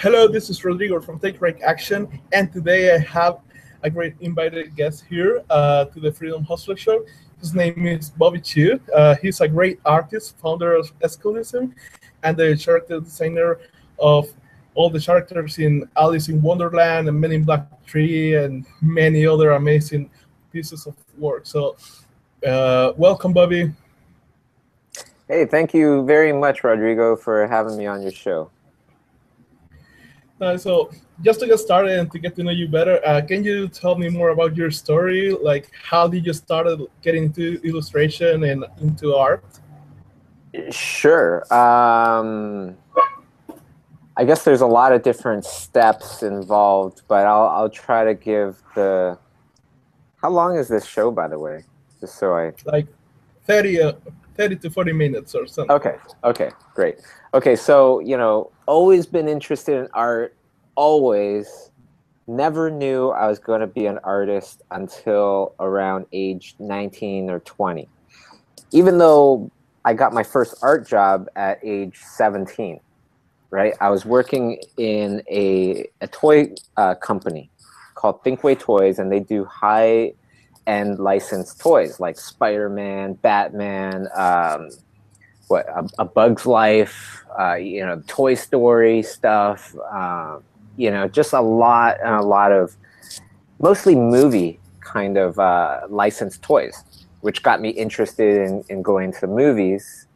Hello, 0.00 0.28
this 0.28 0.48
is 0.48 0.64
Rodrigo 0.64 1.00
from 1.00 1.18
Take 1.18 1.42
Right 1.42 1.60
Action, 1.60 2.20
and 2.32 2.52
today 2.52 2.94
I 2.94 2.98
have 2.98 3.40
a 3.82 3.90
great 3.90 4.14
invited 4.20 4.76
guest 4.76 5.04
here 5.10 5.42
uh, 5.50 5.86
to 5.86 5.98
the 5.98 6.12
Freedom 6.12 6.44
Hustler 6.44 6.76
Show. 6.76 7.04
His 7.40 7.52
name 7.52 7.84
is 7.84 8.10
Bobby 8.10 8.40
Chiu. 8.40 8.78
Uh, 8.94 9.16
he's 9.16 9.40
a 9.40 9.48
great 9.48 9.80
artist, 9.84 10.38
founder 10.38 10.76
of 10.76 10.96
Escapism, 11.00 11.74
and 12.22 12.36
the 12.36 12.56
character 12.56 13.00
designer 13.00 13.58
of 13.98 14.28
all 14.76 14.88
the 14.88 15.00
characters 15.00 15.58
in 15.58 15.90
Alice 15.96 16.28
in 16.28 16.40
Wonderland 16.42 17.08
and 17.08 17.20
Men 17.20 17.32
in 17.32 17.42
Black 17.42 17.66
3 17.88 18.36
and 18.36 18.66
many 18.80 19.26
other 19.26 19.50
amazing 19.50 20.08
pieces 20.52 20.86
of 20.86 20.94
work. 21.18 21.44
So, 21.44 21.76
uh, 22.46 22.92
welcome, 22.96 23.32
Bobby. 23.32 23.72
Hey, 25.26 25.44
thank 25.44 25.74
you 25.74 26.06
very 26.06 26.32
much, 26.32 26.62
Rodrigo, 26.62 27.16
for 27.16 27.48
having 27.48 27.76
me 27.76 27.86
on 27.86 28.00
your 28.00 28.12
show. 28.12 28.52
Uh, 30.40 30.56
so, 30.56 30.90
just 31.22 31.40
to 31.40 31.46
get 31.46 31.58
started 31.58 31.98
and 31.98 32.10
to 32.12 32.18
get 32.18 32.36
to 32.36 32.44
know 32.44 32.52
you 32.52 32.68
better, 32.68 33.04
uh, 33.04 33.20
can 33.20 33.42
you 33.42 33.66
tell 33.68 33.96
me 33.96 34.08
more 34.08 34.30
about 34.30 34.56
your 34.56 34.70
story? 34.70 35.32
Like, 35.32 35.70
how 35.82 36.06
did 36.06 36.24
you 36.24 36.32
start 36.32 36.68
getting 37.02 37.24
into 37.24 37.60
illustration 37.64 38.44
and 38.44 38.64
into 38.80 39.16
art? 39.16 39.44
Sure. 40.70 41.42
Um, 41.52 42.76
I 44.16 44.24
guess 44.24 44.44
there's 44.44 44.60
a 44.60 44.66
lot 44.66 44.92
of 44.92 45.02
different 45.02 45.44
steps 45.44 46.22
involved, 46.22 47.02
but 47.08 47.26
I'll 47.26 47.48
I'll 47.48 47.70
try 47.70 48.04
to 48.04 48.14
give 48.14 48.62
the. 48.74 49.18
How 50.16 50.30
long 50.30 50.56
is 50.56 50.68
this 50.68 50.84
show, 50.84 51.10
by 51.10 51.28
the 51.28 51.38
way? 51.38 51.64
Just 52.00 52.18
so 52.18 52.34
I. 52.34 52.52
Like, 52.64 52.88
30, 53.46 53.80
uh, 53.82 53.92
30 54.36 54.56
to 54.56 54.70
40 54.70 54.92
minutes 54.92 55.34
or 55.34 55.46
something. 55.46 55.70
Okay. 55.70 55.96
Okay. 56.24 56.50
Great. 56.74 56.96
Okay. 57.34 57.54
So 57.54 58.00
you 58.00 58.16
know, 58.16 58.50
always 58.68 59.06
been 59.06 59.26
interested 59.26 59.80
in 59.80 59.88
art. 59.94 60.36
Always. 60.76 61.70
Never 62.28 62.70
knew 62.70 63.08
I 63.08 63.26
was 63.26 63.38
going 63.38 63.62
to 63.62 63.66
be 63.66 63.86
an 63.86 63.98
artist 64.04 64.62
until 64.70 65.54
around 65.58 66.04
age 66.12 66.54
19 66.58 67.30
or 67.30 67.40
20. 67.40 67.88
Even 68.70 68.98
though 68.98 69.50
I 69.86 69.94
got 69.94 70.12
my 70.12 70.22
first 70.22 70.56
art 70.62 70.86
job 70.86 71.26
at 71.36 71.58
age 71.62 71.96
17, 71.96 72.78
right? 73.50 73.72
I 73.80 73.88
was 73.88 74.04
working 74.04 74.60
in 74.76 75.22
a, 75.30 75.88
a 76.02 76.06
toy 76.08 76.52
uh, 76.76 76.94
company 76.96 77.50
called 77.94 78.22
Thinkway 78.22 78.58
Toys, 78.58 78.98
and 78.98 79.10
they 79.10 79.20
do 79.20 79.46
high 79.46 80.12
end 80.66 80.98
licensed 80.98 81.58
toys 81.58 81.98
like 81.98 82.18
Spider 82.18 82.68
Man, 82.68 83.14
Batman, 83.14 84.08
um, 84.14 84.68
what 85.48 85.68
a, 85.68 85.88
a, 85.98 86.04
Bug's 86.04 86.46
Life, 86.46 87.24
uh, 87.38 87.54
you 87.54 87.84
know, 87.84 88.02
Toy 88.06 88.34
Story 88.34 89.02
stuff. 89.02 89.74
Uh, 89.90 90.38
you 90.76 90.90
know, 90.90 91.08
just 91.08 91.32
a 91.32 91.40
lot 91.40 91.96
and 92.00 92.14
a 92.14 92.22
lot 92.22 92.52
of 92.52 92.76
mostly 93.58 93.94
movie 93.94 94.60
kind 94.80 95.18
of 95.18 95.38
uh, 95.38 95.80
licensed 95.88 96.42
toys, 96.42 96.84
which 97.20 97.42
got 97.42 97.60
me 97.60 97.70
interested 97.70 98.48
in, 98.48 98.64
in 98.68 98.82
going 98.82 99.12
to 99.12 99.26
movies. 99.26 100.06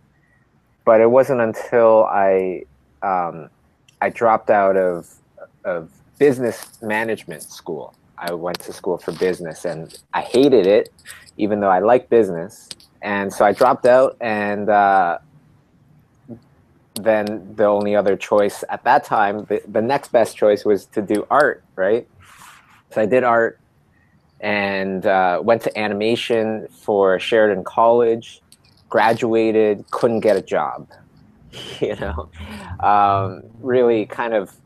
But 0.84 1.00
it 1.00 1.10
wasn't 1.10 1.41
until 1.41 2.05
I 2.05 2.64
um, 3.03 3.50
I 4.00 4.08
dropped 4.10 4.50
out 4.50 4.77
of 4.77 5.12
of 5.64 5.91
business 6.19 6.80
management 6.83 7.42
school. 7.42 7.94
I 8.19 8.33
went 8.33 8.60
to 8.60 8.72
school 8.72 8.98
for 8.98 9.12
business, 9.12 9.64
and 9.64 9.97
I 10.14 10.22
hated 10.22 10.66
it, 10.66 10.91
even 11.36 11.60
though 11.60 11.70
I 11.70 11.80
like 11.80 12.08
business. 12.08 12.69
And 13.03 13.33
so 13.33 13.45
I 13.45 13.53
dropped 13.53 13.84
out, 13.84 14.17
and 14.20 14.69
uh, 14.69 15.19
then 16.95 17.55
the 17.56 17.64
only 17.64 17.97
other 17.97 18.17
choice 18.17 18.62
at 18.69 18.84
that 18.84 19.05
time, 19.05 19.44
the, 19.47 19.61
the 19.69 19.83
next 19.83 20.12
best 20.12 20.36
choice 20.36 20.64
was 20.64 20.86
to 20.86 21.03
do 21.03 21.27
art, 21.31 21.64
right? 21.75 22.06
So 22.91 23.00
I 23.00 23.06
did 23.06 23.25
art 23.25 23.59
and 24.41 25.06
uh, 25.06 25.41
went 25.43 25.62
to 25.62 25.78
animation 25.78 26.69
for 26.71 27.19
Sheridan 27.19 27.65
College, 27.65 28.41
graduated, 28.88 29.91
couldn't 29.91 30.21
get 30.21 30.37
a 30.37 30.43
job. 30.43 30.88
You 31.81 31.97
know, 31.97 32.31
um, 32.81 33.43
really 33.60 34.06
kind 34.06 34.32
of 34.32 34.56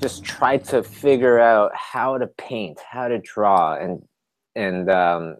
just 0.00 0.24
tried 0.24 0.64
to 0.64 0.82
figure 0.82 1.38
out 1.38 1.70
how 1.72 2.18
to 2.18 2.26
paint, 2.26 2.80
how 2.80 3.06
to 3.06 3.18
draw, 3.18 3.76
and 3.76 4.02
and 4.56 4.90
um, 4.90 5.36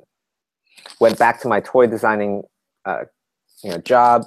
went 1.01 1.19
back 1.19 1.41
to 1.41 1.49
my 1.49 1.61
toy 1.61 1.87
designing, 1.87 2.43
uh, 2.85 3.05
you 3.63 3.71
know, 3.71 3.79
job 3.79 4.25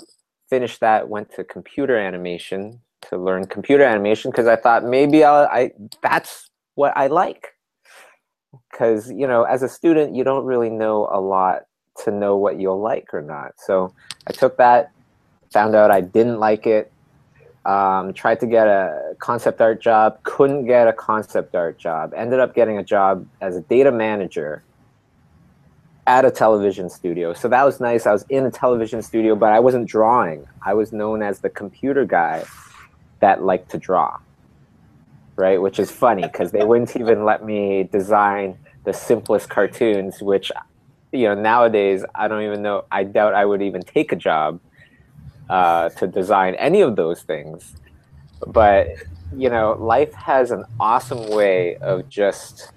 finished 0.50 0.80
that, 0.80 1.10
went 1.10 1.34
to 1.36 1.44
computer 1.44 1.98
animation 1.98 2.80
to 3.02 3.18
learn 3.18 3.46
computer 3.46 3.84
animation 3.84 4.32
because 4.32 4.48
I 4.48 4.56
thought 4.56 4.84
maybe 4.84 5.24
I'll, 5.24 5.48
I 5.52 5.72
that's 6.02 6.50
what 6.76 6.96
I 6.96 7.08
like. 7.08 7.50
Because 8.72 9.12
you 9.12 9.28
know, 9.28 9.44
as 9.44 9.64
a 9.64 9.70
student, 9.70 10.16
you 10.16 10.24
don't 10.24 10.46
really 10.46 10.70
know 10.70 11.10
a 11.12 11.20
lot 11.20 11.64
to 12.04 12.12
know 12.12 12.38
what 12.38 12.60
you'll 12.60 12.82
like 12.82 13.14
or 13.14 13.22
not. 13.22 13.54
So 13.58 13.94
I 14.28 14.34
took 14.34 14.58
that, 14.58 14.92
found 15.52 15.76
out 15.76 15.92
I 15.92 16.02
didn't 16.02 16.40
like 16.40 16.68
it, 16.68 16.92
um, 17.66 18.14
tried 18.14 18.40
to 18.42 18.48
get 18.48 18.68
a 18.68 19.16
concept 19.20 19.62
art 19.62 19.82
job, 19.82 20.22
couldn't 20.24 20.66
get 20.66 20.88
a 20.88 20.94
concept 20.94 21.56
art 21.56 21.78
job, 21.78 22.14
ended 22.16 22.40
up 22.40 22.54
getting 22.54 22.78
a 22.78 22.84
job 22.84 23.26
as 23.42 23.56
a 23.56 23.62
data 23.62 23.92
manager 23.92 24.64
at 26.08 26.24
a 26.26 26.32
television 26.32 26.90
studio. 26.90 27.34
So 27.34 27.48
that 27.48 27.64
was 27.64 27.80
nice. 27.80 28.06
I 28.06 28.12
was 28.12 28.26
in 28.30 28.46
a 28.46 28.52
television 28.52 29.02
studio, 29.02 29.36
but 29.36 29.52
I 29.52 29.60
wasn't 29.60 29.88
drawing. 29.88 30.48
I 30.62 30.74
was 30.74 30.94
known 30.94 31.22
as 31.24 31.40
the 31.40 31.50
computer 31.50 32.06
guy 32.06 32.46
that 33.20 33.44
liked 33.44 33.72
to 33.72 33.78
draw. 33.78 34.18
Right, 35.38 35.62
which 35.62 35.80
is 35.80 35.92
funny 35.92 36.22
because 36.22 36.52
they 36.52 36.64
wouldn't 36.64 36.96
even 36.96 37.26
let 37.26 37.44
me 37.44 37.90
design 37.92 38.58
the 38.86 38.94
simplest 38.94 39.50
cartoons, 39.50 40.22
which 40.22 40.50
you 41.12 41.28
know 41.28 41.36
nowadays 41.36 42.06
I 42.16 42.30
don't 42.30 42.44
even 42.44 42.62
know. 42.62 42.86
I 42.90 43.04
doubt 43.04 43.34
I 43.34 43.44
would 43.44 43.62
even 43.62 43.82
take 43.82 44.14
a 44.14 44.16
job 44.16 44.62
uh, 45.50 45.90
to 45.90 46.08
design 46.08 46.56
any 46.56 46.80
of 46.80 46.96
those 46.96 47.22
things. 47.24 47.76
But 48.48 48.88
you 49.36 49.50
know, 49.50 49.74
life 49.74 50.14
has 50.14 50.52
an 50.52 50.64
awesome 50.80 51.30
way 51.30 51.76
of 51.78 52.08
just 52.08 52.72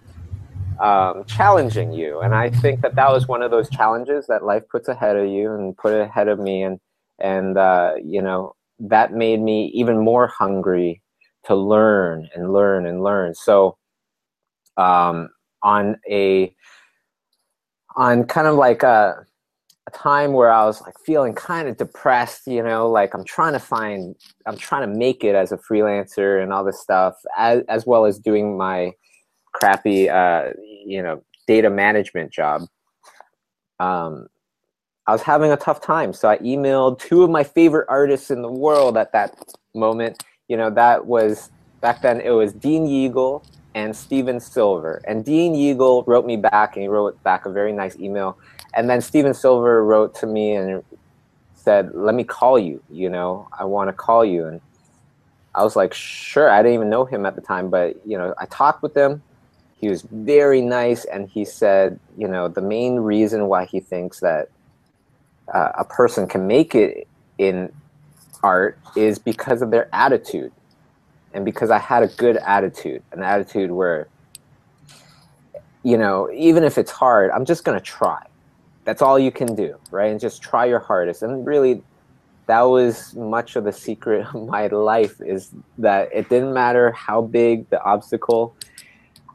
um, 0.80 1.24
challenging 1.24 1.92
you. 1.92 2.20
And 2.20 2.34
I 2.34 2.50
think 2.50 2.80
that 2.82 2.94
that 2.94 3.10
was 3.10 3.28
one 3.28 3.42
of 3.42 3.50
those 3.50 3.68
challenges 3.70 4.26
that 4.26 4.44
life 4.44 4.62
puts 4.70 4.88
ahead 4.88 5.16
of 5.16 5.28
you 5.28 5.52
and 5.54 5.76
put 5.76 5.92
ahead 5.92 6.28
of 6.28 6.38
me. 6.38 6.62
And, 6.62 6.78
and 7.18 7.58
uh, 7.58 7.94
you 8.02 8.22
know, 8.22 8.54
that 8.80 9.12
made 9.12 9.40
me 9.40 9.66
even 9.74 9.98
more 9.98 10.28
hungry 10.28 11.02
to 11.44 11.54
learn 11.54 12.28
and 12.34 12.52
learn 12.52 12.86
and 12.86 13.02
learn. 13.02 13.34
So 13.34 13.76
um, 14.76 15.30
on 15.62 15.96
a, 16.08 16.54
on 17.96 18.24
kind 18.24 18.46
of 18.46 18.54
like 18.54 18.84
a, 18.84 19.24
a 19.88 19.90
time 19.90 20.32
where 20.32 20.52
I 20.52 20.64
was 20.64 20.80
like 20.82 20.94
feeling 21.04 21.34
kind 21.34 21.66
of 21.66 21.76
depressed, 21.76 22.46
you 22.46 22.62
know, 22.62 22.88
like 22.88 23.14
I'm 23.14 23.24
trying 23.24 23.54
to 23.54 23.58
find, 23.58 24.14
I'm 24.46 24.56
trying 24.56 24.88
to 24.88 24.96
make 24.96 25.24
it 25.24 25.34
as 25.34 25.50
a 25.50 25.56
freelancer 25.56 26.40
and 26.40 26.52
all 26.52 26.62
this 26.62 26.80
stuff, 26.80 27.14
as, 27.36 27.62
as 27.68 27.86
well 27.86 28.04
as 28.04 28.18
doing 28.18 28.56
my 28.56 28.92
crappy, 29.54 30.08
uh, 30.08 30.50
you 30.88 31.02
know, 31.02 31.22
data 31.46 31.70
management 31.70 32.32
job. 32.32 32.62
Um, 33.78 34.28
I 35.06 35.12
was 35.12 35.22
having 35.22 35.52
a 35.52 35.56
tough 35.56 35.80
time, 35.80 36.12
so 36.12 36.28
I 36.28 36.38
emailed 36.38 36.98
two 36.98 37.22
of 37.22 37.30
my 37.30 37.44
favorite 37.44 37.86
artists 37.88 38.30
in 38.30 38.42
the 38.42 38.50
world 38.50 38.96
at 38.96 39.12
that 39.12 39.38
moment. 39.74 40.22
You 40.48 40.56
know, 40.56 40.70
that 40.70 41.06
was 41.06 41.50
back 41.80 42.02
then. 42.02 42.20
It 42.20 42.30
was 42.30 42.52
Dean 42.52 42.86
Yeagle 42.86 43.44
and 43.74 43.94
Stephen 43.94 44.40
Silver. 44.40 45.00
And 45.06 45.24
Dean 45.24 45.54
Yeagle 45.54 46.06
wrote 46.06 46.26
me 46.26 46.36
back, 46.36 46.76
and 46.76 46.82
he 46.82 46.88
wrote 46.88 47.22
back 47.22 47.46
a 47.46 47.50
very 47.50 47.72
nice 47.72 47.96
email. 47.98 48.38
And 48.74 48.88
then 48.88 49.00
Stephen 49.00 49.34
Silver 49.34 49.84
wrote 49.84 50.14
to 50.16 50.26
me 50.26 50.54
and 50.54 50.82
said, 51.54 51.94
"Let 51.94 52.14
me 52.14 52.24
call 52.24 52.58
you. 52.58 52.82
You 52.90 53.08
know, 53.10 53.48
I 53.58 53.64
want 53.64 53.88
to 53.88 53.92
call 53.92 54.24
you." 54.24 54.46
And 54.46 54.60
I 55.54 55.64
was 55.64 55.76
like, 55.76 55.94
"Sure." 55.94 56.50
I 56.50 56.62
didn't 56.62 56.74
even 56.74 56.90
know 56.90 57.04
him 57.04 57.24
at 57.24 57.34
the 57.34 57.40
time, 57.40 57.70
but 57.70 57.96
you 58.06 58.18
know, 58.18 58.34
I 58.38 58.46
talked 58.46 58.82
with 58.82 58.94
him 58.94 59.22
he 59.80 59.88
was 59.88 60.02
very 60.02 60.60
nice 60.60 61.04
and 61.04 61.28
he 61.28 61.44
said 61.44 61.98
you 62.16 62.28
know 62.28 62.48
the 62.48 62.60
main 62.60 62.96
reason 62.96 63.46
why 63.46 63.64
he 63.64 63.80
thinks 63.80 64.20
that 64.20 64.48
uh, 65.52 65.72
a 65.78 65.84
person 65.84 66.26
can 66.26 66.46
make 66.46 66.74
it 66.74 67.08
in 67.38 67.72
art 68.42 68.78
is 68.96 69.18
because 69.18 69.62
of 69.62 69.70
their 69.70 69.88
attitude. 69.92 70.52
And 71.34 71.44
because 71.44 71.70
i 71.70 71.78
had 71.78 72.02
a 72.02 72.08
good 72.08 72.38
attitude 72.38 73.02
an 73.12 73.22
attitude 73.22 73.70
where 73.70 74.08
you 75.84 75.96
know 75.96 76.28
even 76.32 76.64
if 76.64 76.78
it's 76.78 76.90
hard 76.90 77.30
i'm 77.30 77.44
just 77.44 77.64
going 77.64 77.78
to 77.78 77.84
try. 77.84 78.24
That's 78.84 79.02
all 79.02 79.18
you 79.18 79.30
can 79.30 79.54
do 79.54 79.76
right? 79.90 80.10
And 80.10 80.18
just 80.18 80.42
try 80.42 80.64
your 80.64 80.80
hardest. 80.80 81.22
And 81.22 81.46
really 81.46 81.82
that 82.46 82.62
was 82.62 83.14
much 83.14 83.56
of 83.56 83.64
the 83.64 83.72
secret 83.72 84.26
of 84.34 84.48
my 84.48 84.66
life 84.68 85.20
is 85.20 85.50
that 85.76 86.08
it 86.12 86.28
didn't 86.30 86.54
matter 86.54 86.90
how 86.92 87.20
big 87.20 87.68
the 87.68 87.80
obstacle 87.82 88.54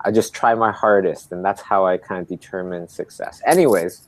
I 0.03 0.11
just 0.11 0.33
try 0.33 0.53
my 0.53 0.71
hardest, 0.71 1.31
and 1.31 1.43
that's 1.43 1.61
how 1.61 1.85
I 1.85 1.97
kind 1.97 2.21
of 2.21 2.27
determine 2.27 2.87
success. 2.87 3.41
Anyways, 3.45 4.07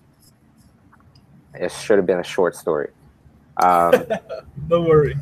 it 1.54 1.72
should 1.72 1.98
have 1.98 2.06
been 2.06 2.20
a 2.20 2.24
short 2.24 2.56
story. 2.56 2.90
Um, 3.64 3.92
Don't 4.68 4.86
worry. 4.86 5.16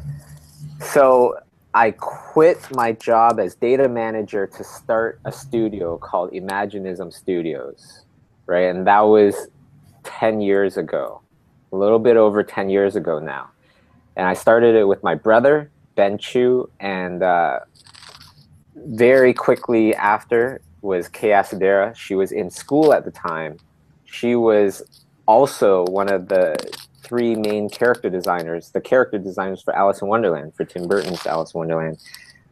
So 0.81 1.37
I 1.73 1.91
quit 1.91 2.59
my 2.71 2.93
job 2.93 3.39
as 3.39 3.55
data 3.55 3.87
manager 3.87 4.47
to 4.47 4.63
start 4.63 5.19
a 5.25 5.31
studio 5.31 5.97
called 5.97 6.31
Imaginism 6.31 7.13
Studios, 7.13 8.05
right? 8.47 8.65
And 8.65 8.85
that 8.87 9.01
was 9.01 9.47
10 10.03 10.41
years 10.41 10.77
ago, 10.77 11.21
a 11.71 11.75
little 11.75 11.99
bit 11.99 12.17
over 12.17 12.43
10 12.43 12.69
years 12.69 12.95
ago 12.95 13.19
now. 13.19 13.49
And 14.15 14.27
I 14.27 14.33
started 14.33 14.75
it 14.75 14.85
with 14.85 15.01
my 15.03 15.15
brother, 15.15 15.71
Ben 15.95 16.17
Chiu, 16.17 16.69
and 16.79 17.23
uh, 17.23 17.59
very 18.75 19.33
quickly 19.33 19.95
after 19.95 20.61
was 20.83 21.07
Kei 21.07 21.29
Acedera. 21.29 21.95
She 21.95 22.15
was 22.15 22.31
in 22.31 22.49
school 22.49 22.93
at 22.93 23.05
the 23.05 23.11
time. 23.11 23.57
She 24.05 24.35
was 24.35 25.03
also 25.25 25.85
one 25.85 26.09
of 26.11 26.27
the 26.27 26.55
three 27.01 27.35
main 27.35 27.69
character 27.69 28.09
designers, 28.09 28.71
the 28.71 28.81
character 28.81 29.17
designers 29.17 29.61
for 29.61 29.75
Alice 29.75 30.01
in 30.01 30.07
Wonderland, 30.07 30.53
for 30.55 30.65
Tim 30.65 30.87
Burton's 30.87 31.25
Alice 31.25 31.53
in 31.53 31.59
Wonderland. 31.59 31.97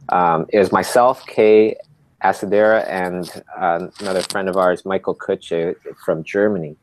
Um, 0.08 0.46
it 0.52 0.58
was 0.58 0.72
myself, 0.72 1.24
Kei 1.26 1.76
Acedera, 2.22 2.86
and 2.88 3.42
uh, 3.56 3.88
another 4.00 4.22
friend 4.22 4.48
of 4.48 4.56
ours, 4.56 4.84
Michael 4.84 5.14
Kutsche 5.14 5.74
from 6.04 6.24
Germany. 6.24 6.76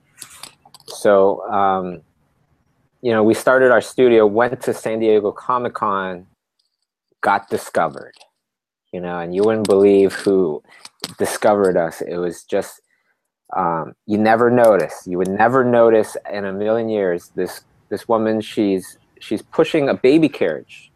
So, 0.87 1.47
um, 1.49 2.01
you 3.01 3.11
know, 3.11 3.23
we 3.23 3.33
started 3.33 3.71
our 3.71 3.81
studio, 3.81 4.25
went 4.25 4.61
to 4.61 4.73
San 4.73 4.99
Diego 4.99 5.31
Comic 5.31 5.73
Con, 5.73 6.27
got 7.21 7.49
discovered, 7.49 8.15
you 8.91 8.99
know, 8.99 9.19
and 9.19 9.35
you 9.35 9.43
wouldn't 9.43 9.67
believe 9.67 10.13
who 10.13 10.63
discovered 11.17 11.77
us. 11.77 12.01
It 12.01 12.17
was 12.17 12.43
just 12.43 12.81
um, 13.55 13.93
you 14.05 14.17
never 14.17 14.51
notice. 14.51 15.03
You 15.05 15.17
would 15.17 15.29
never 15.29 15.63
notice 15.63 16.15
in 16.31 16.45
a 16.45 16.53
million 16.53 16.89
years 16.89 17.31
this 17.35 17.61
this 17.89 18.07
woman. 18.07 18.41
She's 18.41 18.97
she's 19.19 19.41
pushing 19.41 19.89
a 19.89 19.93
baby 19.93 20.29
carriage 20.29 20.91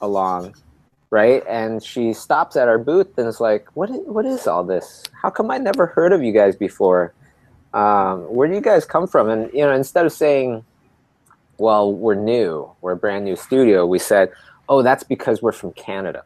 along, 0.00 0.54
right? 1.10 1.42
And 1.48 1.82
she 1.82 2.12
stops 2.12 2.56
at 2.56 2.68
our 2.68 2.78
booth 2.78 3.18
and 3.18 3.26
is 3.26 3.40
like, 3.40 3.68
"What 3.76 3.90
is, 3.90 4.00
what 4.06 4.24
is 4.24 4.46
all 4.46 4.64
this? 4.64 5.04
How 5.20 5.30
come 5.30 5.50
I 5.50 5.58
never 5.58 5.86
heard 5.86 6.12
of 6.12 6.22
you 6.22 6.32
guys 6.32 6.56
before? 6.56 7.12
Um, 7.74 8.22
where 8.22 8.48
do 8.48 8.54
you 8.54 8.62
guys 8.62 8.84
come 8.86 9.06
from?" 9.06 9.28
And 9.28 9.52
you 9.52 9.60
know, 9.60 9.72
instead 9.74 10.06
of 10.06 10.12
saying, 10.12 10.64
"Well, 11.58 11.92
we're 11.92 12.14
new. 12.14 12.70
We're 12.80 12.92
a 12.92 12.96
brand 12.96 13.26
new 13.26 13.36
studio," 13.36 13.84
we 13.84 13.98
said, 13.98 14.32
"Oh, 14.68 14.82
that's 14.82 15.04
because 15.04 15.42
we're 15.42 15.52
from 15.52 15.72
Canada. 15.72 16.22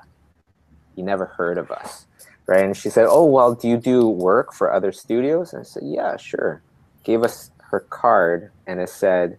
You 0.96 1.04
never 1.04 1.26
heard 1.26 1.58
of 1.58 1.70
us." 1.70 2.06
right? 2.46 2.64
And 2.64 2.76
she 2.76 2.90
said, 2.90 3.06
"Oh 3.08 3.24
well, 3.26 3.54
do 3.54 3.68
you 3.68 3.76
do 3.76 4.08
work 4.08 4.52
for 4.52 4.72
other 4.72 4.92
studios?" 4.92 5.52
And 5.52 5.60
I 5.60 5.64
said, 5.64 5.82
"Yeah, 5.86 6.16
sure." 6.16 6.62
Gave 7.04 7.22
us 7.22 7.50
her 7.70 7.80
card, 7.90 8.52
and 8.66 8.80
it 8.80 8.88
said, 8.88 9.38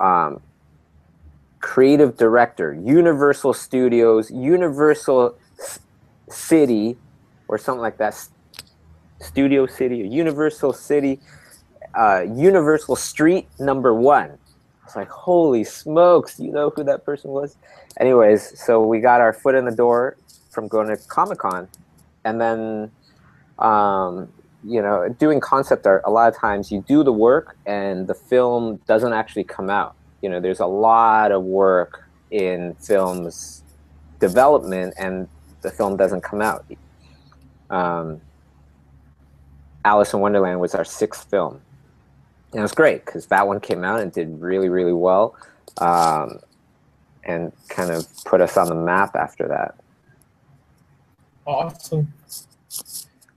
um, 0.00 0.42
"Creative 1.60 2.16
Director, 2.16 2.72
Universal 2.74 3.54
Studios, 3.54 4.30
Universal 4.30 5.36
S- 5.60 5.80
City, 6.30 7.00
or 7.48 7.58
something 7.58 7.82
like 7.82 7.98
that, 7.98 8.14
Studio 9.20 9.66
City, 9.66 10.02
or 10.02 10.06
Universal 10.06 10.74
City, 10.74 11.20
uh, 11.98 12.24
Universal 12.28 12.96
Street 12.96 13.48
Number 13.58 13.94
One." 13.94 14.30
I 14.30 14.86
was 14.86 14.96
like, 14.96 15.10
"Holy 15.10 15.64
smokes! 15.64 16.38
You 16.40 16.52
know 16.52 16.70
who 16.74 16.84
that 16.84 17.04
person 17.04 17.30
was?" 17.32 17.56
Anyways, 18.00 18.60
so 18.60 18.84
we 18.84 19.00
got 19.00 19.20
our 19.20 19.32
foot 19.32 19.54
in 19.54 19.64
the 19.66 19.76
door 19.76 20.18
from 20.50 20.68
going 20.68 20.88
to 20.88 20.96
Comic 21.08 21.38
Con 21.38 21.68
and 22.24 22.40
then 22.40 22.90
um, 23.58 24.28
you 24.64 24.82
know 24.82 25.08
doing 25.18 25.40
concept 25.40 25.86
art 25.86 26.02
a 26.04 26.10
lot 26.10 26.32
of 26.32 26.38
times 26.38 26.70
you 26.70 26.84
do 26.86 27.02
the 27.02 27.12
work 27.12 27.56
and 27.66 28.06
the 28.06 28.14
film 28.14 28.76
doesn't 28.86 29.12
actually 29.12 29.44
come 29.44 29.70
out. 29.70 29.94
You 30.22 30.28
know 30.28 30.40
there's 30.40 30.60
a 30.60 30.66
lot 30.66 31.32
of 31.32 31.42
work 31.42 32.04
in 32.30 32.74
films 32.74 33.64
development 34.18 34.94
and 34.98 35.28
the 35.62 35.70
film 35.70 35.96
doesn't 35.96 36.22
come 36.22 36.42
out. 36.42 36.64
Um, 37.70 38.20
alice 39.84 40.12
in 40.12 40.20
wonderland 40.20 40.60
was 40.60 40.74
our 40.74 40.84
sixth 40.84 41.30
film. 41.30 41.60
And 42.52 42.58
it 42.58 42.62
was 42.62 42.72
great 42.72 43.06
because 43.06 43.26
that 43.26 43.46
one 43.46 43.60
came 43.60 43.84
out 43.84 44.00
and 44.00 44.12
did 44.12 44.40
really 44.40 44.68
really 44.68 44.92
well 44.92 45.36
um, 45.78 46.40
and 47.24 47.52
kind 47.68 47.90
of 47.90 48.06
put 48.24 48.40
us 48.40 48.56
on 48.56 48.68
the 48.68 48.74
map 48.74 49.14
after 49.14 49.48
that 49.48 49.79
awesome. 51.46 52.12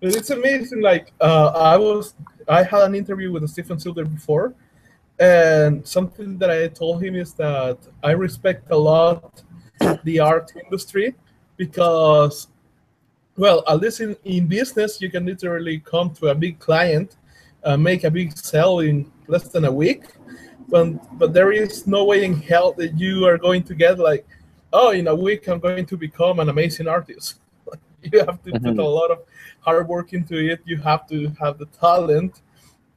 It's 0.01 0.29
amazing. 0.29 0.81
Like 0.81 1.13
uh, 1.21 1.47
I 1.55 1.77
was, 1.77 2.13
I 2.47 2.63
had 2.63 2.81
an 2.83 2.95
interview 2.95 3.31
with 3.31 3.47
Stephen 3.50 3.79
Silver 3.79 4.05
before, 4.05 4.53
and 5.19 5.85
something 5.88 6.38
that 6.39 6.50
I 6.50 6.67
told 6.67 7.01
him 7.03 7.15
is 7.15 7.33
that 7.35 7.77
I 8.03 8.11
respect 8.11 8.69
a 8.71 8.77
lot 8.77 9.44
the 10.03 10.19
art 10.19 10.51
industry 10.63 11.15
because, 11.57 12.47
well, 13.38 13.63
at 13.67 13.79
least 13.79 14.01
in, 14.01 14.15
in 14.25 14.47
business, 14.47 15.01
you 15.01 15.09
can 15.09 15.25
literally 15.25 15.79
come 15.79 16.13
to 16.15 16.27
a 16.27 16.35
big 16.35 16.59
client, 16.59 17.15
uh, 17.63 17.77
make 17.77 18.03
a 18.03 18.11
big 18.11 18.35
sale 18.38 18.79
in 18.79 19.09
less 19.27 19.47
than 19.50 19.65
a 19.65 19.71
week, 19.71 20.03
but 20.67 21.17
but 21.17 21.33
there 21.33 21.51
is 21.51 21.88
no 21.88 22.03
way 22.03 22.25
in 22.25 22.33
hell 22.41 22.73
that 22.73 22.97
you 23.00 23.25
are 23.25 23.38
going 23.38 23.63
to 23.63 23.75
get 23.75 24.00
like, 24.00 24.25
oh, 24.73 24.91
in 24.91 25.07
a 25.07 25.15
week 25.15 25.47
I'm 25.47 25.59
going 25.59 25.85
to 25.85 25.97
become 25.97 26.39
an 26.39 26.50
amazing 26.50 26.88
artist 26.88 27.39
you 28.11 28.19
have 28.19 28.41
to 28.44 28.51
mm-hmm. 28.51 28.65
put 28.65 28.79
a 28.79 28.88
lot 28.88 29.11
of 29.11 29.19
hard 29.61 29.88
work 29.88 30.13
into 30.13 30.35
it. 30.38 30.61
You 30.65 30.77
have 30.77 31.07
to 31.07 31.29
have 31.39 31.57
the 31.57 31.65
talent, 31.67 32.41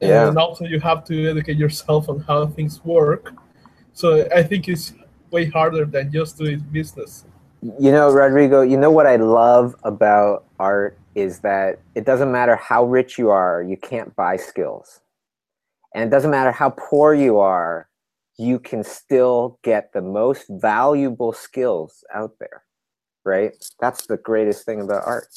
yeah. 0.00 0.28
and 0.28 0.38
also 0.38 0.64
you 0.64 0.80
have 0.80 1.04
to 1.04 1.30
educate 1.30 1.56
yourself 1.56 2.08
on 2.08 2.20
how 2.20 2.46
things 2.46 2.84
work. 2.84 3.32
So 3.92 4.28
I 4.34 4.42
think 4.42 4.68
it's 4.68 4.94
way 5.30 5.46
harder 5.46 5.84
than 5.84 6.12
just 6.12 6.38
doing 6.38 6.60
business. 6.72 7.24
You 7.62 7.90
know, 7.90 8.10
Rodrigo, 8.10 8.60
you 8.62 8.76
know 8.76 8.90
what 8.90 9.06
I 9.06 9.16
love 9.16 9.74
about 9.82 10.44
art 10.58 10.98
is 11.14 11.40
that 11.40 11.80
it 11.94 12.04
doesn't 12.04 12.30
matter 12.30 12.56
how 12.56 12.84
rich 12.84 13.18
you 13.18 13.30
are, 13.30 13.62
you 13.62 13.76
can't 13.76 14.14
buy 14.16 14.36
skills. 14.36 15.00
And 15.94 16.04
it 16.04 16.10
doesn't 16.10 16.30
matter 16.30 16.52
how 16.52 16.70
poor 16.70 17.14
you 17.14 17.38
are, 17.38 17.88
you 18.36 18.58
can 18.58 18.84
still 18.84 19.58
get 19.62 19.94
the 19.94 20.02
most 20.02 20.44
valuable 20.50 21.32
skills 21.32 22.04
out 22.14 22.34
there 22.38 22.65
right? 23.26 23.52
That's 23.80 24.06
the 24.06 24.16
greatest 24.16 24.64
thing 24.64 24.80
about 24.80 25.02
art. 25.04 25.28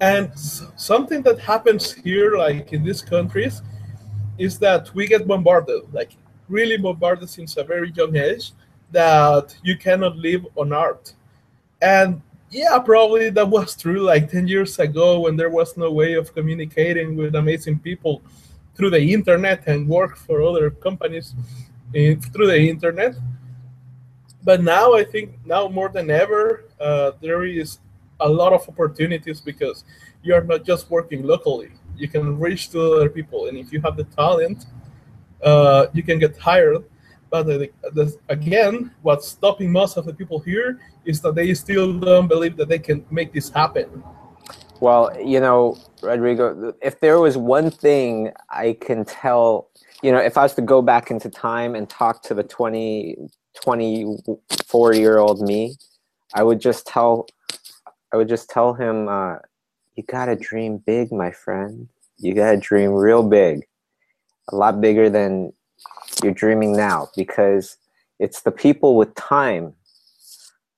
And 0.00 0.36
something 0.38 1.22
that 1.22 1.38
happens 1.38 1.92
here, 1.92 2.36
like 2.36 2.72
in 2.72 2.82
these 2.82 3.02
countries, 3.02 3.62
is 4.38 4.58
that 4.58 4.92
we 4.94 5.06
get 5.06 5.26
bombarded, 5.26 5.82
like 5.92 6.12
really 6.48 6.76
bombarded 6.76 7.30
since 7.30 7.56
a 7.56 7.64
very 7.64 7.92
young 7.92 8.16
age, 8.16 8.52
that 8.90 9.56
you 9.62 9.76
cannot 9.76 10.16
live 10.16 10.46
on 10.56 10.72
art. 10.72 11.14
And 11.80 12.20
yeah, 12.50 12.78
probably 12.78 13.30
that 13.30 13.48
was 13.48 13.76
true 13.76 14.00
like 14.00 14.30
10 14.30 14.48
years 14.48 14.78
ago 14.78 15.20
when 15.20 15.36
there 15.36 15.50
was 15.50 15.76
no 15.76 15.90
way 15.90 16.14
of 16.14 16.34
communicating 16.34 17.16
with 17.16 17.34
amazing 17.34 17.78
people 17.80 18.22
through 18.74 18.90
the 18.90 19.00
internet 19.12 19.66
and 19.66 19.88
work 19.88 20.16
for 20.16 20.42
other 20.42 20.70
companies 20.70 21.34
eh, 21.94 22.14
through 22.32 22.46
the 22.46 22.60
internet 22.60 23.14
but 24.44 24.62
now 24.62 24.94
I 24.94 25.04
think 25.04 25.32
now 25.44 25.68
more 25.68 25.88
than 25.88 26.10
ever 26.10 26.64
uh, 26.78 27.12
there 27.20 27.44
is 27.44 27.78
a 28.20 28.28
lot 28.28 28.52
of 28.52 28.68
opportunities 28.68 29.40
because 29.40 29.84
you 30.22 30.34
are 30.34 30.44
not 30.44 30.64
just 30.64 30.90
working 30.90 31.22
locally. 31.22 31.72
You 31.96 32.08
can 32.08 32.38
reach 32.38 32.70
to 32.70 32.80
other 32.94 33.08
people, 33.08 33.46
and 33.48 33.56
if 33.56 33.72
you 33.72 33.80
have 33.80 33.96
the 33.96 34.04
talent, 34.04 34.66
uh, 35.42 35.86
you 35.92 36.02
can 36.02 36.18
get 36.18 36.36
hired. 36.36 36.84
But 37.30 37.72
again, 38.28 38.92
what's 39.02 39.28
stopping 39.28 39.72
most 39.72 39.96
of 39.96 40.04
the 40.04 40.14
people 40.14 40.38
here 40.38 40.80
is 41.04 41.20
that 41.22 41.34
they 41.34 41.52
still 41.54 41.92
don't 41.98 42.28
believe 42.28 42.56
that 42.58 42.68
they 42.68 42.78
can 42.78 43.04
make 43.10 43.32
this 43.32 43.48
happen. 43.48 44.04
Well, 44.80 45.10
you 45.20 45.40
know, 45.40 45.78
Rodrigo, 46.02 46.74
if 46.82 47.00
there 47.00 47.18
was 47.18 47.36
one 47.36 47.70
thing 47.70 48.30
I 48.50 48.76
can 48.80 49.04
tell, 49.04 49.70
you 50.02 50.12
know, 50.12 50.18
if 50.18 50.36
I 50.36 50.42
was 50.42 50.54
to 50.54 50.62
go 50.62 50.82
back 50.82 51.10
into 51.10 51.28
time 51.28 51.74
and 51.74 51.88
talk 51.88 52.22
to 52.24 52.34
the 52.34 52.42
20, 52.42 53.16
24 53.62 54.94
year 54.94 55.18
old 55.18 55.40
me, 55.40 55.76
I 56.34 56.42
would 56.42 56.60
just 56.60 56.86
tell, 56.86 57.26
I 58.12 58.16
would 58.16 58.28
just 58.28 58.48
tell 58.50 58.74
him, 58.74 59.08
uh, 59.08 59.36
you 59.94 60.02
gotta 60.02 60.36
dream 60.36 60.78
big, 60.78 61.12
my 61.12 61.30
friend. 61.30 61.88
You 62.18 62.34
gotta 62.34 62.56
dream 62.56 62.92
real 62.92 63.22
big, 63.22 63.66
a 64.50 64.56
lot 64.56 64.80
bigger 64.80 65.08
than 65.08 65.52
you're 66.22 66.32
dreaming 66.32 66.76
now, 66.76 67.08
because 67.16 67.76
it's 68.18 68.42
the 68.42 68.50
people 68.50 68.96
with 68.96 69.14
time. 69.14 69.74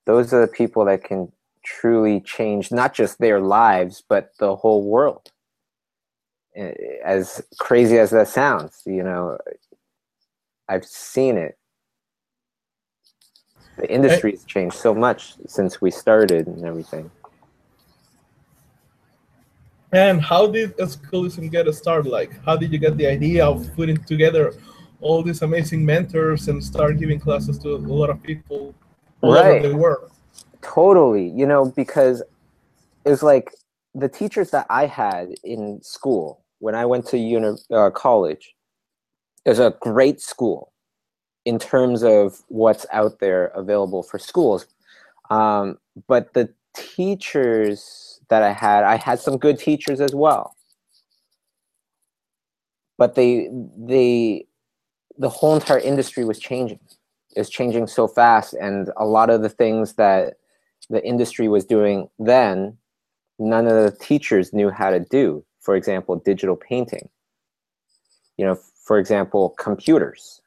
Those 0.05 0.33
are 0.33 0.41
the 0.41 0.51
people 0.51 0.85
that 0.85 1.03
can 1.03 1.31
truly 1.63 2.21
change 2.21 2.71
not 2.71 2.93
just 2.93 3.19
their 3.19 3.39
lives, 3.39 4.03
but 4.07 4.31
the 4.39 4.55
whole 4.55 4.83
world. 4.83 5.31
As 7.03 7.43
crazy 7.59 7.99
as 7.99 8.11
that 8.11 8.27
sounds, 8.27 8.81
you 8.85 9.03
know, 9.03 9.37
I've 10.69 10.85
seen 10.85 11.37
it 11.37 11.56
the 13.77 13.89
industry 13.91 14.31
has 14.31 14.43
changed 14.43 14.75
so 14.75 14.93
much 14.93 15.35
since 15.47 15.81
we 15.81 15.91
started 15.91 16.47
and 16.47 16.65
everything. 16.65 17.09
And 19.91 20.21
how 20.21 20.47
did 20.47 20.75
Schoolism 20.77 21.49
get 21.49 21.73
started? 21.73 22.09
Like, 22.09 22.43
how 22.43 22.57
did 22.57 22.73
you 22.73 22.79
get 22.79 22.97
the 22.97 23.07
idea 23.07 23.45
of 23.45 23.73
putting 23.75 23.97
together 24.03 24.53
all 24.99 25.23
these 25.23 25.41
amazing 25.43 25.85
mentors 25.85 26.47
and 26.49 26.61
start 26.63 26.97
giving 26.97 27.19
classes 27.19 27.57
to 27.59 27.75
a 27.75 27.77
lot 27.77 28.09
of 28.09 28.21
people? 28.21 28.73
all 29.21 29.33
Right. 29.33 29.59
over 29.59 29.69
the 29.69 29.77
world. 29.77 30.11
Totally. 30.61 31.29
You 31.29 31.45
know, 31.45 31.65
because 31.75 32.21
it's 33.05 33.23
like 33.23 33.51
the 33.95 34.09
teachers 34.09 34.51
that 34.51 34.65
I 34.69 34.85
had 34.85 35.29
in 35.43 35.81
school 35.81 36.43
when 36.59 36.75
I 36.75 36.85
went 36.85 37.05
to 37.07 37.17
uni- 37.17 37.57
uh, 37.71 37.89
college 37.91 38.55
is 39.45 39.59
a 39.59 39.75
great 39.79 40.19
school 40.21 40.73
in 41.47 41.57
terms 41.57 42.03
of 42.03 42.43
what's 42.49 42.85
out 42.91 43.19
there 43.19 43.45
available 43.55 44.03
for 44.03 44.19
schools. 44.19 44.65
Um, 45.29 45.77
but 46.05 46.33
the 46.33 46.53
teachers 46.75 48.19
that 48.27 48.43
I 48.43 48.51
had, 48.51 48.83
I 48.83 48.97
had 48.97 49.21
some 49.21 49.37
good 49.37 49.57
teachers 49.57 50.01
as 50.01 50.13
well. 50.13 50.57
But 52.97 53.15
they, 53.15 53.49
they, 53.77 54.45
the 55.17 55.29
whole 55.29 55.55
entire 55.55 55.79
industry 55.79 56.25
was 56.25 56.37
changing. 56.37 56.81
It's 57.37 57.49
changing 57.49 57.87
so 57.87 58.09
fast, 58.09 58.53
and 58.53 58.91
a 58.97 59.05
lot 59.05 59.29
of 59.29 59.41
the 59.41 59.49
things 59.49 59.93
that 59.93 60.33
the 60.89 61.01
industry 61.05 61.47
was 61.47 61.63
doing 61.63 62.09
then, 62.19 62.77
none 63.39 63.67
of 63.67 63.73
the 63.73 63.97
teachers 64.01 64.51
knew 64.51 64.69
how 64.69 64.89
to 64.89 64.99
do. 64.99 65.45
For 65.61 65.77
example, 65.77 66.17
digital 66.17 66.57
painting. 66.57 67.07
You 68.35 68.47
know, 68.47 68.59
for 68.83 68.99
example, 68.99 69.55
computers. 69.57 70.41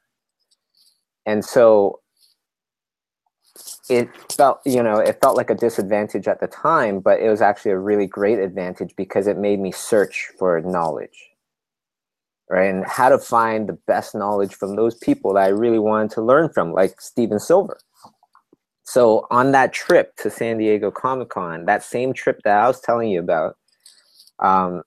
And 1.26 1.44
so 1.44 2.00
it 3.88 4.08
felt, 4.32 4.60
you 4.64 4.82
know, 4.82 4.98
it 4.98 5.18
felt 5.20 5.36
like 5.36 5.50
a 5.50 5.54
disadvantage 5.54 6.28
at 6.28 6.40
the 6.40 6.46
time, 6.46 7.00
but 7.00 7.20
it 7.20 7.28
was 7.28 7.40
actually 7.40 7.72
a 7.72 7.78
really 7.78 8.06
great 8.06 8.38
advantage 8.38 8.94
because 8.96 9.26
it 9.26 9.38
made 9.38 9.60
me 9.60 9.72
search 9.72 10.30
for 10.38 10.60
knowledge. 10.60 11.28
Right, 12.48 12.68
and 12.68 12.84
how 12.84 13.10
to 13.10 13.18
find 13.18 13.68
the 13.68 13.78
best 13.86 14.12
knowledge 14.12 14.56
from 14.56 14.74
those 14.74 14.96
people 14.96 15.34
that 15.34 15.44
I 15.44 15.48
really 15.48 15.78
wanted 15.78 16.10
to 16.12 16.22
learn 16.22 16.48
from, 16.52 16.72
like 16.72 17.00
Stephen 17.00 17.38
Silver 17.38 17.78
so 18.90 19.28
on 19.30 19.52
that 19.52 19.72
trip 19.72 20.16
to 20.16 20.30
San 20.30 20.58
Diego 20.58 20.90
Comic 20.90 21.28
Con, 21.28 21.66
that 21.66 21.84
same 21.84 22.12
trip 22.12 22.40
that 22.42 22.58
I 22.58 22.66
was 22.66 22.80
telling 22.80 23.08
you 23.08 23.20
about, 23.20 23.56
um, 24.40 24.82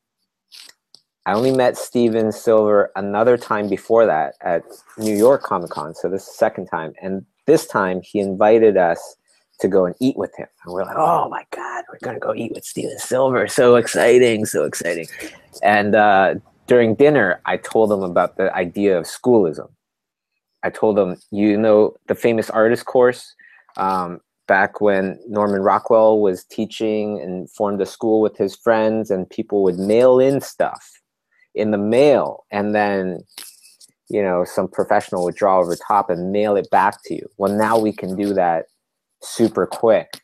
I 1.26 1.34
only 1.34 1.52
met 1.52 1.78
Stephen 1.78 2.34
Silver 2.34 2.92
another 2.98 3.38
time 3.38 3.70
before 3.70 4.06
that 4.06 4.36
at 4.42 4.64
New 4.98 5.16
York 5.16 5.42
Comic 5.42 5.70
Con. 5.70 5.96
So 5.96 6.10
this 6.10 6.24
is 6.24 6.28
the 6.28 6.34
second 6.34 6.66
time, 6.66 6.94
and 7.02 7.26
this 7.46 7.66
time 7.66 8.02
he 8.02 8.20
invited 8.20 8.76
us 8.76 9.16
to 9.62 9.70
go 9.70 9.86
and 9.86 9.96
eat 10.02 10.18
with 10.18 10.36
him. 10.36 10.48
And 10.66 10.74
we're 10.74 10.84
like, 10.84 10.98
oh 10.98 11.30
my 11.30 11.46
god, 11.52 11.86
we're 11.90 12.00
gonna 12.00 12.20
go 12.20 12.36
eat 12.36 12.52
with 12.54 12.66
Stephen 12.66 13.00
Silver! 13.00 13.48
So 13.48 13.78
exciting, 13.78 14.46
so 14.46 14.66
exciting! 14.66 15.08
And 15.62 15.96
uh, 15.96 16.36
during 16.68 16.96
dinner, 16.96 17.40
I 17.46 17.56
told 17.56 17.90
him 17.90 18.04
about 18.04 18.36
the 18.36 18.54
idea 18.54 18.98
of 18.98 19.08
schoolism. 19.08 19.70
I 20.64 20.72
told 20.72 21.00
him, 21.00 21.16
you 21.32 21.56
know, 21.56 21.96
the 22.08 22.16
famous 22.16 22.50
artist 22.50 22.86
course 22.86 23.34
um, 23.78 24.20
back 24.48 24.82
when 24.82 25.20
Norman 25.30 25.62
Rockwell 25.62 26.20
was 26.20 26.44
teaching 26.44 27.22
and 27.22 27.50
formed 27.50 27.80
a 27.80 27.86
school 27.86 28.20
with 28.20 28.36
his 28.36 28.58
friends, 28.58 29.10
and 29.10 29.30
people 29.30 29.64
would 29.64 29.80
mail 29.80 30.20
in 30.20 30.42
stuff 30.42 31.00
in 31.56 31.72
the 31.72 31.78
mail, 31.78 32.46
and 32.52 32.74
then 32.74 33.24
you 34.10 34.22
know 34.22 34.44
some 34.46 34.68
professional 34.68 35.24
would 35.26 35.36
draw 35.36 35.60
over 35.60 35.76
top 35.76 36.10
and 36.10 36.32
mail 36.32 36.56
it 36.56 36.70
back 36.70 37.04
to 37.06 37.16
you. 37.16 37.28
Well, 37.38 37.54
now 37.54 37.78
we 37.78 37.92
can 37.92 38.16
do 38.16 38.34
that 38.34 38.66
super 39.22 39.66
quick 39.66 40.22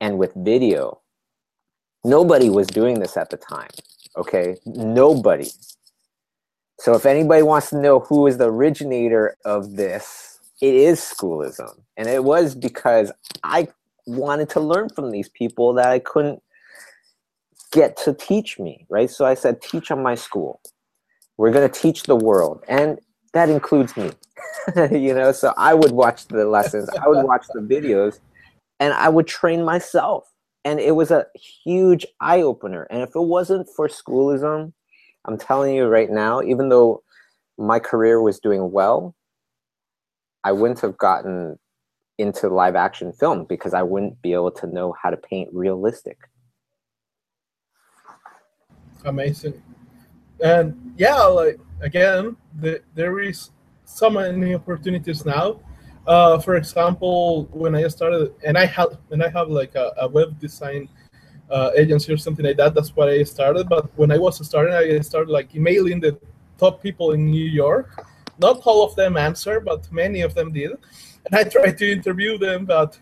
and 0.00 0.18
with 0.18 0.32
video. 0.34 1.00
Nobody 2.04 2.48
was 2.48 2.66
doing 2.66 3.00
this 3.00 3.16
at 3.16 3.30
the 3.30 3.36
time. 3.36 3.70
Okay, 4.16 4.56
nobody. 4.64 5.50
So 6.80 6.94
if 6.94 7.06
anybody 7.06 7.42
wants 7.42 7.70
to 7.70 7.80
know 7.80 8.00
who 8.00 8.26
is 8.26 8.38
the 8.38 8.50
originator 8.50 9.36
of 9.44 9.74
this, 9.74 10.38
it 10.62 10.74
is 10.74 11.02
schoolism. 11.02 11.84
And 11.96 12.08
it 12.08 12.22
was 12.22 12.54
because 12.54 13.10
I 13.42 13.68
wanted 14.06 14.48
to 14.50 14.60
learn 14.60 14.88
from 14.88 15.10
these 15.10 15.28
people 15.28 15.72
that 15.74 15.88
I 15.88 15.98
couldn't 15.98 16.42
get 17.72 17.96
to 17.98 18.14
teach 18.14 18.58
me, 18.58 18.86
right? 18.88 19.10
So 19.10 19.24
I 19.24 19.34
said, 19.34 19.60
teach 19.60 19.90
on 19.90 20.02
my 20.02 20.14
school. 20.14 20.60
We're 21.36 21.52
going 21.52 21.68
to 21.68 21.80
teach 21.80 22.04
the 22.04 22.16
world. 22.16 22.64
And 22.68 22.98
that 23.32 23.48
includes 23.48 23.96
me, 23.96 24.10
you 24.90 25.14
know? 25.14 25.32
So 25.32 25.54
I 25.56 25.74
would 25.74 25.92
watch 25.92 26.26
the 26.26 26.44
lessons, 26.44 26.88
I 26.90 27.08
would 27.08 27.24
watch 27.24 27.46
the 27.52 27.60
videos, 27.60 28.20
and 28.80 28.92
I 28.94 29.08
would 29.08 29.26
train 29.26 29.64
myself. 29.64 30.32
And 30.64 30.80
it 30.80 30.96
was 30.96 31.10
a 31.10 31.26
huge 31.64 32.04
eye 32.20 32.42
opener. 32.42 32.86
And 32.90 33.02
if 33.02 33.14
it 33.14 33.20
wasn't 33.20 33.68
for 33.74 33.88
schoolism, 33.88 34.74
I'm 35.24 35.38
telling 35.38 35.74
you 35.74 35.86
right 35.86 36.10
now, 36.10 36.42
even 36.42 36.68
though 36.68 37.02
my 37.56 37.78
career 37.78 38.20
was 38.20 38.38
doing 38.38 38.70
well, 38.72 39.14
I 40.44 40.52
wouldn't 40.52 40.80
have 40.80 40.96
gotten 40.98 41.58
into 42.18 42.48
live 42.48 42.76
action 42.76 43.12
film 43.12 43.44
because 43.44 43.74
I 43.74 43.82
wouldn't 43.82 44.20
be 44.22 44.32
able 44.32 44.50
to 44.52 44.66
know 44.66 44.94
how 45.00 45.10
to 45.10 45.16
paint 45.16 45.50
realistic. 45.52 46.18
Amazing. 49.08 49.62
And 50.42 50.92
yeah, 50.96 51.22
like 51.22 51.58
again, 51.80 52.36
the, 52.60 52.82
there 52.94 53.20
is 53.20 53.50
so 53.84 54.10
many 54.10 54.54
opportunities 54.54 55.24
now. 55.24 55.60
Uh, 56.06 56.38
for 56.38 56.56
example, 56.56 57.48
when 57.50 57.74
I 57.74 57.88
started, 57.88 58.34
and 58.44 58.56
I 58.56 58.66
have, 58.66 58.98
and 59.10 59.22
I 59.22 59.28
have 59.30 59.48
like 59.48 59.74
a, 59.74 59.92
a 59.98 60.08
web 60.08 60.38
design 60.38 60.88
uh, 61.50 61.70
agency 61.74 62.12
or 62.12 62.18
something 62.18 62.44
like 62.44 62.58
that. 62.58 62.74
That's 62.74 62.94
what 62.94 63.08
I 63.08 63.22
started. 63.22 63.68
But 63.68 63.90
when 63.96 64.12
I 64.12 64.18
was 64.18 64.44
starting, 64.46 64.74
I 64.74 65.00
started 65.00 65.30
like 65.30 65.54
emailing 65.54 66.00
the 66.00 66.18
top 66.58 66.82
people 66.82 67.12
in 67.12 67.30
New 67.30 67.44
York. 67.46 68.06
Not 68.38 68.60
all 68.66 68.84
of 68.84 68.94
them 68.94 69.16
answered, 69.16 69.64
but 69.64 69.90
many 69.90 70.20
of 70.20 70.34
them 70.34 70.52
did. 70.52 70.72
And 71.26 71.34
I 71.34 71.44
tried 71.44 71.78
to 71.78 71.90
interview 71.90 72.38
them, 72.38 72.66
but 72.66 72.98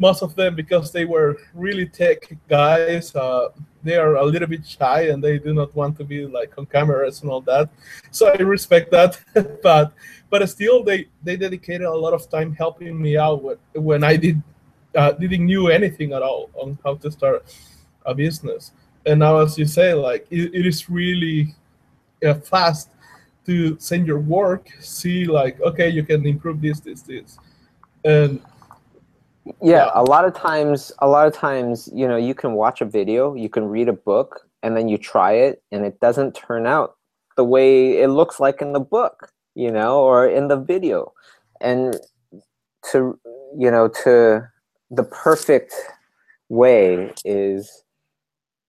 most 0.00 0.22
of 0.22 0.34
them, 0.34 0.56
because 0.56 0.90
they 0.90 1.04
were 1.04 1.36
really 1.54 1.86
tech 1.86 2.32
guys, 2.48 3.14
uh, 3.14 3.50
they 3.82 3.96
are 3.96 4.16
a 4.16 4.24
little 4.24 4.48
bit 4.48 4.66
shy 4.66 5.08
and 5.08 5.22
they 5.22 5.38
do 5.38 5.54
not 5.54 5.74
want 5.76 5.96
to 5.98 6.04
be 6.04 6.26
like 6.26 6.56
on 6.58 6.66
cameras 6.66 7.20
and 7.22 7.30
all 7.30 7.42
that. 7.42 7.68
So 8.10 8.28
I 8.28 8.36
respect 8.36 8.90
that, 8.90 9.20
but 9.62 9.92
but 10.30 10.48
still, 10.48 10.82
they 10.82 11.06
they 11.22 11.36
dedicated 11.36 11.86
a 11.86 11.94
lot 11.94 12.14
of 12.14 12.28
time 12.30 12.54
helping 12.54 13.00
me 13.00 13.16
out 13.18 13.42
when, 13.42 13.56
when 13.74 14.02
I 14.02 14.16
did 14.16 14.42
uh, 14.94 15.12
didn't 15.12 15.44
knew 15.44 15.68
anything 15.68 16.12
at 16.12 16.22
all 16.22 16.50
on 16.54 16.78
how 16.82 16.94
to 16.96 17.10
start 17.10 17.44
a 18.06 18.14
business. 18.14 18.72
And 19.06 19.20
now, 19.20 19.38
as 19.38 19.58
you 19.58 19.66
say, 19.66 19.92
like 19.92 20.26
it, 20.30 20.54
it 20.54 20.66
is 20.66 20.88
really 20.88 21.54
uh, 22.24 22.34
fast 22.34 22.90
to 23.46 23.78
send 23.78 24.06
your 24.06 24.20
work, 24.20 24.70
see 24.80 25.26
like 25.26 25.60
okay, 25.60 25.90
you 25.90 26.04
can 26.04 26.26
improve 26.26 26.60
this, 26.60 26.80
this, 26.80 27.02
this, 27.02 27.38
and 28.04 28.40
yeah, 29.44 29.54
Yeah. 29.62 29.90
a 29.94 30.02
lot 30.02 30.24
of 30.24 30.34
times 30.34 30.92
a 31.00 31.08
lot 31.08 31.26
of 31.26 31.34
times 31.34 31.88
you 31.94 32.06
know 32.08 32.16
you 32.16 32.34
can 32.34 32.54
watch 32.54 32.80
a 32.80 32.84
video 32.84 33.34
you 33.34 33.48
can 33.48 33.66
read 33.66 33.88
a 33.88 33.92
book 33.92 34.46
and 34.62 34.76
then 34.76 34.88
you 34.88 34.98
try 34.98 35.32
it 35.32 35.62
and 35.72 35.84
it 35.84 36.00
doesn't 36.00 36.34
turn 36.34 36.66
out 36.66 36.96
the 37.36 37.44
way 37.44 37.98
it 38.00 38.08
looks 38.08 38.40
like 38.40 38.60
in 38.62 38.72
the 38.72 38.80
book 38.80 39.32
you 39.54 39.70
know 39.70 40.00
or 40.00 40.28
in 40.28 40.48
the 40.48 40.56
video 40.56 41.12
and 41.60 41.96
to 42.92 43.18
you 43.58 43.70
know 43.70 43.88
to 43.88 44.46
the 44.90 45.04
perfect 45.04 45.74
way 46.48 47.12
is 47.24 47.84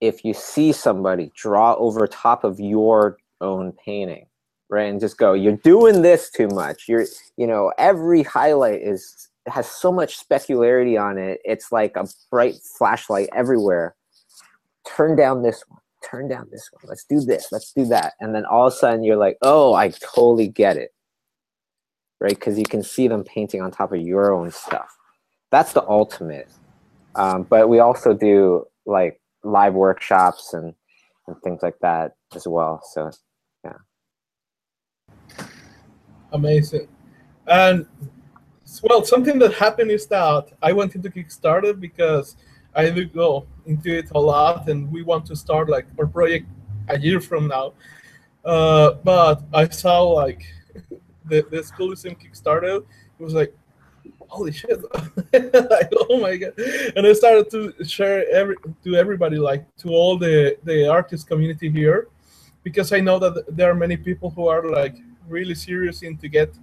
if 0.02 0.26
you 0.26 0.34
see 0.34 0.72
somebody 0.72 1.32
draw 1.36 1.76
over 1.76 2.08
top 2.08 2.44
of 2.44 2.60
your 2.60 3.18
own 3.42 3.74
painting 3.86 4.26
right 4.70 4.90
and 4.90 5.00
just 5.00 5.18
go 5.18 5.34
you're 5.34 5.58
doing 5.58 6.02
this 6.02 6.30
too 6.30 6.48
much 6.50 6.88
you're 6.88 7.06
you 7.38 7.48
know 7.48 7.74
every 7.78 8.24
highlight 8.24 8.82
is 8.82 9.30
has 9.48 9.70
so 9.70 9.92
much 9.92 10.20
specularity 10.20 11.02
on 11.02 11.18
it. 11.18 11.40
It's 11.44 11.72
like 11.72 11.96
a 11.96 12.08
bright 12.30 12.56
flashlight 12.78 13.30
everywhere. 13.34 13.96
Turn 14.88 15.16
down 15.16 15.42
this 15.42 15.64
one. 15.68 15.80
Turn 16.10 16.28
down 16.28 16.48
this 16.52 16.70
one. 16.72 16.84
Let's 16.88 17.06
do 17.06 17.20
this. 17.20 17.48
Let's 17.52 17.72
do 17.74 17.86
that. 17.86 18.14
And 18.20 18.34
then 18.36 18.46
all 18.46 18.68
of 18.68 18.74
a 18.74 18.76
sudden 18.76 19.04
you're 19.04 19.18
like 19.18 19.38
oh 19.42 19.74
i 19.74 19.90
totally 19.90 20.48
get 20.48 20.78
it. 20.78 20.92
Right? 22.20 22.36
Because 22.36 22.60
you 22.60 22.66
can 22.66 22.84
see 22.84 23.08
them 23.08 23.24
painting 23.24 23.62
on 23.62 23.72
top 23.72 23.92
of 23.92 24.02
your 24.02 24.32
own 24.32 24.52
stuff. 24.52 24.96
That's 25.50 25.74
the 25.74 25.88
ultimate. 25.88 26.50
Um, 27.16 27.44
but 27.44 27.68
we 27.68 27.80
also 27.80 28.14
do 28.14 28.66
like 28.86 29.20
live 29.44 29.74
workshops 29.74 30.54
and 30.54 30.74
and 31.28 31.36
things 31.44 31.62
like 31.64 31.80
that 31.82 32.14
as 32.36 32.48
well. 32.48 32.82
So 32.92 33.12
yeah. 33.64 33.78
amazing. 36.32 36.88
And 37.48 37.86
well, 38.84 39.04
something 39.04 39.40
that 39.40 39.54
happened 39.54 39.92
is 39.92 40.08
that 40.08 40.50
I 40.62 40.72
went 40.72 40.96
into 40.96 41.10
Kickstarter 41.10 41.78
because 41.78 42.38
I 42.74 42.90
do 42.90 43.06
go 43.06 43.46
into 43.66 43.98
it 43.98 44.12
a 44.12 44.20
lot, 44.20 44.70
and 44.70 44.92
we 44.92 45.02
want 45.02 45.26
to 45.26 45.36
start 45.36 45.70
like 45.70 45.86
our 46.00 46.08
project 46.08 46.46
a 46.88 46.98
year 46.98 47.20
from 47.20 47.48
now. 47.48 47.74
Uh, 48.46 48.94
but 49.04 49.44
I 49.54 49.68
saw 49.68 50.04
like 50.04 50.44
the 51.26 51.46
the 51.52 51.64
schoolism 51.64 52.16
Kickstarter. 52.16 52.78
It 53.20 53.24
was 53.24 53.34
like, 53.34 53.54
holy 54.30 54.54
shit! 54.54 54.82
like, 55.34 55.92
oh 56.10 56.20
my 56.20 56.38
god! 56.38 56.54
And 56.96 57.06
I 57.06 57.14
started 57.14 57.50
to 57.52 57.84
share 57.84 58.24
every 58.32 58.56
to 58.84 58.96
everybody, 58.96 59.38
like 59.38 59.64
to 59.78 59.90
all 59.90 60.18
the 60.18 60.58
the 60.64 60.88
artist 60.88 61.28
community 61.28 61.70
here, 61.70 62.08
because 62.64 62.94
I 62.94 63.00
know 63.02 63.20
that 63.20 63.56
there 63.56 63.70
are 63.70 63.76
many 63.76 63.98
people 63.98 64.30
who 64.30 64.48
are 64.48 64.64
like 64.70 64.96
really 65.28 65.56
serious 65.56 66.02
in 66.04 66.18
to 66.18 66.28
get 66.28 66.54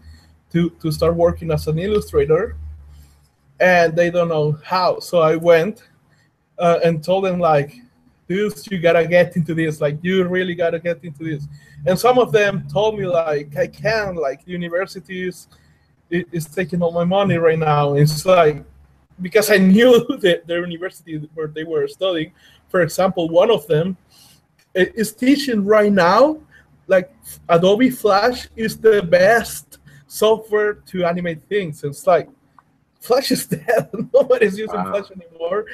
to 0.52 0.70
to 0.70 0.90
start 0.90 1.14
working 1.14 1.50
as 1.50 1.66
an 1.66 1.78
illustrator 1.78 2.56
and 3.60 3.96
they 3.96 4.10
don't 4.10 4.28
know 4.28 4.58
how. 4.64 4.98
So 5.00 5.20
I 5.20 5.36
went 5.36 5.82
uh, 6.58 6.78
and 6.84 7.02
told 7.02 7.24
them 7.24 7.38
like, 7.38 7.74
dudes, 8.28 8.66
you 8.70 8.78
gotta 8.78 9.06
get 9.06 9.36
into 9.36 9.54
this. 9.54 9.80
Like, 9.80 9.98
you 10.02 10.26
really 10.28 10.54
gotta 10.54 10.78
get 10.78 11.02
into 11.02 11.24
this. 11.24 11.46
And 11.86 11.98
some 11.98 12.18
of 12.18 12.32
them 12.32 12.66
told 12.68 12.98
me 12.98 13.06
like, 13.06 13.56
I 13.56 13.66
can. 13.66 14.14
Like, 14.14 14.40
universities 14.46 15.48
is 16.10 16.46
taking 16.46 16.82
all 16.82 16.92
my 16.92 17.04
money 17.04 17.36
right 17.36 17.58
now. 17.58 17.94
It's 17.94 18.24
like 18.24 18.64
because 19.20 19.50
I 19.50 19.56
knew 19.72 20.06
that 20.20 20.46
the 20.46 20.54
university 20.54 21.28
where 21.34 21.48
they 21.48 21.64
were 21.64 21.86
studying. 21.88 22.32
For 22.68 22.82
example, 22.82 23.28
one 23.28 23.50
of 23.50 23.66
them 23.66 23.96
is 24.74 25.12
teaching 25.12 25.64
right 25.64 25.92
now. 25.92 26.38
Like 26.86 27.12
Adobe 27.48 27.90
Flash 27.90 28.48
is 28.56 28.78
the 28.78 29.02
best 29.02 29.77
software 30.08 30.74
to 30.74 31.04
animate 31.04 31.40
things. 31.48 31.84
It's 31.84 32.06
like 32.06 32.28
Flash 33.00 33.30
is 33.30 33.46
dead. 33.46 33.90
Nobody's 34.12 34.58
using 34.58 34.76
wow. 34.76 34.92
Flash 34.92 35.10
anymore. 35.10 35.66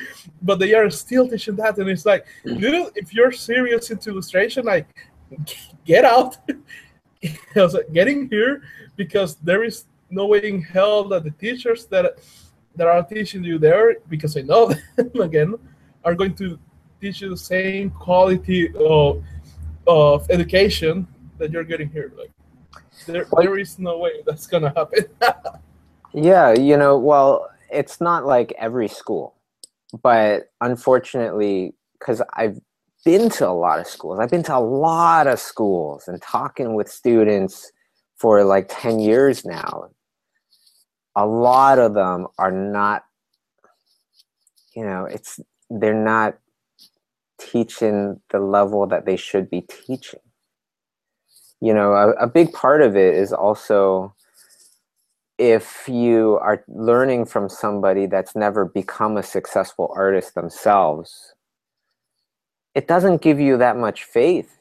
But 0.43 0.59
they 0.59 0.75
are 0.75 0.91
still 0.91 1.29
teaching 1.29 1.57
that. 1.57 1.79
And 1.79 1.88
it's 1.88 2.05
like, 2.05 2.26
hmm. 2.43 2.59
dude, 2.59 2.93
if 2.95 3.14
you're 3.14 3.33
serious 3.33 3.91
into 3.91 4.11
illustration, 4.11 4.64
like 4.64 4.87
get 5.85 6.05
out. 6.05 6.37
I 7.25 7.62
was 7.62 7.75
like, 7.75 7.91
getting 7.93 8.29
here 8.29 8.62
because 8.97 9.37
there 9.37 9.64
is 9.64 9.85
no 10.11 10.26
way 10.26 10.47
in 10.47 10.61
hell 10.61 11.05
that 11.09 11.25
the 11.25 11.31
teachers 11.31 11.87
that 11.87 12.19
that 12.76 12.87
are 12.88 13.03
teaching 13.05 13.45
you 13.45 13.57
there, 13.57 13.97
because 14.09 14.37
I 14.37 14.43
know 14.43 14.73
them 14.97 15.21
again, 15.21 15.55
are 16.05 16.14
going 16.14 16.35
to 16.35 16.59
teach 17.00 17.23
you 17.23 17.31
the 17.31 17.37
same 17.37 17.91
quality 17.91 18.75
of 18.75 19.25
of 19.87 20.29
education 20.31 21.07
that 21.38 21.50
you're 21.50 21.64
getting 21.64 21.88
here. 21.88 22.12
Like 22.19 22.34
there, 23.07 23.27
there 23.39 23.59
is 23.59 23.79
no 23.79 23.99
way 23.99 24.23
that's 24.27 24.47
gonna 24.47 24.73
happen. 24.75 25.05
yeah, 26.13 26.53
you 26.53 26.77
know, 26.77 26.99
well, 26.99 27.49
it's 27.71 28.01
not 28.01 28.27
like 28.27 28.53
every 28.59 28.89
school, 28.89 29.35
but 30.03 30.51
unfortunately, 30.61 31.75
because 31.99 32.23
I've 32.35 32.61
been 33.05 33.29
to 33.31 33.49
a 33.49 33.53
lot 33.53 33.81
of 33.81 33.87
schools, 33.87 34.19
I've 34.19 34.31
been 34.31 34.43
to 34.45 34.57
a 34.57 34.61
lot 34.61 35.27
of 35.27 35.39
schools 35.39 36.09
and 36.09 36.21
talking 36.23 36.75
with 36.75 36.89
students 36.89 37.71
for 38.17 38.45
like 38.45 38.67
10 38.71 39.01
years 39.01 39.45
now. 39.45 39.91
A 41.17 41.27
lot 41.27 41.79
of 41.79 41.95
them 41.95 42.27
are 42.39 42.51
not, 42.51 43.05
you 44.75 44.85
know, 44.85 45.05
it's, 45.05 45.39
they're 45.71 45.95
not 45.95 46.39
teaching 47.39 48.21
the 48.31 48.41
level 48.41 48.87
that 48.87 49.07
they 49.07 49.17
should 49.17 49.51
be 49.51 49.61
teaching. 49.63 50.21
You 51.64 51.73
know, 51.73 51.94
a, 51.94 52.11
a 52.25 52.26
big 52.26 52.52
part 52.52 52.83
of 52.83 52.94
it 52.94 53.14
is 53.14 53.33
also 53.33 54.14
if 55.38 55.88
you 55.88 56.38
are 56.42 56.62
learning 56.68 57.25
from 57.25 57.49
somebody 57.49 58.04
that's 58.04 58.37
never 58.37 58.66
become 58.66 59.16
a 59.16 59.23
successful 59.23 59.90
artist 59.97 60.35
themselves, 60.35 61.33
it 62.75 62.87
doesn't 62.87 63.23
give 63.23 63.40
you 63.40 63.56
that 63.56 63.78
much 63.78 64.04
faith. 64.04 64.59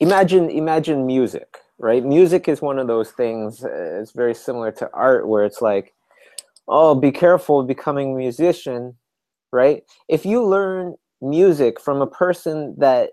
Imagine, 0.00 0.48
imagine 0.48 1.04
music, 1.04 1.58
right? 1.76 2.02
Music 2.02 2.48
is 2.48 2.62
one 2.62 2.78
of 2.78 2.86
those 2.86 3.10
things. 3.10 3.62
Uh, 3.62 3.98
it's 4.00 4.12
very 4.12 4.34
similar 4.34 4.72
to 4.72 4.88
art, 4.94 5.28
where 5.28 5.44
it's 5.44 5.60
like, 5.60 5.92
oh, 6.68 6.94
be 6.94 7.12
careful 7.12 7.64
becoming 7.64 8.14
a 8.14 8.16
musician, 8.16 8.96
right? 9.52 9.84
If 10.08 10.24
you 10.24 10.42
learn 10.42 10.94
music 11.20 11.78
from 11.78 12.00
a 12.00 12.06
person 12.06 12.76
that 12.78 13.10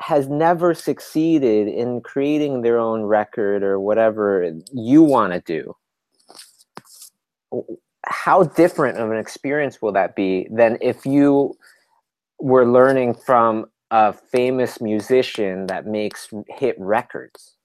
has 0.00 0.28
never 0.28 0.74
succeeded 0.74 1.68
in 1.68 2.00
creating 2.00 2.62
their 2.62 2.78
own 2.78 3.02
record 3.02 3.62
or 3.62 3.78
whatever 3.78 4.52
you 4.72 5.02
want 5.02 5.32
to 5.32 5.40
do 5.40 5.74
how 8.06 8.42
different 8.42 8.98
of 8.98 9.10
an 9.10 9.18
experience 9.18 9.82
will 9.82 9.92
that 9.92 10.16
be 10.16 10.48
than 10.50 10.78
if 10.80 11.04
you 11.04 11.54
were 12.38 12.66
learning 12.66 13.14
from 13.14 13.66
a 13.90 14.12
famous 14.12 14.80
musician 14.80 15.66
that 15.66 15.86
makes 15.86 16.28
hit 16.48 16.76
records? 16.78 17.56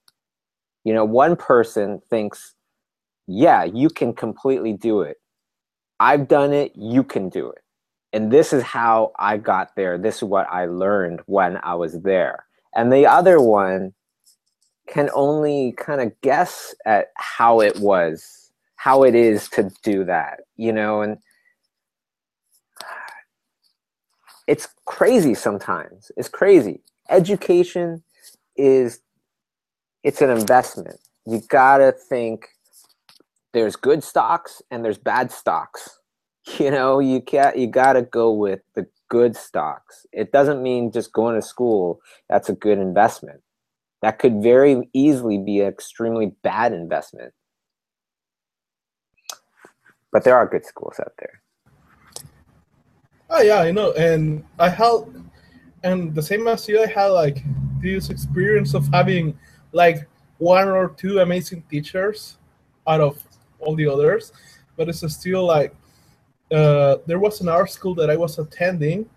You 0.84 0.94
know 0.94 1.04
one 1.04 1.36
person 1.36 2.00
thinks 2.10 2.54
yeah 3.26 3.64
you 3.64 3.88
can 3.88 4.12
completely 4.12 4.72
do 4.72 5.00
it. 5.00 5.16
I've 5.98 6.28
done 6.28 6.52
it 6.52 6.72
you 6.76 7.02
can 7.02 7.28
do 7.28 7.50
it 7.50 7.62
and 8.16 8.32
this 8.32 8.54
is 8.54 8.62
how 8.62 9.12
I 9.18 9.36
got 9.36 9.76
there. 9.76 9.98
This 9.98 10.16
is 10.16 10.24
what 10.24 10.46
I 10.50 10.64
learned 10.64 11.20
when 11.26 11.60
I 11.62 11.74
was 11.74 12.00
there. 12.00 12.46
And 12.74 12.90
the 12.90 13.06
other 13.06 13.42
one 13.42 13.92
can 14.88 15.10
only 15.12 15.72
kind 15.72 16.00
of 16.00 16.18
guess 16.22 16.74
at 16.86 17.08
how 17.16 17.60
it 17.60 17.78
was, 17.78 18.52
how 18.76 19.02
it 19.02 19.14
is 19.14 19.50
to 19.50 19.70
do 19.82 20.02
that, 20.04 20.40
you 20.56 20.72
know, 20.72 21.02
and 21.02 21.18
it's 24.46 24.66
crazy 24.86 25.34
sometimes. 25.34 26.10
It's 26.16 26.30
crazy. 26.30 26.80
Education 27.10 28.02
is 28.56 29.00
it's 30.02 30.22
an 30.22 30.30
investment. 30.30 31.00
You 31.26 31.42
got 31.50 31.78
to 31.78 31.92
think 31.92 32.48
there's 33.52 33.76
good 33.76 34.02
stocks 34.02 34.62
and 34.70 34.82
there's 34.82 34.96
bad 34.96 35.30
stocks 35.30 35.98
you 36.58 36.70
know 36.70 36.98
you 36.98 37.20
can't 37.20 37.56
you 37.56 37.66
got 37.66 37.94
to 37.94 38.02
go 38.02 38.32
with 38.32 38.60
the 38.74 38.86
good 39.08 39.36
stocks. 39.36 40.06
It 40.12 40.32
doesn't 40.32 40.62
mean 40.62 40.90
just 40.92 41.12
going 41.12 41.34
to 41.36 41.42
school 41.42 42.00
that's 42.28 42.48
a 42.48 42.54
good 42.54 42.78
investment. 42.78 43.40
That 44.02 44.18
could 44.18 44.42
very 44.42 44.88
easily 44.92 45.38
be 45.38 45.60
an 45.60 45.68
extremely 45.68 46.32
bad 46.42 46.72
investment. 46.72 47.32
But 50.12 50.24
there 50.24 50.36
are 50.36 50.46
good 50.46 50.64
schools 50.64 51.00
out 51.00 51.12
there. 51.18 51.42
Oh 53.30 53.42
yeah 53.42 53.60
i 53.60 53.70
know. 53.70 53.92
And 53.92 54.44
i 54.58 54.68
had 54.68 55.04
and 55.82 56.14
the 56.14 56.22
same 56.22 56.46
as 56.48 56.68
you 56.68 56.82
i 56.82 56.86
had 56.86 57.08
like 57.08 57.42
this 57.80 58.10
experience 58.10 58.74
of 58.74 58.88
having 58.92 59.38
like 59.72 60.08
one 60.38 60.68
or 60.68 60.88
two 60.90 61.20
amazing 61.20 61.62
teachers 61.70 62.38
out 62.86 63.00
of 63.00 63.22
all 63.58 63.74
the 63.74 63.86
others. 63.86 64.32
But 64.76 64.88
it's 64.88 65.00
still 65.12 65.44
like 65.44 65.74
uh, 66.52 66.96
there 67.06 67.18
was 67.18 67.40
an 67.40 67.48
art 67.48 67.70
school 67.70 67.94
that 67.96 68.10
I 68.10 68.16
was 68.16 68.38
attending, 68.38 69.08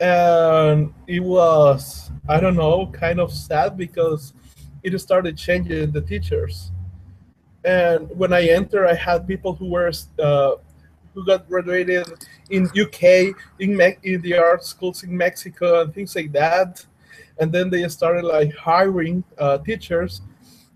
and 0.00 0.92
it 1.06 1.20
was 1.20 2.10
I 2.28 2.40
don't 2.40 2.56
know, 2.56 2.86
kind 2.88 3.20
of 3.20 3.32
sad 3.32 3.76
because 3.76 4.32
it 4.82 4.98
started 4.98 5.36
changing 5.36 5.92
the 5.92 6.00
teachers. 6.00 6.72
And 7.64 8.08
when 8.16 8.32
I 8.32 8.48
entered, 8.48 8.86
I 8.86 8.94
had 8.94 9.26
people 9.26 9.54
who 9.54 9.66
were 9.70 9.92
uh, 10.18 10.52
who 11.14 11.24
got 11.24 11.48
graduated 11.48 12.06
in 12.50 12.68
UK, 12.78 13.34
in, 13.58 13.76
Me- 13.76 13.96
in 14.02 14.20
the 14.22 14.36
art 14.36 14.64
schools 14.64 15.02
in 15.02 15.16
Mexico, 15.16 15.82
and 15.82 15.94
things 15.94 16.14
like 16.14 16.32
that. 16.32 16.84
And 17.38 17.52
then 17.52 17.70
they 17.70 17.88
started 17.88 18.24
like 18.24 18.54
hiring 18.54 19.24
uh, 19.38 19.58
teachers 19.58 20.20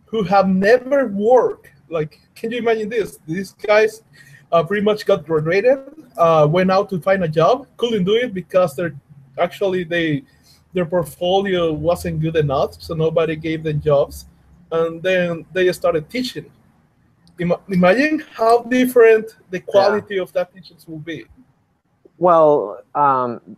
who 0.06 0.22
have 0.24 0.48
never 0.48 1.08
worked. 1.08 1.68
Like, 1.88 2.20
can 2.34 2.50
you 2.50 2.58
imagine 2.58 2.88
this? 2.88 3.18
These 3.26 3.52
guys 3.52 4.02
uh, 4.52 4.62
pretty 4.62 4.82
much 4.82 5.06
got 5.06 5.24
graduated, 5.24 5.78
uh, 6.16 6.46
went 6.50 6.70
out 6.70 6.90
to 6.90 7.00
find 7.00 7.22
a 7.24 7.28
job, 7.28 7.66
couldn't 7.76 8.04
do 8.04 8.14
it 8.16 8.34
because 8.34 8.74
they're 8.74 8.94
actually 9.38 9.84
they 9.84 10.22
their 10.72 10.86
portfolio 10.86 11.72
wasn't 11.72 12.20
good 12.20 12.36
enough, 12.36 12.80
so 12.80 12.94
nobody 12.94 13.34
gave 13.36 13.64
them 13.64 13.80
jobs, 13.80 14.26
and 14.70 15.02
then 15.02 15.44
they 15.52 15.72
started 15.72 16.08
teaching. 16.08 16.50
Imagine 17.68 18.22
how 18.34 18.62
different 18.64 19.36
the 19.50 19.60
quality 19.60 20.16
yeah. 20.16 20.22
of 20.22 20.32
that 20.34 20.52
teachers 20.54 20.86
will 20.86 20.98
be. 20.98 21.24
Well, 22.18 22.82
um, 22.94 23.56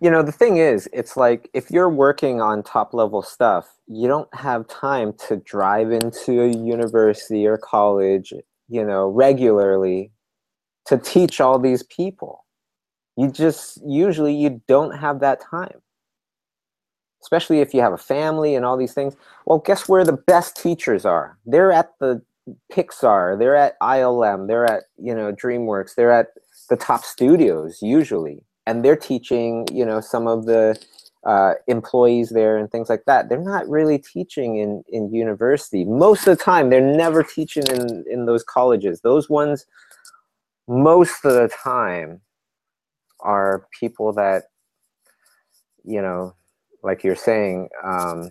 you 0.00 0.10
know, 0.10 0.22
the 0.22 0.32
thing 0.32 0.56
is, 0.56 0.88
it's 0.92 1.16
like 1.16 1.50
if 1.52 1.70
you're 1.70 1.90
working 1.90 2.40
on 2.40 2.62
top 2.62 2.94
level 2.94 3.22
stuff, 3.22 3.68
you 3.86 4.08
don't 4.08 4.32
have 4.34 4.66
time 4.68 5.12
to 5.28 5.36
drive 5.36 5.92
into 5.92 6.42
a 6.42 6.48
university 6.48 7.46
or 7.46 7.58
college 7.58 8.32
you 8.68 8.84
know, 8.84 9.08
regularly 9.08 10.12
to 10.86 10.98
teach 10.98 11.40
all 11.40 11.58
these 11.58 11.82
people. 11.82 12.44
You 13.16 13.30
just 13.30 13.80
usually 13.86 14.34
you 14.34 14.62
don't 14.66 14.96
have 14.96 15.20
that 15.20 15.40
time. 15.40 15.80
Especially 17.22 17.60
if 17.60 17.72
you 17.72 17.80
have 17.80 17.92
a 17.92 17.98
family 17.98 18.54
and 18.54 18.66
all 18.66 18.76
these 18.76 18.92
things. 18.92 19.14
Well, 19.46 19.58
guess 19.58 19.88
where 19.88 20.04
the 20.04 20.12
best 20.12 20.56
teachers 20.56 21.06
are? 21.06 21.38
They're 21.46 21.72
at 21.72 21.92
the 22.00 22.22
Pixar, 22.70 23.38
they're 23.38 23.56
at 23.56 23.80
ILM, 23.80 24.46
they're 24.46 24.66
at, 24.66 24.84
you 24.98 25.14
know, 25.14 25.32
DreamWorks, 25.32 25.94
they're 25.94 26.12
at 26.12 26.28
the 26.68 26.76
top 26.76 27.02
studios 27.04 27.78
usually. 27.80 28.44
And 28.66 28.84
they're 28.84 28.96
teaching, 28.96 29.66
you 29.72 29.84
know, 29.84 30.00
some 30.00 30.26
of 30.26 30.46
the 30.46 30.78
uh, 31.26 31.54
employees 31.68 32.30
there 32.30 32.58
and 32.58 32.70
things 32.70 32.88
like 32.88 33.04
that. 33.06 33.28
They're 33.28 33.40
not 33.40 33.68
really 33.68 33.98
teaching 33.98 34.56
in, 34.58 34.84
in 34.88 35.12
university. 35.12 35.84
Most 35.84 36.26
of 36.26 36.36
the 36.36 36.44
time, 36.44 36.70
they're 36.70 36.80
never 36.80 37.22
teaching 37.22 37.66
in, 37.68 38.04
in 38.10 38.26
those 38.26 38.42
colleges. 38.42 39.00
Those 39.00 39.30
ones, 39.30 39.66
most 40.68 41.24
of 41.24 41.32
the 41.34 41.48
time, 41.48 42.20
are 43.20 43.66
people 43.80 44.12
that, 44.12 44.44
you 45.82 46.02
know, 46.02 46.34
like 46.82 47.02
you're 47.02 47.16
saying, 47.16 47.70
um, 47.82 48.30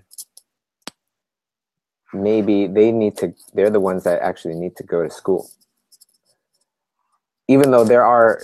maybe 2.13 2.67
they 2.67 2.91
need 2.91 3.17
to, 3.17 3.33
they're 3.55 3.71
the 3.71 3.79
ones 3.79 4.03
that 4.03 4.21
actually 4.21 4.53
need 4.53 4.75
to 4.75 4.83
go 4.83 5.01
to 5.01 5.09
school. 5.09 5.49
even 7.47 7.71
though 7.71 7.83
there 7.83 8.05
are, 8.05 8.41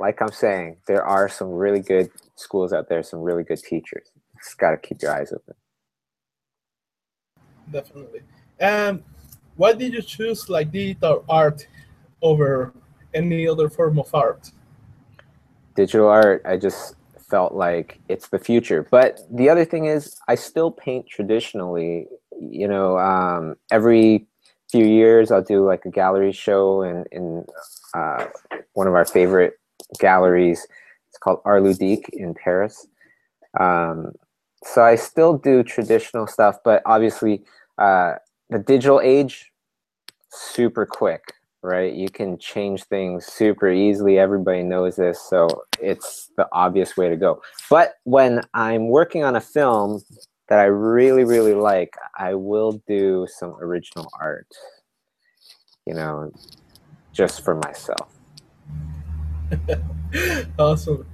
like 0.00 0.22
I'm 0.22 0.32
saying, 0.32 0.76
there 0.86 1.04
are 1.04 1.28
some 1.28 1.50
really 1.50 1.80
good 1.80 2.10
schools 2.36 2.72
out 2.72 2.88
there, 2.88 3.02
some 3.02 3.20
really 3.20 3.42
good 3.42 3.58
teachers. 3.58 4.10
Just 4.42 4.58
got 4.58 4.70
to 4.70 4.76
keep 4.76 5.02
your 5.02 5.12
eyes 5.12 5.32
open. 5.32 5.54
Definitely. 7.70 8.20
And 8.58 9.02
why 9.56 9.72
did 9.72 9.92
you 9.92 10.02
choose 10.02 10.48
like 10.48 10.70
digital 10.70 11.24
art 11.28 11.66
over 12.22 12.72
any 13.14 13.48
other 13.48 13.68
form 13.68 13.98
of 13.98 14.14
art? 14.14 14.50
Digital 15.74 16.08
art, 16.08 16.42
I 16.44 16.56
just 16.56 16.94
felt 17.28 17.54
like 17.54 18.00
it's 18.08 18.28
the 18.28 18.38
future. 18.38 18.86
But 18.90 19.20
the 19.30 19.48
other 19.48 19.64
thing 19.64 19.86
is, 19.86 20.16
I 20.28 20.34
still 20.34 20.70
paint 20.70 21.06
traditionally. 21.08 22.06
You 22.40 22.68
know, 22.68 22.98
um, 22.98 23.56
every 23.70 24.26
few 24.70 24.84
years 24.84 25.30
I'll 25.30 25.42
do 25.42 25.64
like 25.66 25.84
a 25.84 25.90
gallery 25.90 26.32
show 26.32 26.82
in 26.82 27.04
in 27.10 27.44
uh, 27.94 28.26
one 28.74 28.86
of 28.86 28.94
our 28.94 29.04
favorite 29.04 29.54
galleries. 29.98 30.66
It's 31.08 31.18
called 31.18 31.40
Art 31.44 31.62
Ludique 31.62 32.08
in 32.12 32.34
Paris. 32.34 32.86
Um, 33.58 34.12
so 34.64 34.82
I 34.82 34.96
still 34.96 35.34
do 35.38 35.62
traditional 35.62 36.26
stuff, 36.26 36.56
but 36.64 36.82
obviously 36.84 37.44
uh, 37.78 38.14
the 38.50 38.58
digital 38.58 39.00
age, 39.00 39.52
super 40.30 40.84
quick, 40.84 41.32
right? 41.62 41.92
You 41.92 42.08
can 42.08 42.38
change 42.38 42.84
things 42.84 43.26
super 43.26 43.70
easily. 43.70 44.18
Everybody 44.18 44.62
knows 44.62 44.96
this, 44.96 45.20
so 45.20 45.48
it's 45.80 46.30
the 46.36 46.48
obvious 46.52 46.96
way 46.96 47.08
to 47.08 47.16
go. 47.16 47.40
But 47.70 47.94
when 48.04 48.42
I'm 48.54 48.88
working 48.88 49.24
on 49.24 49.36
a 49.36 49.40
film 49.40 50.02
that 50.48 50.58
I 50.58 50.64
really, 50.64 51.24
really 51.24 51.54
like, 51.54 51.94
I 52.16 52.34
will 52.34 52.82
do 52.86 53.26
some 53.30 53.54
original 53.60 54.10
art, 54.20 54.48
you 55.86 55.94
know, 55.94 56.32
just 57.12 57.44
for 57.44 57.54
myself. 57.54 58.17
awesome. 60.58 61.06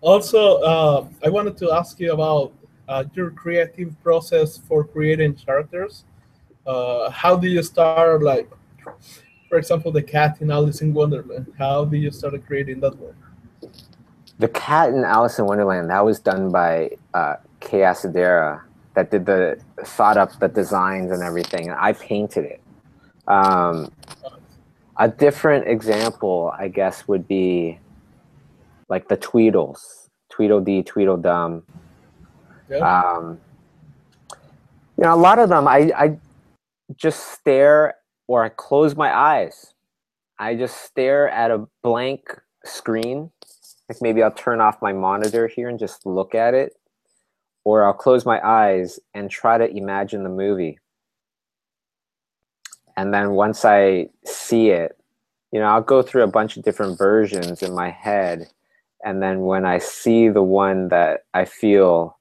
Also, 0.00 0.58
uh, 0.62 1.08
I 1.24 1.28
wanted 1.28 1.56
to 1.58 1.72
ask 1.72 2.00
you 2.00 2.12
about 2.12 2.52
uh, 2.88 3.04
your 3.14 3.30
creative 3.30 4.00
process 4.02 4.58
for 4.58 4.84
creating 4.84 5.34
characters. 5.34 6.04
Uh, 6.66 7.10
how 7.10 7.36
do 7.36 7.48
you 7.48 7.62
start, 7.62 8.22
like, 8.22 8.50
for 9.48 9.58
example, 9.58 9.92
the 9.92 10.02
cat 10.02 10.40
in 10.40 10.50
Alice 10.50 10.80
in 10.80 10.94
Wonderland? 10.94 11.52
How 11.58 11.84
do 11.84 11.96
you 11.96 12.10
start 12.10 12.34
creating 12.46 12.80
that 12.80 12.96
one? 12.96 13.14
The 14.38 14.48
cat 14.48 14.90
in 14.90 15.04
Alice 15.04 15.38
in 15.38 15.46
Wonderland, 15.46 15.90
that 15.90 16.04
was 16.04 16.18
done 16.18 16.50
by 16.50 16.90
uh, 17.12 17.36
Kei 17.60 17.80
Acedera 17.80 18.62
that 18.94 19.10
did 19.10 19.26
the 19.26 19.60
thought 19.84 20.16
up 20.16 20.38
the 20.38 20.48
designs 20.48 21.10
and 21.10 21.22
everything. 21.22 21.68
And 21.68 21.78
I 21.78 21.92
painted 21.92 22.44
it. 22.44 22.60
Um, 23.26 23.92
a 25.00 25.08
different 25.08 25.66
example, 25.66 26.52
I 26.56 26.68
guess, 26.68 27.08
would 27.08 27.26
be 27.26 27.78
like 28.90 29.08
the 29.08 29.16
Tweedles, 29.16 30.10
Tweedledee, 30.30 30.84
Tweedledum. 30.84 31.62
Yeah. 32.68 32.76
Um, 32.76 33.40
you 34.98 35.04
know, 35.04 35.14
a 35.14 35.16
lot 35.16 35.38
of 35.38 35.48
them, 35.48 35.66
I, 35.66 35.90
I 35.96 36.18
just 36.94 37.32
stare 37.32 37.94
or 38.28 38.44
I 38.44 38.50
close 38.50 38.94
my 38.94 39.16
eyes. 39.16 39.72
I 40.38 40.54
just 40.54 40.82
stare 40.82 41.30
at 41.30 41.50
a 41.50 41.66
blank 41.82 42.38
screen. 42.66 43.30
Like 43.88 44.02
maybe 44.02 44.22
I'll 44.22 44.30
turn 44.30 44.60
off 44.60 44.82
my 44.82 44.92
monitor 44.92 45.48
here 45.48 45.70
and 45.70 45.78
just 45.78 46.04
look 46.04 46.34
at 46.34 46.52
it. 46.52 46.74
Or 47.64 47.86
I'll 47.86 47.94
close 47.94 48.26
my 48.26 48.38
eyes 48.46 49.00
and 49.14 49.30
try 49.30 49.56
to 49.56 49.66
imagine 49.66 50.24
the 50.24 50.30
movie. 50.30 50.78
And 53.00 53.14
then 53.14 53.30
once 53.32 53.64
I 53.64 54.08
see 54.24 54.70
it, 54.70 54.96
you 55.52 55.60
know, 55.60 55.66
I'll 55.66 55.82
go 55.82 56.02
through 56.02 56.22
a 56.22 56.28
bunch 56.28 56.56
of 56.56 56.62
different 56.62 56.98
versions 56.98 57.62
in 57.62 57.74
my 57.74 57.90
head 57.90 58.48
and 59.04 59.22
then 59.22 59.40
when 59.40 59.64
I 59.64 59.78
see 59.78 60.28
the 60.28 60.42
one 60.42 60.88
that 60.88 61.24
I 61.32 61.44
feel 61.44 62.18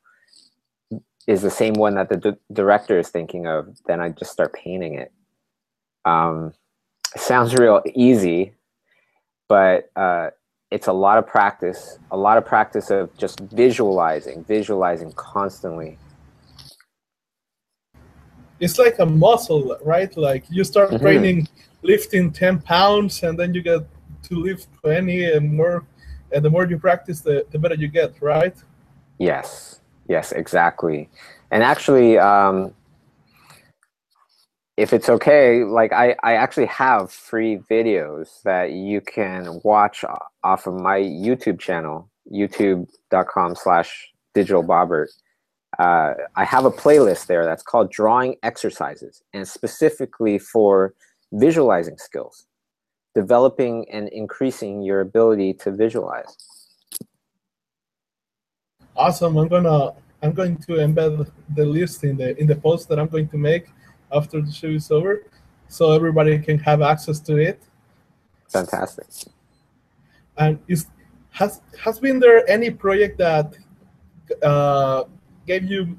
is 1.28 1.42
the 1.42 1.50
same 1.52 1.74
one 1.74 1.96
that 1.96 2.10
the 2.10 2.18
d- 2.18 2.38
director 2.54 2.98
is 2.98 3.10
thinking 3.10 3.48
of, 3.48 3.78
then 3.86 4.00
I 4.00 4.10
just 4.10 4.32
start 4.32 4.54
painting 4.54 4.96
it. 4.96 5.12
Um, 6.06 6.54
sounds 7.18 7.54
real 7.54 7.82
easy, 7.94 8.54
but 9.48 9.92
uh, 9.96 10.30
it's 10.72 10.88
a 10.88 10.94
lot 10.94 11.18
of 11.18 11.28
practice, 11.28 12.00
a 12.12 12.18
lot 12.18 12.38
of 12.38 12.46
practice 12.46 12.90
of 12.90 13.16
just 13.18 13.40
visualizing, 13.42 14.44
visualizing 14.46 15.12
constantly. 15.12 15.98
It's 18.60 18.78
like 18.78 19.00
a 19.00 19.06
muscle, 19.06 19.78
right? 19.84 20.16
Like 20.18 20.46
you 20.50 20.64
start 20.64 20.90
mm-hmm. 20.90 21.04
training 21.04 21.48
lifting 21.82 22.32
10 22.32 22.62
pounds 22.62 23.24
and 23.24 23.40
then 23.40 23.54
you 23.54 23.62
get 23.62 23.82
to 24.24 24.36
lift 24.36 24.68
20 24.82 25.32
and 25.32 25.54
more 25.56 25.86
and 26.32 26.46
the 26.46 26.50
more 26.50 26.66
you 26.66 26.78
practice, 26.78 27.22
the, 27.22 27.46
the 27.52 27.58
better 27.58 27.76
you 27.76 27.88
get, 27.88 28.14
right? 28.22 28.56
Yes, 29.18 29.82
yes, 30.08 30.32
exactly. 30.32 31.10
And 31.52 31.64
actually, 31.64 32.18
um, 32.20 32.74
if 34.78 34.94
it's 34.94 35.10
okay, 35.10 35.64
like 35.64 35.92
I, 35.92 36.16
I 36.24 36.36
actually 36.36 36.68
have 36.68 37.12
free 37.12 37.58
videos 37.70 38.42
that 38.44 38.72
you 38.72 39.02
can 39.02 39.60
watch 39.64 40.06
off 40.44 40.68
of 40.68 40.76
my 40.76 41.00
YouTube 41.00 41.60
channel, 41.60 42.10
youtube.com 42.32 43.56
slash 43.56 44.14
digital 44.34 44.64
bobbert. 44.64 45.08
Uh, 45.80 46.14
I 46.36 46.44
have 46.44 46.66
a 46.66 46.72
playlist 46.72 47.26
there 47.28 47.46
that's 47.46 47.64
called 47.64 47.90
drawing 47.90 48.36
exercises 48.44 49.24
and 49.34 49.48
specifically 49.48 50.38
for 50.38 50.94
visualizing 51.32 51.98
skills 51.98 52.46
developing 53.16 53.86
and 53.92 54.08
increasing 54.10 54.82
your 54.82 55.02
ability 55.02 55.54
to 55.54 55.72
visualize. 55.72 56.38
Awesome. 58.96 59.38
I'm 59.38 59.48
gonna 59.48 59.94
I'm 60.22 60.34
going 60.34 60.58
to 60.58 60.74
embed 60.74 61.30
the 61.56 61.66
list 61.66 62.04
in 62.04 62.18
the 62.18 62.38
in 62.40 62.48
the 62.48 62.56
post 62.56 62.90
that 62.90 63.00
I'm 63.00 63.08
going 63.08 63.30
to 63.30 63.38
make 63.38 63.66
after 64.12 64.42
the 64.42 64.52
show 64.52 64.68
is 64.68 64.92
over, 64.92 65.24
so 65.68 65.92
everybody 65.92 66.38
can 66.40 66.60
have 66.60 66.82
access 66.82 67.20
to 67.22 67.38
it. 67.38 67.62
Fantastic. 68.50 69.08
And 70.38 70.60
is 70.68 70.88
has 71.32 71.62
has 71.84 72.00
been 72.00 72.20
there 72.20 72.50
any 72.50 72.70
project 72.72 73.18
that 73.20 73.56
uh, 74.44 75.04
gave 75.50 75.66
you 75.66 75.98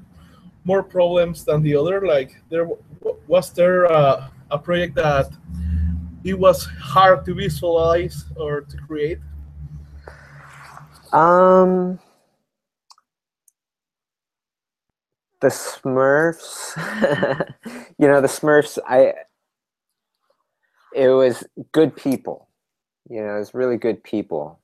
more 0.63 0.81
problems 0.81 1.43
than 1.43 1.61
the 1.61 1.75
other? 1.75 2.07
Like 2.07 2.41
there 2.49 2.67
was 3.27 3.51
there 3.51 3.91
uh, 3.91 4.29
a 4.49 4.57
project 4.57 4.95
that 4.95 5.27
it 6.23 6.37
was 6.39 6.65
hard 6.79 7.25
to 7.25 7.33
visualize 7.33 8.25
or 8.37 8.61
to 8.61 8.77
create? 8.87 9.19
Um, 11.11 11.99
the 15.41 15.49
Smurfs. 15.49 16.77
you 17.99 18.07
know, 18.07 18.21
the 18.21 18.27
Smurfs. 18.27 18.79
I. 18.87 19.13
It 20.93 21.09
was 21.09 21.43
good 21.71 21.95
people. 21.95 22.47
You 23.09 23.23
know, 23.23 23.35
it 23.35 23.39
was 23.39 23.53
really 23.53 23.77
good 23.77 24.03
people. 24.03 24.59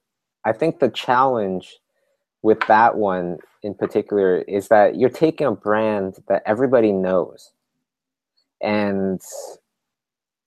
I 0.46 0.54
think 0.54 0.80
the 0.80 0.90
challenge 0.90 1.80
with 2.48 2.66
that 2.68 2.96
one 2.96 3.38
in 3.62 3.74
particular 3.74 4.38
is 4.38 4.70
that 4.70 4.96
you're 4.96 5.10
taking 5.10 5.46
a 5.46 5.52
brand 5.52 6.16
that 6.30 6.42
everybody 6.46 6.94
knows, 6.94 7.52
and 8.62 9.20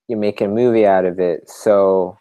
you're 0.08 0.18
making 0.18 0.46
a 0.46 0.50
movie 0.50 0.86
out 0.86 1.04
of 1.04 1.20
it. 1.20 1.50
So 1.50 2.16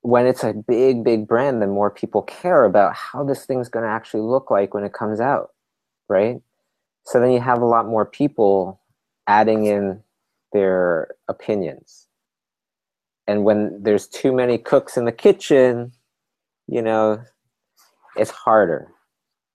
when 0.00 0.26
it's 0.26 0.42
a 0.42 0.52
big, 0.52 1.04
big 1.04 1.28
brand, 1.28 1.62
then 1.62 1.70
more 1.70 1.92
people 1.92 2.22
care 2.22 2.64
about 2.64 2.96
how 2.96 3.22
this 3.22 3.46
thing's 3.46 3.68
going 3.68 3.84
to 3.84 3.90
actually 3.90 4.22
look 4.22 4.50
like 4.50 4.74
when 4.74 4.82
it 4.82 4.92
comes 4.92 5.20
out, 5.20 5.50
right? 6.08 6.42
So 7.04 7.20
then 7.20 7.30
you 7.30 7.40
have 7.40 7.62
a 7.62 7.66
lot 7.66 7.86
more 7.86 8.04
people 8.04 8.80
adding 9.28 9.66
in 9.66 10.02
their 10.52 11.14
opinions. 11.28 12.08
And 13.28 13.44
when 13.44 13.80
there's 13.84 14.08
too 14.08 14.32
many 14.32 14.58
cooks 14.58 14.96
in 14.96 15.04
the 15.04 15.12
kitchen, 15.12 15.92
you 16.66 16.82
know, 16.82 17.22
it's 18.16 18.30
harder. 18.30 18.88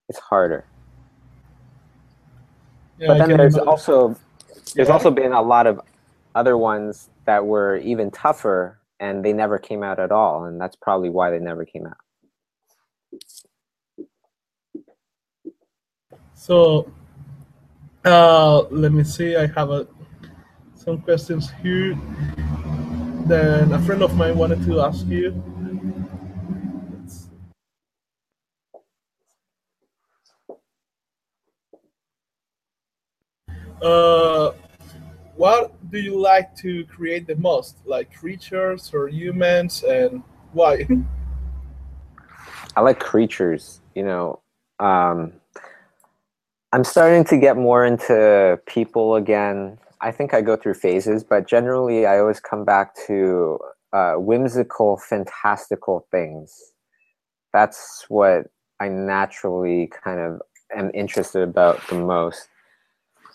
It's 0.10 0.20
harder. 0.20 0.66
Yeah, 3.00 3.08
but 3.08 3.18
then 3.18 3.38
there's 3.38 3.58
also 3.58 4.16
there's 4.74 4.88
yeah. 4.88 4.94
also 4.94 5.12
been 5.12 5.34
a 5.34 5.42
lot 5.42 5.68
of 5.68 5.82
other 6.34 6.58
ones 6.58 7.10
that 7.26 7.46
were 7.46 7.78
even 7.78 8.12
tougher 8.12 8.80
and 9.00 9.24
they 9.24 9.34
never 9.34 9.58
came 9.60 9.84
out 9.84 10.00
at 10.00 10.12
all 10.12 10.46
and 10.46 10.60
that's 10.60 10.76
probably 10.76 11.10
why 11.10 11.30
they 11.30 11.40
never 11.40 11.66
came 11.66 11.86
out 11.86 11.98
so 16.34 16.90
uh, 18.06 18.62
let 18.70 18.92
me 18.92 19.04
see 19.04 19.36
i 19.36 19.48
have 19.48 19.70
a, 19.70 19.88
some 20.76 21.02
questions 21.02 21.52
here 21.62 21.98
then 23.26 23.72
a 23.74 23.82
friend 23.82 24.04
of 24.04 24.16
mine 24.16 24.38
wanted 24.38 24.64
to 24.66 24.80
ask 24.82 25.06
you 25.08 25.32
uh, 33.82 34.52
what 35.36 35.74
do 35.92 36.00
you 36.00 36.20
like 36.20 36.56
to 36.58 36.86
create 36.86 37.28
the 37.28 37.36
most? 37.36 37.78
Like 37.86 38.14
creatures 38.14 38.92
or 38.94 39.08
humans, 39.08 39.84
and 39.84 40.24
why? 40.54 40.88
I 42.76 42.82
like 42.82 43.00
creatures. 43.00 43.82
You 43.96 44.04
know, 44.04 44.40
um, 44.80 45.34
I'm 46.74 46.84
starting 46.84 47.24
to 47.26 47.38
get 47.38 47.58
more 47.58 47.86
into 47.86 48.60
people 48.66 49.16
again. 49.16 49.78
I 50.02 50.12
think 50.12 50.34
I 50.34 50.42
go 50.42 50.56
through 50.56 50.74
phases, 50.76 51.24
but 51.24 51.48
generally, 51.48 52.06
I 52.06 52.20
always 52.20 52.40
come 52.40 52.66
back 52.66 52.96
to 53.08 53.60
uh, 53.94 54.16
whimsical, 54.16 54.98
fantastical 54.98 56.06
things. 56.12 56.74
That's 57.54 58.06
what 58.10 58.48
I 58.82 58.90
naturally 58.90 59.90
kind 60.04 60.20
of 60.20 60.42
am 60.76 60.92
interested 60.94 61.44
about 61.44 61.80
the 61.88 61.96
most. 61.96 62.50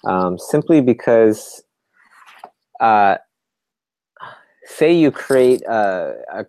Um, 0.05 0.39
simply 0.39 0.81
because, 0.81 1.63
uh, 2.81 3.17
say 4.65 4.93
you 4.93 5.11
create 5.11 5.63
a, 5.63 6.15
a 6.33 6.47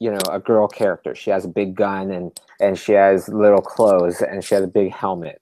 you 0.00 0.10
know 0.10 0.20
a 0.30 0.40
girl 0.40 0.68
character. 0.68 1.14
She 1.14 1.30
has 1.30 1.44
a 1.44 1.48
big 1.48 1.74
gun 1.74 2.10
and 2.10 2.38
and 2.60 2.78
she 2.78 2.92
has 2.92 3.28
little 3.28 3.62
clothes 3.62 4.22
and 4.22 4.44
she 4.44 4.54
has 4.54 4.64
a 4.64 4.68
big 4.68 4.92
helmet. 4.92 5.40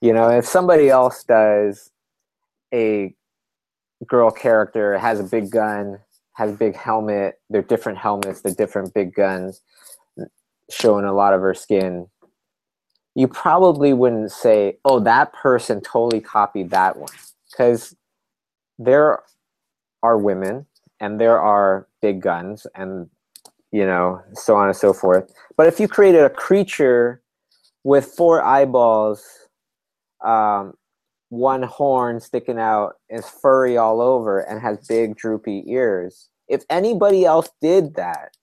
You 0.00 0.12
know 0.12 0.28
if 0.28 0.46
somebody 0.46 0.88
else 0.88 1.24
does 1.24 1.90
a 2.72 3.14
girl 4.06 4.30
character 4.30 4.96
has 4.98 5.20
a 5.20 5.24
big 5.24 5.50
gun 5.50 5.98
has 6.34 6.52
a 6.52 6.54
big 6.54 6.74
helmet 6.74 7.38
they're 7.50 7.60
different 7.60 7.98
helmets 7.98 8.40
they're 8.40 8.54
different 8.54 8.94
big 8.94 9.14
guns 9.14 9.60
showing 10.70 11.04
a 11.04 11.12
lot 11.12 11.34
of 11.34 11.40
her 11.42 11.52
skin 11.52 12.06
you 13.14 13.28
probably 13.28 13.92
wouldn't 13.92 14.32
say 14.32 14.78
oh 14.84 15.00
that 15.00 15.32
person 15.32 15.80
totally 15.80 16.20
copied 16.20 16.70
that 16.70 16.96
one. 16.96 17.10
Because 17.50 17.94
there 18.78 19.20
are 20.02 20.16
women 20.16 20.66
and 21.00 21.20
there 21.20 21.40
are 21.40 21.86
big 22.00 22.20
guns 22.22 22.66
and 22.74 23.08
you 23.72 23.86
know 23.86 24.22
so 24.34 24.56
on 24.56 24.68
and 24.68 24.76
so 24.76 24.92
forth. 24.92 25.32
But 25.56 25.66
if 25.66 25.80
you 25.80 25.88
created 25.88 26.22
a 26.22 26.30
creature 26.30 27.22
with 27.84 28.06
four 28.06 28.42
eyeballs 28.42 29.24
um, 30.24 30.74
one 31.30 31.62
horn 31.62 32.20
sticking 32.20 32.58
out 32.58 32.96
is 33.08 33.26
furry 33.26 33.76
all 33.76 34.00
over 34.00 34.40
and 34.40 34.60
has 34.60 34.78
big 34.86 35.16
droopy 35.16 35.64
ears 35.66 36.28
if 36.48 36.64
anybody 36.68 37.24
else 37.24 37.48
did 37.62 37.94
that 37.94 38.36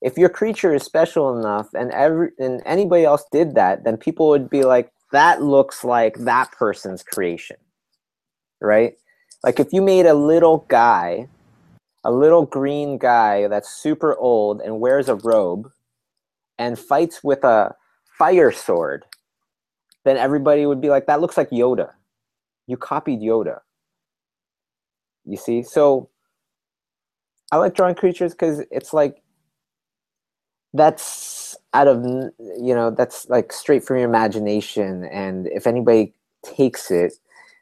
if 0.00 0.16
your 0.16 0.28
creature 0.28 0.74
is 0.74 0.82
special 0.82 1.38
enough 1.38 1.68
and 1.74 1.90
every 1.92 2.30
and 2.38 2.62
anybody 2.64 3.04
else 3.04 3.24
did 3.32 3.54
that 3.54 3.84
then 3.84 3.96
people 3.96 4.28
would 4.28 4.48
be 4.48 4.62
like 4.62 4.90
that 5.12 5.42
looks 5.42 5.84
like 5.84 6.16
that 6.18 6.50
person's 6.52 7.02
creation 7.02 7.56
right 8.60 8.94
like 9.42 9.58
if 9.58 9.72
you 9.72 9.82
made 9.82 10.06
a 10.06 10.14
little 10.14 10.66
guy 10.68 11.28
a 12.04 12.12
little 12.12 12.46
green 12.46 12.98
guy 12.98 13.48
that's 13.48 13.68
super 13.68 14.16
old 14.16 14.60
and 14.60 14.80
wears 14.80 15.08
a 15.08 15.16
robe 15.16 15.70
and 16.58 16.78
fights 16.78 17.22
with 17.22 17.44
a 17.44 17.74
fire 18.18 18.52
sword, 18.52 19.04
then 20.04 20.16
everybody 20.16 20.66
would 20.66 20.80
be 20.80 20.90
like, 20.90 21.06
that 21.06 21.20
looks 21.20 21.36
like 21.36 21.50
Yoda. 21.50 21.90
You 22.66 22.76
copied 22.76 23.20
Yoda. 23.20 23.60
You 25.24 25.36
see? 25.36 25.62
So 25.62 26.08
I 27.52 27.56
like 27.56 27.74
drawing 27.74 27.94
creatures 27.94 28.32
because 28.32 28.62
it's 28.70 28.92
like 28.92 29.22
that's 30.78 31.56
out 31.74 31.88
of 31.88 32.02
you 32.04 32.74
know 32.74 32.90
that's 32.90 33.28
like 33.28 33.52
straight 33.52 33.84
from 33.84 33.98
your 33.98 34.08
imagination 34.08 35.04
and 35.04 35.46
if 35.48 35.66
anybody 35.66 36.14
takes 36.42 36.90
it 36.90 37.12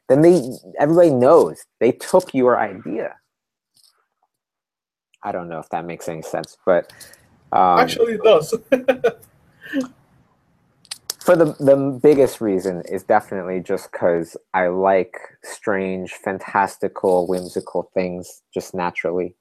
then 0.07 0.21
they 0.21 0.41
everybody 0.79 1.09
knows 1.09 1.65
they 1.79 1.91
took 1.91 2.33
your 2.33 2.57
idea 2.59 3.15
I 5.23 5.31
don't 5.31 5.49
know 5.49 5.59
if 5.59 5.69
that 5.69 5.85
makes 5.85 6.07
any 6.07 6.21
sense, 6.21 6.57
but 6.65 6.91
um, 7.51 7.79
actually 7.79 8.13
it 8.13 8.23
does. 8.23 8.51
for 11.19 11.35
the 11.35 11.53
the 11.59 11.99
biggest 12.01 12.39
reason 12.39 12.81
is 12.89 13.03
definitely 13.03 13.59
just 13.59 13.91
because 13.91 14.37
I 14.53 14.67
like 14.67 15.17
strange, 15.43 16.13
fantastical, 16.13 17.27
whimsical 17.27 17.91
things 17.93 18.43
just 18.53 18.73
naturally. 18.73 19.35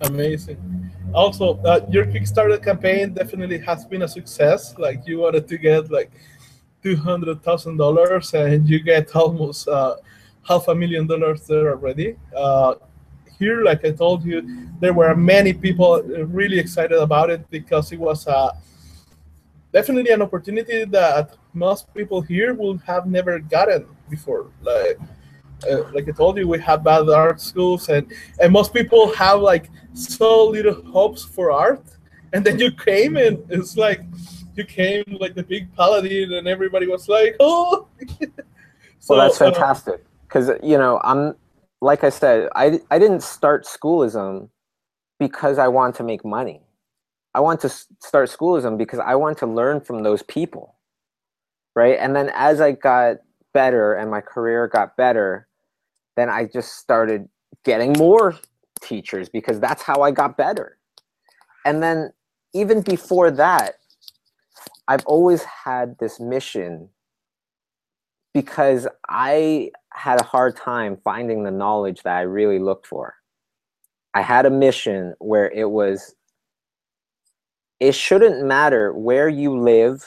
Amazing. 0.00 0.58
Also, 1.14 1.58
uh, 1.62 1.86
your 1.90 2.06
Kickstarter 2.06 2.62
campaign 2.62 3.14
definitely 3.14 3.58
has 3.58 3.84
been 3.84 4.02
a 4.02 4.08
success. 4.08 4.74
Like 4.78 5.06
you 5.06 5.20
wanted 5.20 5.46
to 5.48 5.58
get 5.58 5.90
like 5.90 6.10
two 6.82 6.96
hundred 6.96 7.42
thousand 7.42 7.76
dollars, 7.76 8.34
and 8.34 8.68
you 8.68 8.80
get 8.82 9.14
almost 9.14 9.68
uh, 9.68 9.96
half 10.46 10.68
a 10.68 10.74
million 10.74 11.06
dollars 11.06 11.46
there 11.46 11.70
already. 11.70 12.16
Uh, 12.36 12.74
here, 13.38 13.62
like 13.62 13.84
I 13.84 13.92
told 13.92 14.24
you, 14.24 14.68
there 14.80 14.92
were 14.92 15.14
many 15.14 15.52
people 15.52 16.02
really 16.02 16.58
excited 16.58 16.98
about 16.98 17.30
it 17.30 17.48
because 17.50 17.92
it 17.92 17.98
was 17.98 18.26
uh, 18.26 18.52
definitely 19.72 20.12
an 20.12 20.22
opportunity 20.22 20.84
that 20.84 21.36
most 21.52 21.92
people 21.94 22.20
here 22.20 22.54
would 22.54 22.80
have 22.86 23.06
never 23.06 23.38
gotten 23.38 23.86
before. 24.10 24.46
Like, 24.62 24.98
uh, 25.70 25.90
like 25.92 26.08
I 26.08 26.12
told 26.12 26.38
you, 26.38 26.48
we 26.48 26.60
have 26.60 26.84
bad 26.84 27.08
art 27.08 27.40
schools, 27.40 27.88
and 27.88 28.12
and 28.40 28.52
most 28.52 28.72
people 28.72 29.12
have 29.14 29.40
like 29.40 29.70
so 29.92 30.46
little 30.46 30.82
hopes 30.90 31.24
for 31.24 31.50
art, 31.50 31.84
and 32.32 32.44
then 32.44 32.58
you 32.58 32.70
came 32.72 33.16
and 33.16 33.44
it's 33.48 33.76
like 33.76 34.00
you 34.54 34.64
came 34.64 35.04
like 35.20 35.34
the 35.34 35.42
big 35.42 35.74
paladin, 35.74 36.32
and 36.34 36.48
everybody 36.48 36.86
was 36.86 37.08
like, 37.08 37.36
oh. 37.40 37.86
so, 38.18 38.26
well, 39.08 39.18
that's 39.18 39.40
uh, 39.40 39.50
fantastic 39.50 40.04
because 40.26 40.50
you 40.62 40.78
know 40.78 41.00
I'm 41.04 41.34
like 41.84 42.02
I 42.02 42.08
said, 42.08 42.48
I, 42.56 42.80
I 42.90 42.98
didn't 42.98 43.22
start 43.22 43.66
schoolism 43.66 44.50
because 45.20 45.58
I 45.58 45.68
want 45.68 45.94
to 45.96 46.02
make 46.02 46.24
money. 46.24 46.62
I 47.34 47.40
want 47.40 47.60
to 47.60 47.68
start 47.68 48.30
schoolism 48.30 48.78
because 48.78 49.00
I 49.00 49.14
want 49.16 49.38
to 49.38 49.46
learn 49.46 49.80
from 49.80 50.02
those 50.02 50.22
people. 50.22 50.76
Right. 51.76 51.98
And 51.98 52.16
then 52.16 52.30
as 52.34 52.60
I 52.60 52.72
got 52.72 53.16
better 53.52 53.94
and 53.94 54.10
my 54.10 54.22
career 54.22 54.66
got 54.66 54.96
better, 54.96 55.46
then 56.16 56.28
I 56.28 56.44
just 56.44 56.76
started 56.76 57.28
getting 57.64 57.92
more 57.94 58.36
teachers 58.80 59.28
because 59.28 59.60
that's 59.60 59.82
how 59.82 60.02
I 60.02 60.10
got 60.10 60.36
better. 60.36 60.78
And 61.64 61.82
then 61.82 62.12
even 62.52 62.82
before 62.82 63.30
that, 63.32 63.76
I've 64.86 65.04
always 65.06 65.42
had 65.44 65.96
this 65.98 66.20
mission 66.20 66.90
because 68.34 68.86
I 69.08 69.70
had 69.92 70.20
a 70.20 70.24
hard 70.24 70.56
time 70.56 70.98
finding 71.02 71.44
the 71.44 71.50
knowledge 71.50 72.02
that 72.02 72.16
I 72.16 72.22
really 72.22 72.58
looked 72.58 72.86
for. 72.86 73.14
I 74.12 74.22
had 74.22 74.46
a 74.46 74.50
mission 74.50 75.14
where 75.18 75.50
it 75.50 75.70
was 75.70 76.14
it 77.80 77.94
shouldn't 77.94 78.44
matter 78.44 78.92
where 78.92 79.28
you 79.28 79.58
live, 79.58 80.04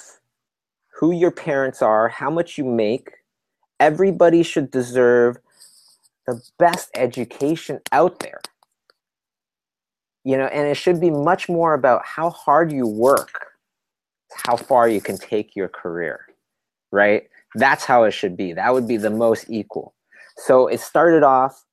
who 0.99 1.11
your 1.11 1.31
parents 1.31 1.81
are, 1.81 2.07
how 2.09 2.29
much 2.29 2.57
you 2.57 2.63
make. 2.63 3.09
Everybody 3.79 4.41
should 4.41 4.71
deserve 4.71 5.37
the 6.27 6.41
best 6.59 6.89
education 6.93 7.79
out 7.91 8.19
there. 8.19 8.41
You 10.23 10.37
know, 10.37 10.45
and 10.45 10.67
it 10.67 10.75
should 10.75 10.99
be 10.99 11.09
much 11.09 11.47
more 11.47 11.73
about 11.73 12.05
how 12.05 12.29
hard 12.29 12.71
you 12.71 12.85
work, 12.85 13.47
how 14.45 14.57
far 14.57 14.89
you 14.89 14.99
can 14.99 15.17
take 15.17 15.55
your 15.55 15.69
career, 15.69 16.25
right? 16.91 17.29
That's 17.55 17.85
how 17.85 18.03
it 18.03 18.11
should 18.11 18.35
be. 18.35 18.53
That 18.53 18.73
would 18.73 18.87
be 18.87 18.97
the 18.97 19.09
most 19.09 19.45
equal. 19.49 19.95
So 20.37 20.67
it 20.67 20.81
started 20.81 21.23
off 21.23 21.63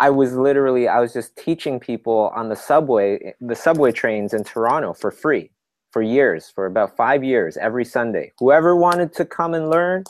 I 0.00 0.08
was 0.08 0.34
literally 0.34 0.88
I 0.88 0.98
was 0.98 1.12
just 1.12 1.36
teaching 1.36 1.78
people 1.78 2.32
on 2.34 2.48
the 2.48 2.56
subway 2.56 3.34
the 3.40 3.54
subway 3.54 3.92
trains 3.92 4.32
in 4.32 4.44
Toronto 4.44 4.94
for 4.94 5.10
free 5.10 5.50
for 5.92 6.00
years, 6.00 6.50
for 6.54 6.66
about 6.66 6.96
5 6.96 7.22
years 7.22 7.56
every 7.58 7.84
Sunday. 7.84 8.32
Whoever 8.38 8.76
wanted 8.76 9.12
to 9.14 9.24
come 9.26 9.54
and 9.54 9.68
learn, 9.68 10.04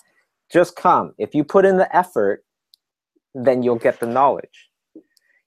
just 0.52 0.76
come. 0.76 1.14
If 1.18 1.34
you 1.34 1.42
put 1.42 1.64
in 1.64 1.78
the 1.78 1.94
effort, 1.96 2.44
then 3.34 3.62
you'll 3.62 3.76
get 3.76 4.00
the 4.00 4.06
knowledge. 4.06 4.68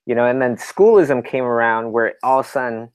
You 0.06 0.15
know, 0.15 0.26
and 0.26 0.41
then 0.41 0.58
schoolism 0.58 1.24
came 1.24 1.46
around 1.46 1.93
where 1.93 2.15
all 2.24 2.39
of 2.39 2.46
a 2.46 2.50
sudden 2.50 2.89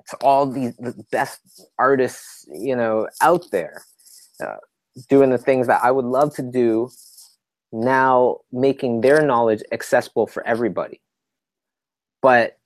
it's 0.00 0.14
all 0.22 0.46
these 0.46 0.76
the 0.76 0.94
best 1.12 1.40
artists, 1.78 2.46
you 2.52 2.74
know, 2.74 3.08
out 3.20 3.44
there. 3.52 3.82
Uh, 4.42 4.56
doing 5.08 5.30
the 5.30 5.38
things 5.38 5.66
that 5.68 5.82
I 5.82 5.90
would 5.90 6.04
love 6.04 6.34
to 6.34 6.42
do 6.42 6.90
now 7.72 8.38
making 8.52 9.00
their 9.00 9.24
knowledge 9.24 9.62
accessible 9.72 10.26
for 10.26 10.46
everybody. 10.46 11.00
But 12.20 12.58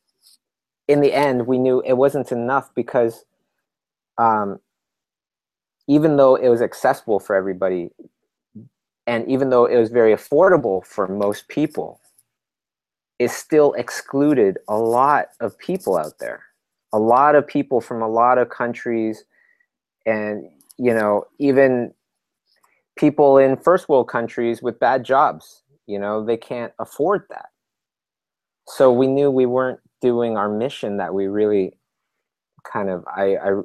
in 0.89 1.01
the 1.01 1.13
end, 1.13 1.47
we 1.47 1.59
knew 1.59 1.81
it 1.83 1.95
wasn't 1.95 2.33
enough 2.33 2.75
because 2.75 3.25
um, 4.19 4.59
even 5.89 6.17
though 6.17 6.35
it 6.35 6.49
was 6.49 6.63
accessible 6.63 7.21
for 7.21 7.37
everybody, 7.37 7.91
and 9.07 9.27
even 9.29 9.51
though 9.51 9.67
it 9.67 9.79
was 9.79 9.91
very 9.91 10.13
affordable 10.13 10.85
for 10.85 11.07
most 11.07 11.49
people, 11.49 12.01
it 13.19 13.31
still 13.31 13.73
excluded 13.75 14.59
a 14.69 14.77
lot 14.77 15.29
of 15.41 15.57
people 15.59 15.97
out 15.97 16.19
there. 16.19 16.43
A 16.93 16.99
lot 16.99 17.35
of 17.35 17.47
people 17.47 17.81
from 17.81 18.03
a 18.03 18.09
lot 18.09 18.39
of 18.39 18.49
countries, 18.49 19.25
and 20.05 20.49
you 20.79 20.95
know, 20.95 21.25
even 21.39 21.93
people 22.97 23.39
in 23.39 23.57
first 23.57 23.89
world 23.89 24.09
countries 24.09 24.63
with 24.63 24.81
bad 24.81 25.05
jobs. 25.05 25.63
You 25.87 25.99
know, 25.99 26.25
they 26.25 26.37
can't 26.37 26.73
afford 26.79 27.25
that. 27.31 27.51
So 28.69 28.93
we 28.93 29.07
knew 29.07 29.31
we 29.31 29.47
weren't 29.47 29.81
doing 30.01 30.37
our 30.37 30.49
mission 30.49 30.97
that 30.97 31.15
we 31.15 31.27
really 31.29 31.79
kind 32.65 32.91
of 32.91 33.05
I 33.07 33.37
I, 33.37 33.61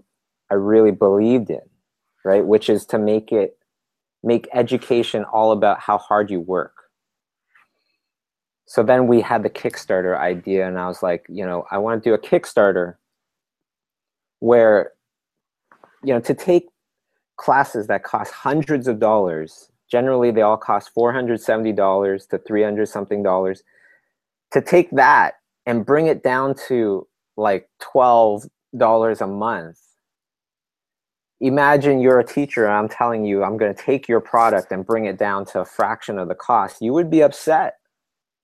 I 0.51 0.53
really 0.53 0.91
believed 0.91 1.49
in, 1.49 1.61
right? 2.23 2.45
Which 2.45 2.69
is 2.69 2.85
to 2.87 2.99
make 2.99 3.31
it 3.31 3.57
make 4.23 4.47
education 4.53 5.23
all 5.25 5.51
about 5.51 5.79
how 5.79 5.97
hard 5.97 6.29
you 6.29 6.39
work. 6.39 6.73
So 8.65 8.83
then 8.83 9.07
we 9.07 9.21
had 9.21 9.43
the 9.43 9.49
Kickstarter 9.49 10.17
idea, 10.17 10.67
and 10.67 10.79
I 10.79 10.87
was 10.87 11.03
like, 11.03 11.25
you 11.27 11.45
know, 11.45 11.65
I 11.71 11.77
want 11.77 12.01
to 12.01 12.09
do 12.09 12.13
a 12.13 12.17
Kickstarter 12.17 12.95
where, 14.39 14.91
you 16.03 16.13
know, 16.13 16.21
to 16.21 16.33
take 16.33 16.67
classes 17.37 17.87
that 17.87 18.03
cost 18.03 18.31
hundreds 18.31 18.87
of 18.87 18.99
dollars, 18.99 19.69
generally 19.89 20.31
they 20.31 20.41
all 20.41 20.57
cost 20.57 20.91
$470 20.95 22.29
to 22.29 22.37
300 22.37 22.85
something 22.87 23.23
dollars, 23.23 23.63
to 24.51 24.61
take 24.61 24.89
that 24.91 25.35
and 25.65 25.85
bring 25.85 26.07
it 26.07 26.23
down 26.23 26.55
to 26.67 27.07
like 27.37 27.69
$12 27.81 28.49
a 29.21 29.27
month 29.27 29.79
imagine 31.41 31.99
you're 31.99 32.19
a 32.19 32.25
teacher 32.25 32.65
and 32.65 32.73
I'm 32.73 32.87
telling 32.87 33.25
you 33.25 33.43
I'm 33.43 33.57
going 33.57 33.73
to 33.73 33.81
take 33.81 34.07
your 34.07 34.21
product 34.21 34.71
and 34.71 34.85
bring 34.85 35.05
it 35.05 35.17
down 35.17 35.45
to 35.47 35.61
a 35.61 35.65
fraction 35.65 36.19
of 36.19 36.27
the 36.27 36.35
cost. 36.35 36.81
You 36.81 36.93
would 36.93 37.09
be 37.09 37.21
upset. 37.21 37.77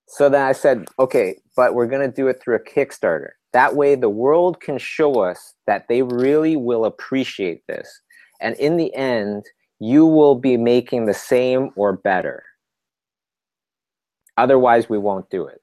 So 0.08 0.28
then 0.28 0.42
I 0.42 0.52
said, 0.52 0.86
okay, 0.98 1.36
but 1.56 1.74
we're 1.74 1.86
going 1.86 2.08
to 2.08 2.14
do 2.14 2.28
it 2.28 2.42
through 2.42 2.56
a 2.56 2.60
Kickstarter. 2.60 3.30
That 3.52 3.76
way 3.76 3.94
the 3.94 4.08
world 4.08 4.60
can 4.60 4.78
show 4.78 5.20
us 5.20 5.54
that 5.66 5.86
they 5.88 6.02
really 6.02 6.56
will 6.56 6.84
appreciate 6.84 7.66
this. 7.66 8.00
And 8.40 8.56
in 8.56 8.76
the 8.76 8.94
end, 8.94 9.44
you 9.78 10.04
will 10.04 10.34
be 10.34 10.56
making 10.56 11.06
the 11.06 11.14
same 11.14 11.70
or 11.76 11.92
better. 11.92 12.42
Otherwise, 14.36 14.88
we 14.88 14.98
won't 14.98 15.30
do 15.30 15.46
it. 15.46 15.60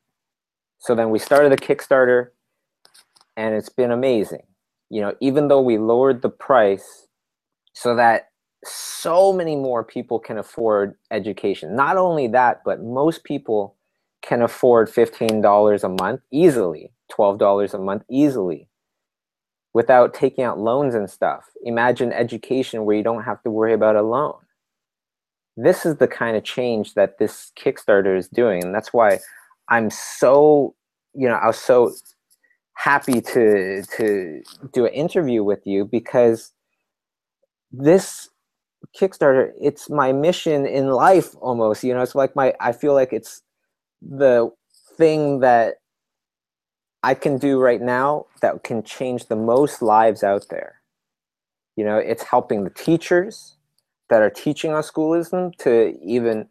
So 0.80 0.96
then 0.96 1.10
we 1.10 1.20
started 1.20 1.52
the 1.52 1.58
Kickstarter 1.58 2.30
and 3.36 3.56
it's 3.56 3.70
been 3.70 3.92
amazing. 3.92 4.44
You 4.90 5.02
know, 5.02 5.16
even 5.20 5.48
though 5.48 5.62
we 5.62 5.78
lowered 5.78 6.22
the 6.22 6.30
price 6.30 7.08
so 7.76 7.96
that 7.96 8.30
so 8.64 9.32
many 9.32 9.56
more 9.56 9.84
people 9.84 10.20
can 10.20 10.40
afford 10.40 10.96
education. 11.12 11.76
Not 11.76 11.98
only 11.98 12.28
that, 12.30 12.64
but 12.66 12.82
most 12.82 13.24
people 13.24 13.76
can 14.24 14.42
afford 14.42 14.90
$15 14.90 15.84
a 15.84 15.90
month 16.04 16.22
easily, 16.32 16.92
$12 17.12 17.74
a 17.74 17.78
month 17.78 18.04
easily 18.10 18.70
without 19.74 20.14
taking 20.14 20.44
out 20.44 20.58
loans 20.58 20.96
and 20.96 21.10
stuff. 21.10 21.44
Imagine 21.64 22.14
education 22.14 22.86
where 22.86 22.96
you 22.96 23.04
don't 23.04 23.24
have 23.24 23.44
to 23.44 23.52
worry 23.52 23.74
about 23.74 23.98
a 23.98 24.02
loan. 24.02 24.36
This 25.58 25.86
is 25.86 25.98
the 25.98 26.08
kind 26.08 26.38
of 26.38 26.44
change 26.44 26.96
that 26.96 27.20
this 27.20 27.52
Kickstarter 27.60 28.18
is 28.18 28.30
doing. 28.30 28.64
And 28.64 28.74
that's 28.74 28.94
why 28.94 29.20
I'm 29.70 29.90
so, 29.90 30.76
you 31.14 31.28
know, 31.28 31.36
I 31.36 31.48
was 31.48 31.60
so 31.60 31.92
happy 32.76 33.22
to 33.22 33.84
to 33.98 34.42
do 34.74 34.86
an 34.86 34.94
interview 34.94 35.44
with 35.44 35.66
you 35.66 35.86
because 35.86 36.52
this 37.72 38.30
Kickstarter, 39.00 39.52
it's 39.60 39.90
my 39.90 40.12
mission 40.12 40.66
in 40.66 40.90
life 40.90 41.36
almost. 41.42 41.84
You 41.84 41.94
know, 41.94 42.02
it's 42.02 42.16
like 42.16 42.36
my, 42.36 42.54
I 42.60 42.72
feel 42.72 42.94
like 42.94 43.14
it's 43.14 43.42
the 44.02 44.52
thing 44.98 45.40
that 45.40 45.76
I 47.04 47.14
can 47.14 47.38
do 47.38 47.60
right 47.60 47.82
now 47.82 48.26
that 48.42 48.64
can 48.64 48.84
change 48.84 49.28
the 49.28 49.36
most 49.36 49.82
lives 49.82 50.24
out 50.24 50.48
there. 50.50 50.82
You 51.76 51.86
know, 51.86 51.98
it's 51.98 52.24
helping 52.24 52.64
the 52.64 52.70
teachers 52.70 53.58
that 54.10 54.22
are 54.22 54.30
teaching 54.30 54.72
on 54.74 54.82
schoolism 54.82 55.52
to 55.60 55.98
even, 56.04 56.48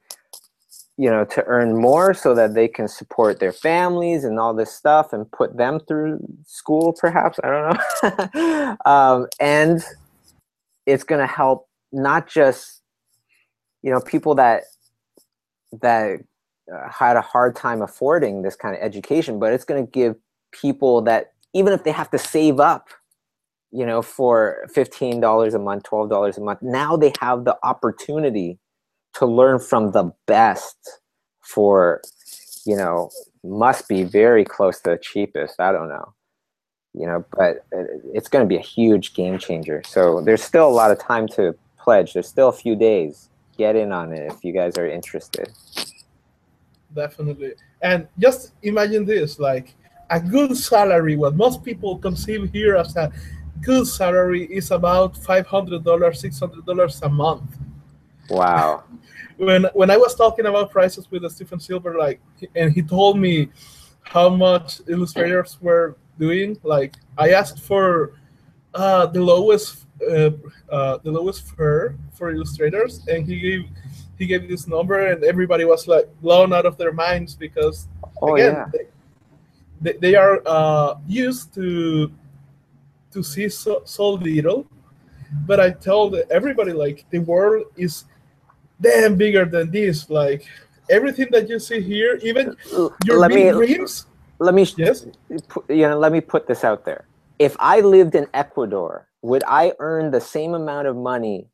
you 0.96 1.11
know, 1.11 1.24
to 1.24 1.42
earn 1.44 1.77
more 1.77 2.14
so 2.14 2.35
that 2.35 2.55
they 2.55 2.68
can 2.68 2.88
support 2.88 3.40
their 3.40 3.53
families 3.53 4.22
and 4.24 4.38
all 4.38 4.55
this 4.55 4.72
stuff 4.72 5.12
and 5.12 5.31
put 5.33 5.57
them 5.57 5.81
through 5.81 6.20
school, 6.46 6.92
perhaps. 6.92 7.38
I 7.42 7.48
don't 7.48 8.46
know. 8.46 8.77
um, 8.87 9.27
and 9.40 9.83
it's 10.87 11.05
going 11.05 11.20
to 11.20 11.27
help 11.27 11.68
not 11.92 12.29
just 12.29 12.83
you 13.83 13.90
know 13.90 14.01
people 14.01 14.35
that 14.35 14.64
that 15.81 16.20
uh, 16.73 16.88
had 16.90 17.16
a 17.16 17.20
hard 17.20 17.55
time 17.55 17.83
affording 17.83 18.42
this 18.42 18.57
kind 18.57 18.75
of 18.75 18.83
education 18.83 19.38
but 19.38 19.53
it's 19.53 19.64
going 19.64 19.85
to 19.85 19.90
give 19.90 20.16
people 20.53 21.03
that 21.03 21.33
even 21.53 21.73
if 21.73 21.85
they 21.85 21.92
have 21.92 22.11
to 22.11 22.18
save 22.18 22.61
up 22.61 22.88
you 23.70 23.85
know 23.85 24.03
for 24.03 24.66
$15 24.75 25.55
a 25.55 25.59
month 25.59 25.83
$12 25.85 26.37
a 26.37 26.40
month 26.40 26.62
now 26.62 26.97
they 26.97 27.12
have 27.20 27.44
the 27.44 27.57
opportunity 27.62 28.59
to 29.14 29.27
learn 29.27 29.59
from 29.59 29.92
the 29.92 30.12
best 30.27 31.01
for 31.42 32.03
you 32.66 32.77
know 32.77 33.11
must 33.44 33.88
be 33.88 34.05
very 34.05 34.44
close 34.44 34.81
to 34.81 34.90
the 34.90 34.99
cheapest. 34.99 35.61
I 35.61 35.70
don't 35.70 35.88
know 35.88 36.13
you 36.94 37.07
know, 37.07 37.24
but 37.37 37.64
it's 38.12 38.28
going 38.28 38.44
to 38.44 38.48
be 38.48 38.57
a 38.57 38.62
huge 38.62 39.14
game 39.14 39.38
changer. 39.38 39.83
So 39.87 40.20
there's 40.20 40.42
still 40.42 40.68
a 40.68 40.70
lot 40.70 40.90
of 40.90 40.98
time 40.98 41.26
to 41.28 41.54
pledge. 41.76 42.12
There's 42.12 42.28
still 42.28 42.48
a 42.48 42.52
few 42.52 42.76
days. 42.76 43.30
Get 43.59 43.76
in 43.76 43.92
on 43.92 44.12
it 44.12 44.33
if 44.33 44.44
you 44.44 44.52
guys 44.52 44.78
are 44.78 44.87
interested. 44.87 45.50
Definitely. 46.94 47.54
And 47.83 48.07
just 48.18 48.52
imagine 48.62 49.04
this 49.04 49.38
like 49.38 49.74
a 50.11 50.20
good 50.20 50.57
salary, 50.57 51.16
what 51.16 51.35
most 51.35 51.64
people 51.64 51.98
conceive 51.98 52.50
here 52.52 52.76
as 52.76 52.94
a 52.96 53.11
good 53.61 53.87
salary 53.87 54.44
is 54.44 54.70
about 54.70 55.14
$500, 55.14 55.83
$600 55.83 57.02
a 57.02 57.09
month. 57.09 57.57
Wow. 58.30 58.85
when 59.37 59.64
when 59.74 59.90
I 59.90 59.96
was 59.96 60.14
talking 60.14 60.46
about 60.46 60.70
prices 60.70 61.11
with 61.11 61.28
Stephen 61.30 61.59
Silver, 61.59 61.96
like, 61.98 62.20
and 62.54 62.72
he 62.72 62.83
told 62.83 63.18
me 63.18 63.48
how 64.02 64.28
much 64.28 64.80
illustrators 64.87 65.59
were 65.61 65.96
doing. 66.18 66.59
Like 66.62 66.94
I 67.18 67.31
asked 67.33 67.61
for 67.61 68.12
uh, 68.74 69.07
the 69.07 69.22
lowest 69.22 69.87
uh, 70.03 70.31
uh, 70.70 70.98
the 71.03 71.11
lowest 71.11 71.46
fare 71.57 71.96
for 72.12 72.33
illustrators, 72.33 73.07
and 73.09 73.27
he 73.27 73.40
gave 73.40 73.68
he 74.18 74.27
gave 74.27 74.48
this 74.48 74.66
number, 74.66 75.07
and 75.12 75.24
everybody 75.24 75.64
was 75.64 75.87
like 75.88 76.09
blown 76.20 76.53
out 76.53 76.66
of 76.66 76.77
their 76.77 76.92
minds 76.92 77.35
because 77.35 77.88
oh, 78.20 78.35
again 78.35 78.55
yeah. 78.55 78.66
they, 78.72 78.87
they, 79.81 79.98
they, 79.98 80.14
are 80.14 80.42
uh, 80.46 80.94
used 81.07 81.55
to 81.55 82.11
to 83.12 83.22
see 83.22 83.48
so, 83.48 83.83
so 83.85 84.11
little. 84.11 84.66
But 85.46 85.59
I 85.59 85.70
told 85.70 86.14
everybody 86.31 86.72
like 86.72 87.07
the 87.11 87.18
world 87.18 87.66
is 87.77 88.05
damn 88.81 89.16
bigger 89.16 89.44
than 89.44 89.70
this. 89.70 90.11
Like 90.11 90.46
everything 90.90 91.29
that 91.31 91.48
you 91.48 91.59
see 91.59 91.81
here, 91.81 92.18
even 92.22 92.57
your 93.05 93.18
Let 93.18 93.31
big 93.31 93.46
me, 93.46 93.53
dreams 93.53 94.07
let 94.38 94.55
me 94.55 94.66
yes? 94.77 95.07
you 95.68 95.88
know 95.88 95.99
let 95.99 96.12
me 96.12 96.20
put 96.20 96.47
this 96.47 96.64
out 96.64 96.85
there. 96.85 97.07
If 97.38 97.57
i 97.59 97.81
lived 97.81 98.14
in 98.14 98.27
ecuador 98.35 99.09
would 99.23 99.42
i 99.47 99.73
earn 99.79 100.11
the 100.11 100.20
same 100.20 100.55
amount 100.55 100.87
of 100.87 100.97
money 100.97 101.49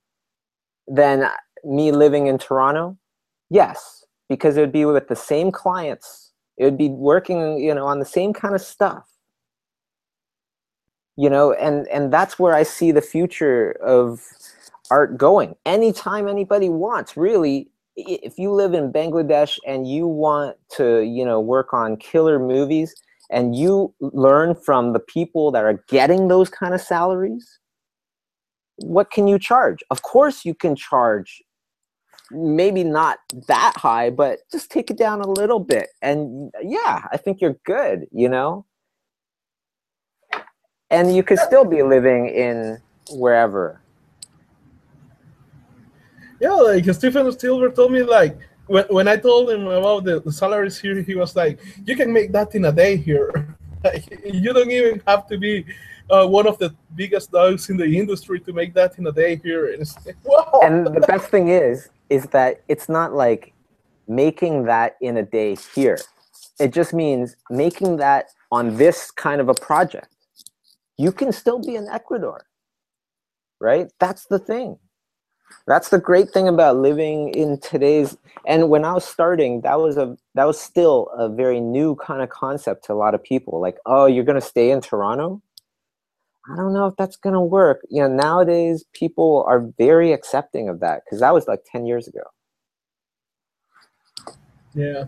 than 0.87 1.29
me 1.64 1.93
living 1.93 2.27
in 2.27 2.38
toronto? 2.38 2.97
Yes 3.51 4.01
because 4.31 4.57
it 4.57 4.61
would 4.61 4.73
be 4.73 4.87
with 4.87 5.09
the 5.09 5.16
same 5.16 5.51
clients. 5.51 6.33
It 6.57 6.64
would 6.64 6.79
be 6.79 6.88
working 6.88 7.59
you 7.59 7.75
know 7.75 7.87
on 7.87 7.99
the 7.99 8.07
same 8.07 8.33
kind 8.33 8.55
of 8.55 8.62
stuff. 8.62 9.07
You 11.16 11.29
know 11.29 11.53
and 11.53 11.87
and 11.88 12.11
that's 12.11 12.38
where 12.38 12.55
i 12.55 12.62
see 12.62 12.93
the 12.93 13.03
future 13.03 13.73
of 13.85 14.23
art 14.90 15.19
going. 15.19 15.57
Anytime 15.66 16.29
anybody 16.29 16.71
wants 16.71 17.16
really 17.16 17.69
if 18.07 18.39
you 18.39 18.53
live 18.53 18.75
in 18.75 18.93
Bangladesh 18.93 19.59
and 19.67 19.89
you 19.89 20.07
want 20.07 20.57
to, 20.77 21.01
you 21.01 21.25
know, 21.25 21.41
work 21.41 21.73
on 21.73 21.97
killer 21.97 22.39
movies 22.39 22.95
and 23.31 23.55
you 23.55 23.95
learn 24.01 24.55
from 24.55 24.93
the 24.93 25.01
people 25.01 25.51
that 25.53 25.65
are 25.65 25.85
getting 25.89 26.29
those 26.29 26.49
kind 26.49 26.75
of 26.75 26.81
salaries, 26.81 27.59
what 28.77 29.11
can 29.11 29.29
you 29.29 29.39
charge? 29.39 29.81
Of 29.91 30.03
course 30.03 30.45
you 30.45 30.55
can 30.55 30.74
charge 30.74 31.43
maybe 32.31 32.85
not 32.85 33.18
that 33.49 33.74
high, 33.77 34.11
but 34.11 34.41
just 34.53 34.70
take 34.70 34.91
it 34.91 34.97
down 34.97 35.20
a 35.20 35.29
little 35.29 35.59
bit. 35.61 35.89
And 36.01 36.53
yeah, 36.62 37.07
I 37.12 37.16
think 37.16 37.41
you're 37.41 37.57
good, 37.64 38.07
you 38.12 38.29
know? 38.29 38.66
And 40.91 41.14
you 41.14 41.22
could 41.22 41.39
still 41.39 41.64
be 41.64 41.83
living 41.83 42.27
in 42.27 42.79
wherever 43.11 43.81
yeah, 46.41 46.53
like 46.53 46.84
Stephen 46.95 47.30
Silver 47.38 47.70
told 47.70 47.93
me 47.93 48.03
like 48.03 48.38
when, 48.66 48.84
when 48.88 49.09
I 49.09 49.16
told 49.16 49.51
him 49.51 49.66
about 49.66 50.05
the, 50.05 50.20
the 50.20 50.32
salaries 50.32 50.78
here, 50.78 51.03
he 51.03 51.14
was 51.14 51.36
like, 51.36 51.61
"You 51.84 51.95
can 51.97 52.12
make 52.12 52.32
that 52.32 52.55
in 52.55 52.64
a 52.64 52.72
day 52.72 52.97
here. 52.97 53.57
like, 53.84 54.05
you 54.24 54.53
don't 54.53 54.70
even 54.70 55.03
have 55.07 55.26
to 55.28 55.36
be 55.36 55.66
uh, 56.09 56.26
one 56.26 56.47
of 56.47 56.59
the 56.59 56.74
biggest 56.95 57.30
dogs 57.30 57.68
in 57.68 57.76
the 57.76 57.84
industry 57.84 58.41
to 58.41 58.53
make 58.53 58.72
that 58.74 58.99
in 58.99 59.07
a 59.07 59.12
day 59.12 59.36
here." 59.36 59.74
And, 59.74 59.84
wow. 60.24 60.61
and 60.62 60.86
the 60.86 61.05
best 61.07 61.26
thing 61.28 61.49
is, 61.49 61.91
is 62.09 62.24
that 62.26 62.62
it's 62.68 62.88
not 62.88 63.12
like 63.12 63.53
making 64.09 64.64
that 64.64 64.97
in 65.01 65.18
a 65.18 65.22
day 65.22 65.57
here. 65.74 65.99
It 66.59 66.72
just 66.72 66.95
means 66.95 67.36
making 67.51 67.99
that 67.99 68.30
on 68.51 68.76
this 68.76 69.11
kind 69.11 69.41
of 69.41 69.49
a 69.49 69.55
project. 69.55 70.09
You 70.97 71.12
can 71.12 71.32
still 71.32 71.59
be 71.59 71.76
in 71.76 71.86
Ecuador, 71.88 72.45
right? 73.61 73.91
That's 73.99 74.26
the 74.26 74.38
thing 74.38 74.78
that's 75.66 75.90
the 75.90 75.98
great 75.98 76.30
thing 76.30 76.48
about 76.48 76.76
living 76.76 77.32
in 77.34 77.59
today's 77.61 78.16
and 78.46 78.68
when 78.68 78.84
i 78.84 78.92
was 78.92 79.05
starting 79.05 79.61
that 79.61 79.78
was 79.78 79.96
a 79.96 80.16
that 80.34 80.44
was 80.44 80.61
still 80.61 81.09
a 81.16 81.28
very 81.28 81.61
new 81.61 81.94
kind 81.96 82.22
of 82.22 82.28
concept 82.28 82.84
to 82.84 82.92
a 82.92 82.94
lot 82.94 83.14
of 83.14 83.22
people 83.22 83.61
like 83.61 83.76
oh 83.86 84.07
you're 84.07 84.24
going 84.24 84.40
to 84.40 84.46
stay 84.46 84.70
in 84.70 84.80
toronto? 84.80 85.40
I 86.51 86.57
don't 86.57 86.72
know 86.72 86.86
if 86.86 86.96
that's 86.96 87.16
going 87.16 87.34
to 87.34 87.40
work. 87.40 87.82
You 87.90 88.03
know 88.03 88.09
nowadays 88.09 88.84
people 88.92 89.44
are 89.46 89.66
very 89.78 90.12
accepting 90.12 90.68
of 90.68 90.80
that 90.80 91.03
because 91.05 91.20
that 91.20 91.34
was 91.34 91.46
like 91.46 91.61
10 91.70 91.86
years 91.86 92.09
ago. 92.09 92.22
Yeah. 94.74 95.05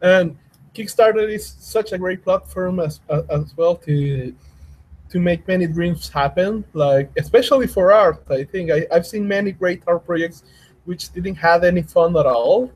And 0.00 0.36
kickstarter 0.74 1.28
is 1.28 1.46
such 1.58 1.92
a 1.92 1.98
great 1.98 2.22
platform 2.22 2.80
as 2.80 3.00
as 3.30 3.56
well 3.56 3.76
to 3.76 4.34
to 5.16 5.20
make 5.30 5.48
many 5.48 5.66
dreams 5.66 6.08
happen 6.20 6.64
like 6.74 7.08
especially 7.16 7.66
for 7.66 7.84
art 7.92 8.22
i 8.30 8.44
think. 8.44 8.70
I, 8.70 8.86
i've 8.92 9.06
seen 9.06 9.26
many 9.26 9.50
great 9.52 9.82
art 9.86 10.04
projects 10.04 10.44
which 10.86 11.12
didn't 11.12 11.34
have 11.34 11.64
any 11.64 11.82
fun 11.82 12.16
at 12.16 12.26
all. 12.26 12.72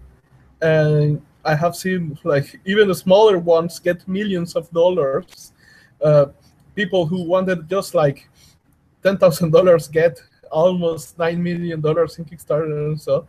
And 0.60 1.22
i 1.44 1.54
have 1.54 1.74
seen 1.74 2.18
like 2.24 2.60
even 2.66 2.88
the 2.88 2.94
smaller 2.94 3.38
ones 3.38 3.78
get 3.78 4.06
millions 4.06 4.54
of 4.56 4.70
dollars. 4.70 5.52
Uh, 6.02 6.26
people 6.74 7.06
who 7.06 7.22
wanted 7.22 7.68
just 7.68 7.94
like 7.94 8.28
$10000 9.04 9.92
get 9.92 10.20
almost 10.50 11.16
$9 11.16 11.38
million 11.38 11.78
in 11.78 12.24
kickstarter 12.28 12.88
and 12.88 13.00
so. 13.00 13.26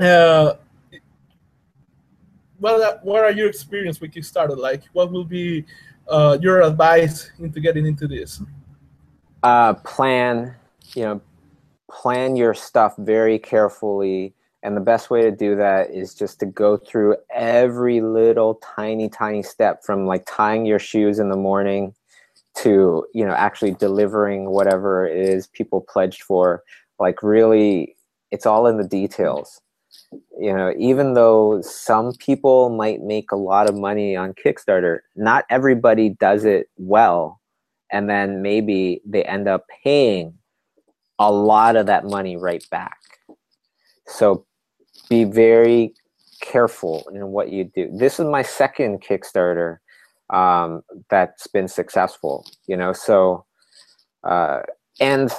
Uh, 0.00 0.54
what, 2.58 3.04
what 3.04 3.24
are 3.24 3.30
your 3.30 3.48
experience 3.48 4.00
with 4.00 4.12
kickstarter? 4.12 4.56
Like 4.56 4.82
what 4.92 5.12
will 5.12 5.24
be 5.24 5.64
uh, 6.08 6.38
your 6.40 6.62
advice 6.62 7.30
into 7.38 7.60
getting 7.60 7.86
into 7.86 8.06
this? 8.06 8.42
Uh, 9.42 9.74
plan, 9.74 10.54
you 10.94 11.02
know, 11.02 11.20
plan 11.90 12.36
your 12.36 12.54
stuff 12.54 12.94
very 12.98 13.38
carefully. 13.38 14.34
And 14.62 14.76
the 14.76 14.80
best 14.80 15.10
way 15.10 15.22
to 15.22 15.30
do 15.30 15.54
that 15.56 15.90
is 15.90 16.14
just 16.14 16.40
to 16.40 16.46
go 16.46 16.76
through 16.76 17.16
every 17.32 18.00
little 18.00 18.56
tiny, 18.56 19.08
tiny 19.08 19.42
step 19.42 19.84
from 19.84 20.06
like 20.06 20.24
tying 20.26 20.66
your 20.66 20.80
shoes 20.80 21.18
in 21.20 21.28
the 21.28 21.36
morning 21.36 21.94
to, 22.56 23.06
you 23.14 23.24
know, 23.24 23.34
actually 23.34 23.72
delivering 23.72 24.50
whatever 24.50 25.06
it 25.06 25.16
is 25.16 25.46
people 25.46 25.80
pledged 25.80 26.22
for. 26.22 26.64
Like, 26.98 27.22
really, 27.22 27.96
it's 28.32 28.46
all 28.46 28.66
in 28.66 28.76
the 28.76 28.86
details 28.86 29.60
you 30.38 30.54
know 30.54 30.72
even 30.78 31.14
though 31.14 31.60
some 31.62 32.12
people 32.14 32.70
might 32.70 33.02
make 33.02 33.30
a 33.32 33.36
lot 33.36 33.68
of 33.68 33.76
money 33.76 34.16
on 34.16 34.32
kickstarter 34.34 35.00
not 35.16 35.44
everybody 35.50 36.10
does 36.10 36.44
it 36.44 36.68
well. 36.76 37.40
And 37.90 38.08
then 38.08 38.42
maybe 38.42 39.00
they 39.06 39.24
end 39.24 39.48
up 39.48 39.64
paying 39.82 40.34
a 41.18 41.32
lot 41.32 41.74
of 41.74 41.86
that 41.86 42.04
money 42.04 42.36
right 42.36 42.62
back. 42.70 42.98
So 44.06 44.44
be 45.08 45.24
very 45.24 45.94
careful 46.42 47.08
in 47.14 47.28
what 47.28 47.50
you 47.50 47.64
do. 47.64 47.90
This 47.90 48.20
is 48.20 48.26
my 48.26 48.42
second 48.42 49.02
kickstarter 49.02 49.78
um, 50.30 50.82
that's 51.08 51.46
been 51.46 51.68
successful 51.68 52.46
you 52.66 52.76
know 52.76 52.92
so 52.92 53.44
uh, 54.24 54.60
and 55.00 55.32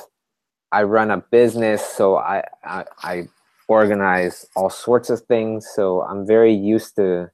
i 0.71 0.83
run 0.83 1.11
a 1.11 1.17
business 1.31 1.85
so 1.85 2.17
I, 2.17 2.43
I, 2.63 2.85
I 3.03 3.27
organize 3.69 4.45
all 4.55 4.69
sorts 4.69 5.09
of 5.09 5.21
things. 5.21 5.69
So 5.73 6.01
I'm 6.01 6.27
very 6.27 6.53
used 6.53 6.95
to 6.97 7.29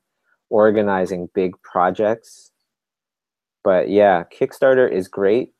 organizing 0.49 1.29
big 1.33 1.53
projects. 1.63 2.51
But 3.63 3.89
yeah, 3.89 4.25
Kickstarter 4.25 4.91
is 4.91 5.07
great. 5.07 5.53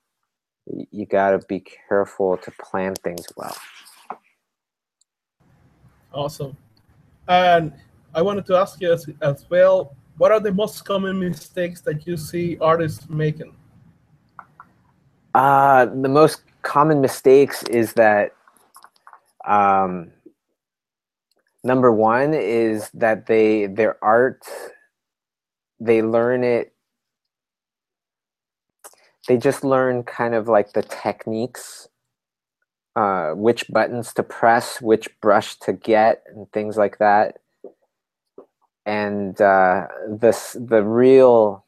You 0.92 1.06
got 1.06 1.32
to 1.32 1.40
be 1.48 1.64
careful 1.90 2.38
to 2.38 2.52
plan 2.60 2.94
things 2.96 3.26
well. 3.36 3.56
Awesome. 6.14 6.56
And 7.28 7.74
I 8.14 8.22
wanted 8.22 8.46
to 8.48 8.56
ask 8.56 8.80
you 8.82 8.92
as, 8.92 9.10
as 9.22 9.46
well 9.50 9.96
what 10.18 10.32
are 10.32 10.40
the 10.40 10.52
most 10.52 10.86
common 10.86 11.20
mistakes 11.20 11.82
that 11.82 12.08
you 12.08 12.16
see 12.16 12.58
artists 12.62 13.10
making? 13.10 13.54
Uh, 15.34 15.86
the 15.86 16.08
most 16.08 16.44
common 16.62 17.02
mistakes 17.02 17.64
is 17.64 17.94
that 17.94 18.32
um, 19.46 20.12
number 21.66 21.92
one 21.92 22.34
is 22.34 22.90
that 22.94 23.28
they 23.28 23.68
their 23.68 23.98
art 24.04 24.44
they 25.82 26.02
learn 26.02 26.44
it 26.44 26.74
they 29.28 29.38
just 29.38 29.64
learn 29.64 30.04
kind 30.04 30.36
of 30.36 30.48
like 30.48 30.74
the 30.74 30.84
techniques 30.84 31.90
uh, 32.96 33.32
which 33.32 33.68
buttons 33.70 34.14
to 34.14 34.24
press 34.24 34.82
which 34.82 35.10
brush 35.22 35.58
to 35.60 35.74
get 35.74 36.24
and 36.34 36.50
things 36.54 36.78
like 36.78 36.98
that. 37.00 37.40
And 38.86 39.40
uh, 39.42 39.88
the 40.08 40.84
real 40.84 41.66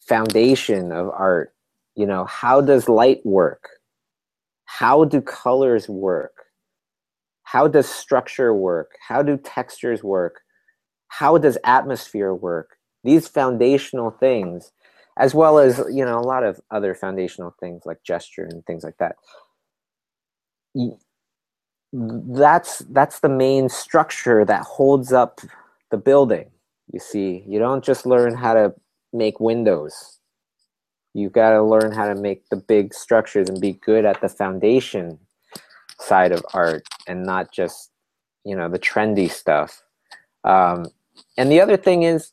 foundation 0.00 0.92
of 0.92 1.10
art 1.10 1.54
you 1.96 2.06
know 2.06 2.24
how 2.24 2.60
does 2.60 2.88
light 2.88 3.24
work? 3.26 3.68
How 4.64 5.04
do 5.04 5.20
colors 5.20 5.88
work 5.88 6.39
how 7.50 7.66
does 7.66 7.88
structure 7.88 8.54
work? 8.54 8.92
How 9.08 9.22
do 9.22 9.36
textures 9.36 10.04
work? 10.04 10.42
How 11.08 11.36
does 11.36 11.58
atmosphere 11.64 12.32
work? 12.32 12.76
These 13.02 13.26
foundational 13.26 14.12
things 14.12 14.70
as 15.18 15.34
well 15.34 15.58
as 15.58 15.78
you 15.90 16.04
know 16.04 16.18
a 16.18 16.22
lot 16.22 16.44
of 16.44 16.60
other 16.70 16.94
foundational 16.94 17.54
things 17.58 17.82
like 17.84 18.02
gesture 18.04 18.48
and 18.48 18.64
things 18.66 18.84
like 18.84 18.96
that. 18.98 19.16
That's 21.92 22.78
that's 22.90 23.18
the 23.18 23.28
main 23.28 23.68
structure 23.68 24.44
that 24.44 24.62
holds 24.62 25.12
up 25.12 25.40
the 25.90 25.98
building. 25.98 26.50
You 26.92 27.00
see 27.00 27.44
you 27.48 27.58
don't 27.58 27.84
just 27.84 28.06
learn 28.06 28.36
how 28.36 28.54
to 28.54 28.74
make 29.12 29.40
windows. 29.40 30.20
You've 31.14 31.32
got 31.32 31.50
to 31.50 31.64
learn 31.64 31.90
how 31.90 32.06
to 32.06 32.14
make 32.14 32.48
the 32.48 32.56
big 32.56 32.94
structures 32.94 33.48
and 33.48 33.60
be 33.60 33.72
good 33.72 34.04
at 34.04 34.20
the 34.20 34.28
foundation 34.28 35.18
side 35.98 36.30
of 36.30 36.44
art 36.54 36.86
and 37.10 37.24
not 37.24 37.52
just 37.52 37.92
you 38.44 38.56
know 38.56 38.70
the 38.70 38.80
trendy 38.80 39.30
stuff. 39.30 39.82
Um, 40.44 40.86
and 41.38 41.52
the 41.52 41.60
other 41.62 41.78
thing 41.78 42.04
is 42.04 42.32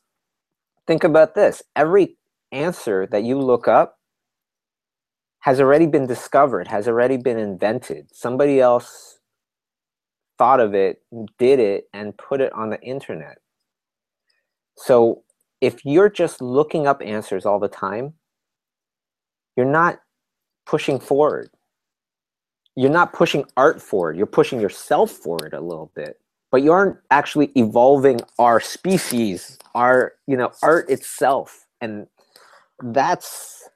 think 0.86 1.04
about 1.04 1.36
this. 1.36 1.62
Every 1.76 2.16
answer 2.52 3.08
that 3.12 3.24
you 3.24 3.38
look 3.40 3.68
up 3.68 3.98
has 5.40 5.60
already 5.60 5.86
been 5.86 6.06
discovered 6.06 6.68
has 6.68 6.88
already 6.88 7.18
been 7.18 7.38
invented. 7.38 8.08
Somebody 8.14 8.60
else 8.60 9.20
thought 10.38 10.60
of 10.60 10.74
it 10.74 11.02
did 11.38 11.60
it 11.60 11.86
and 11.94 12.16
put 12.18 12.40
it 12.42 12.52
on 12.54 12.70
the 12.70 12.80
internet. 12.82 13.38
So 14.76 15.24
if 15.60 15.84
you're 15.84 16.10
just 16.10 16.42
looking 16.42 16.86
up 16.88 17.02
answers 17.02 17.46
all 17.46 17.60
the 17.60 17.68
time 17.68 18.14
you're 19.56 19.66
not 19.66 20.00
pushing 20.66 21.00
forward 21.00 21.50
you're 22.78 22.90
not 22.90 23.12
pushing 23.12 23.44
art 23.56 23.82
forward 23.82 24.16
you're 24.16 24.26
pushing 24.26 24.60
yourself 24.60 25.10
forward 25.10 25.54
a 25.54 25.60
little 25.60 25.90
bit 25.94 26.20
but 26.50 26.62
you 26.62 26.72
aren't 26.72 26.96
actually 27.10 27.50
evolving 27.56 28.20
our 28.38 28.60
species 28.60 29.58
our 29.74 30.14
you 30.26 30.36
know 30.36 30.52
art 30.62 30.90
itself. 30.90 31.66
And 31.80 32.06
that's 32.82 33.68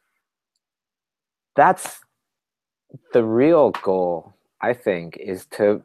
that's 1.56 2.00
the 3.12 3.24
real 3.24 3.70
goal 3.82 4.34
i 4.60 4.72
think 4.72 5.16
is 5.18 5.46
to 5.46 5.82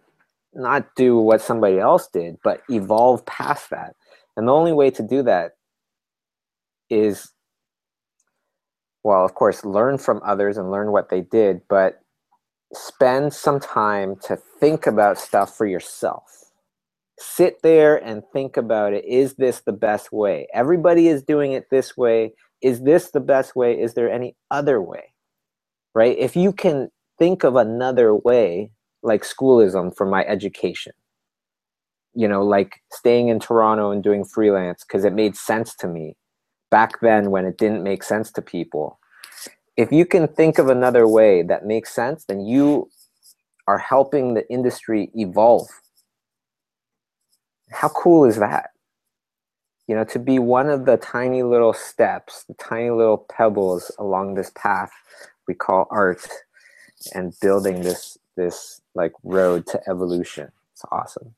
not 0.53 0.95
do 0.95 1.17
what 1.17 1.41
somebody 1.41 1.79
else 1.79 2.07
did 2.07 2.37
but 2.43 2.61
evolve 2.69 3.25
past 3.25 3.69
that. 3.69 3.95
And 4.35 4.47
the 4.47 4.53
only 4.53 4.73
way 4.73 4.89
to 4.91 5.03
do 5.03 5.23
that 5.23 5.53
is 6.89 7.31
well 9.03 9.25
of 9.25 9.33
course 9.35 9.65
learn 9.65 9.97
from 9.97 10.21
others 10.25 10.57
and 10.57 10.71
learn 10.71 10.91
what 10.91 11.09
they 11.09 11.21
did 11.21 11.61
but 11.69 12.01
spend 12.73 13.33
some 13.33 13.59
time 13.59 14.15
to 14.23 14.35
think 14.35 14.87
about 14.87 15.17
stuff 15.17 15.55
for 15.55 15.65
yourself. 15.65 16.23
Sit 17.19 17.61
there 17.63 17.95
and 17.95 18.23
think 18.31 18.57
about 18.57 18.93
it. 18.93 19.05
Is 19.05 19.35
this 19.35 19.61
the 19.61 19.73
best 19.73 20.11
way? 20.11 20.47
Everybody 20.53 21.07
is 21.07 21.23
doing 21.23 21.53
it 21.53 21.69
this 21.71 21.97
way. 21.97 22.33
Is 22.61 22.81
this 22.81 23.11
the 23.11 23.19
best 23.19 23.55
way? 23.55 23.79
Is 23.79 23.93
there 23.93 24.11
any 24.11 24.35
other 24.51 24.81
way? 24.81 25.13
Right? 25.95 26.17
If 26.17 26.35
you 26.35 26.53
can 26.53 26.89
think 27.17 27.43
of 27.43 27.55
another 27.55 28.13
way, 28.13 28.71
like 29.01 29.23
schoolism 29.23 29.91
for 29.91 30.05
my 30.05 30.23
education, 30.25 30.93
you 32.13 32.27
know, 32.27 32.43
like 32.43 32.81
staying 32.91 33.29
in 33.29 33.39
Toronto 33.39 33.91
and 33.91 34.03
doing 34.03 34.23
freelance 34.23 34.83
because 34.83 35.05
it 35.05 35.13
made 35.13 35.35
sense 35.35 35.75
to 35.77 35.87
me 35.87 36.15
back 36.69 36.99
then 37.01 37.31
when 37.31 37.45
it 37.45 37.57
didn't 37.57 37.83
make 37.83 38.03
sense 38.03 38.31
to 38.31 38.41
people 38.41 38.99
if 39.77 39.91
you 39.91 40.05
can 40.05 40.27
think 40.27 40.57
of 40.57 40.69
another 40.69 41.07
way 41.07 41.43
that 41.43 41.65
makes 41.65 41.93
sense, 41.93 42.25
then 42.25 42.41
you 42.41 42.89
are 43.67 43.77
helping 43.77 44.33
the 44.33 44.49
industry 44.49 45.11
evolve. 45.13 45.67
How 47.71 47.89
cool 47.89 48.25
is 48.25 48.37
that? 48.37 48.71
You 49.87 49.95
know, 49.95 50.03
to 50.05 50.19
be 50.19 50.39
one 50.39 50.69
of 50.69 50.85
the 50.85 50.97
tiny 50.97 51.43
little 51.43 51.73
steps, 51.73 52.43
the 52.47 52.55
tiny 52.55 52.89
little 52.89 53.25
pebbles 53.29 53.91
along 53.99 54.33
this 54.35 54.51
path 54.55 54.91
we 55.47 55.53
call 55.53 55.87
art 55.89 56.27
and 57.13 57.33
building 57.41 57.81
this 57.81 58.17
this 58.35 58.81
like 58.95 59.13
road 59.23 59.65
to 59.67 59.81
evolution. 59.89 60.51
It's 60.73 60.83
awesome. 60.91 61.33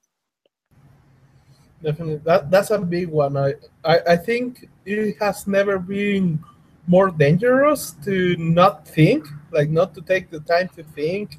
Definitely, 1.82 2.18
that 2.26 2.52
that's 2.52 2.72
a 2.72 2.80
big 2.80 3.08
one. 3.10 3.38
I, 3.38 3.54
I 3.86 4.00
I 4.00 4.16
think 4.18 4.68
it 4.86 5.16
has 5.20 5.48
never 5.48 5.80
been 5.80 6.44
more 6.90 7.12
dangerous 7.12 7.92
to 8.04 8.36
not 8.38 8.86
think, 8.88 9.28
like 9.52 9.70
not 9.70 9.94
to 9.94 10.02
take 10.02 10.32
the 10.32 10.40
time 10.42 10.68
to 10.76 10.84
think. 10.84 11.38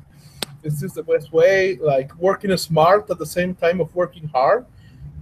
This 0.63 0.83
Is 0.83 0.93
the 0.95 1.03
best 1.03 1.33
way? 1.33 1.77
Like 1.77 2.15
working 2.19 2.57
smart 2.57 3.11
at 3.11 3.19
the 3.19 3.27
same 3.27 3.55
time 3.55 3.81
of 3.81 3.93
working 3.95 4.29
hard. 4.29 4.65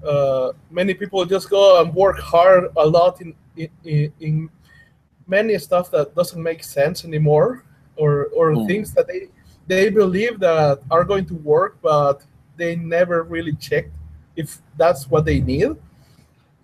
Uh, 0.05 0.53
many 0.71 0.93
people 0.95 1.25
just 1.25 1.49
go 1.49 1.81
and 1.81 1.95
work 1.95 2.19
hard 2.19 2.71
a 2.77 2.87
lot 2.87 3.21
in, 3.23 3.35
in, 3.85 4.13
in 4.21 4.51
many 5.27 5.57
stuff 5.59 5.91
that 5.93 6.15
doesn't 6.15 6.43
make 6.43 6.63
sense 6.63 7.05
anymore, 7.05 7.65
or 7.97 8.27
or 8.37 8.53
mm. 8.53 8.67
things 8.67 8.93
that 8.95 9.07
they 9.07 9.29
they 9.67 9.89
believe 9.91 10.41
that 10.41 10.81
are 10.91 11.05
going 11.05 11.25
to 11.27 11.37
work, 11.37 11.79
but 11.81 12.23
they 12.57 12.77
never 12.77 13.23
really 13.23 13.55
checked 13.55 13.95
if 14.37 14.59
that's 14.77 15.09
what 15.09 15.25
they 15.25 15.41
need. 15.41 15.71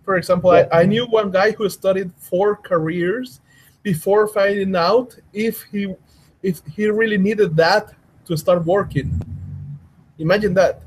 For 0.04 0.16
example, 0.16 0.52
yeah. 0.52 0.68
I, 0.70 0.80
I 0.80 0.84
knew 0.84 1.06
one 1.06 1.30
guy 1.30 1.52
who 1.52 1.68
studied 1.68 2.10
four 2.18 2.56
careers 2.56 3.40
before 3.84 4.26
finding 4.26 4.74
out 4.74 5.16
if 5.32 5.62
he 5.70 5.94
if 6.42 6.60
he 6.74 6.88
really 6.88 7.18
needed 7.18 7.54
that 7.56 7.94
to 8.24 8.36
start 8.36 8.64
working. 8.64 9.20
Imagine 10.18 10.54
that. 10.54 10.82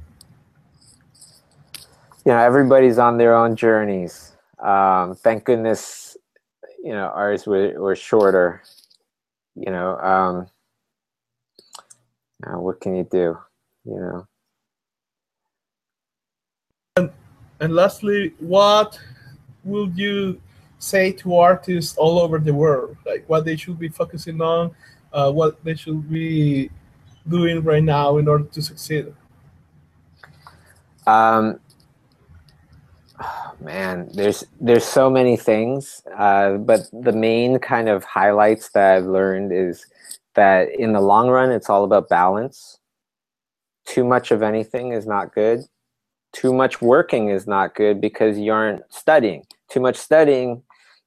You 2.26 2.34
know, 2.34 2.40
everybody's 2.40 2.98
on 2.98 3.18
their 3.18 3.34
own 3.34 3.56
journeys. 3.56 4.36
Um, 4.60 5.16
thank 5.16 5.46
goodness, 5.46 6.18
you 6.84 6.92
know, 6.92 7.12
ours 7.16 7.48
were, 7.48 7.80
were 7.80 7.96
shorter. 7.96 8.62
You 9.56 9.72
know, 9.72 9.98
um, 9.98 10.48
what 12.62 12.82
can 12.82 12.96
you 12.96 13.08
do? 13.10 13.38
You 13.86 14.00
know. 14.00 14.28
And, 16.98 17.12
and 17.60 17.74
lastly, 17.74 18.34
what 18.40 19.00
will 19.64 19.90
you 19.92 20.42
say 20.80 21.12
to 21.12 21.36
artists 21.36 21.98
all 21.98 22.20
over 22.20 22.40
the 22.40 22.54
world, 22.54 22.98
like 23.06 23.28
what 23.28 23.46
they 23.46 23.56
should 23.56 23.80
be 23.80 23.90
focusing 23.90 24.42
on, 24.42 24.72
uh, 25.14 25.32
what 25.32 25.64
they 25.64 25.76
should 25.76 26.10
be 26.10 26.70
doing 27.28 27.64
right 27.64 27.84
now 27.84 28.18
in 28.18 28.28
order 28.28 28.46
to 28.46 28.62
succeed? 28.62 29.14
Um, 31.06 31.60
man, 33.60 34.10
there's 34.14 34.44
there's 34.62 34.86
so 34.86 35.10
many 35.10 35.38
things, 35.38 36.02
uh, 36.18 36.58
but 36.58 36.82
the 36.94 37.14
main 37.14 37.60
kind 37.60 37.90
of 37.90 38.04
highlights 38.04 38.70
that 38.72 38.96
I've 38.96 39.06
learned 39.06 39.52
is 39.52 39.86
that 40.36 40.70
in 40.78 40.94
the 40.94 41.02
long 41.02 41.30
run, 41.30 41.52
it's 41.52 41.70
all 41.70 41.84
about 41.84 42.10
balance. 42.10 42.80
Too 43.86 44.04
much 44.04 44.32
of 44.32 44.44
anything 44.44 44.92
is 44.92 45.08
not 45.08 45.34
good. 45.34 45.62
Too 46.34 46.54
much 46.54 46.82
working 46.82 47.30
is 47.30 47.48
not 47.48 47.74
good 47.74 48.00
because 48.00 48.38
you 48.38 48.52
aren't 48.52 48.82
studying. 48.94 49.46
Too 49.70 49.80
much 49.80 49.96
studying 49.96 50.62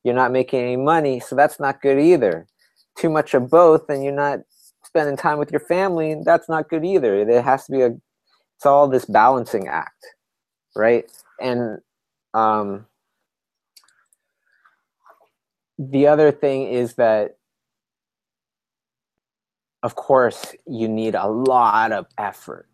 you're 0.04 0.14
not 0.14 0.32
making 0.32 0.60
any 0.60 0.76
money, 0.76 1.20
so 1.20 1.36
that's 1.36 1.60
not 1.60 1.82
good 1.82 1.98
either. 1.98 2.46
Too 2.96 3.10
much 3.10 3.34
of 3.34 3.50
both, 3.50 3.88
and 3.88 4.02
you're 4.02 4.12
not 4.12 4.40
spending 4.84 5.16
time 5.16 5.38
with 5.38 5.52
your 5.52 5.60
family, 5.60 6.16
that's 6.24 6.48
not 6.48 6.68
good 6.68 6.84
either. 6.84 7.24
There 7.24 7.42
has 7.42 7.66
to 7.66 7.72
be 7.72 7.82
a, 7.82 7.96
it's 8.56 8.66
all 8.66 8.88
this 8.88 9.04
balancing 9.04 9.68
act, 9.68 10.04
right? 10.74 11.04
And 11.40 11.78
um, 12.34 12.86
the 15.78 16.08
other 16.08 16.32
thing 16.32 16.68
is 16.68 16.94
that, 16.94 17.36
of 19.82 19.94
course, 19.94 20.54
you 20.66 20.88
need 20.88 21.14
a 21.14 21.28
lot 21.28 21.92
of 21.92 22.06
effort. 22.18 22.66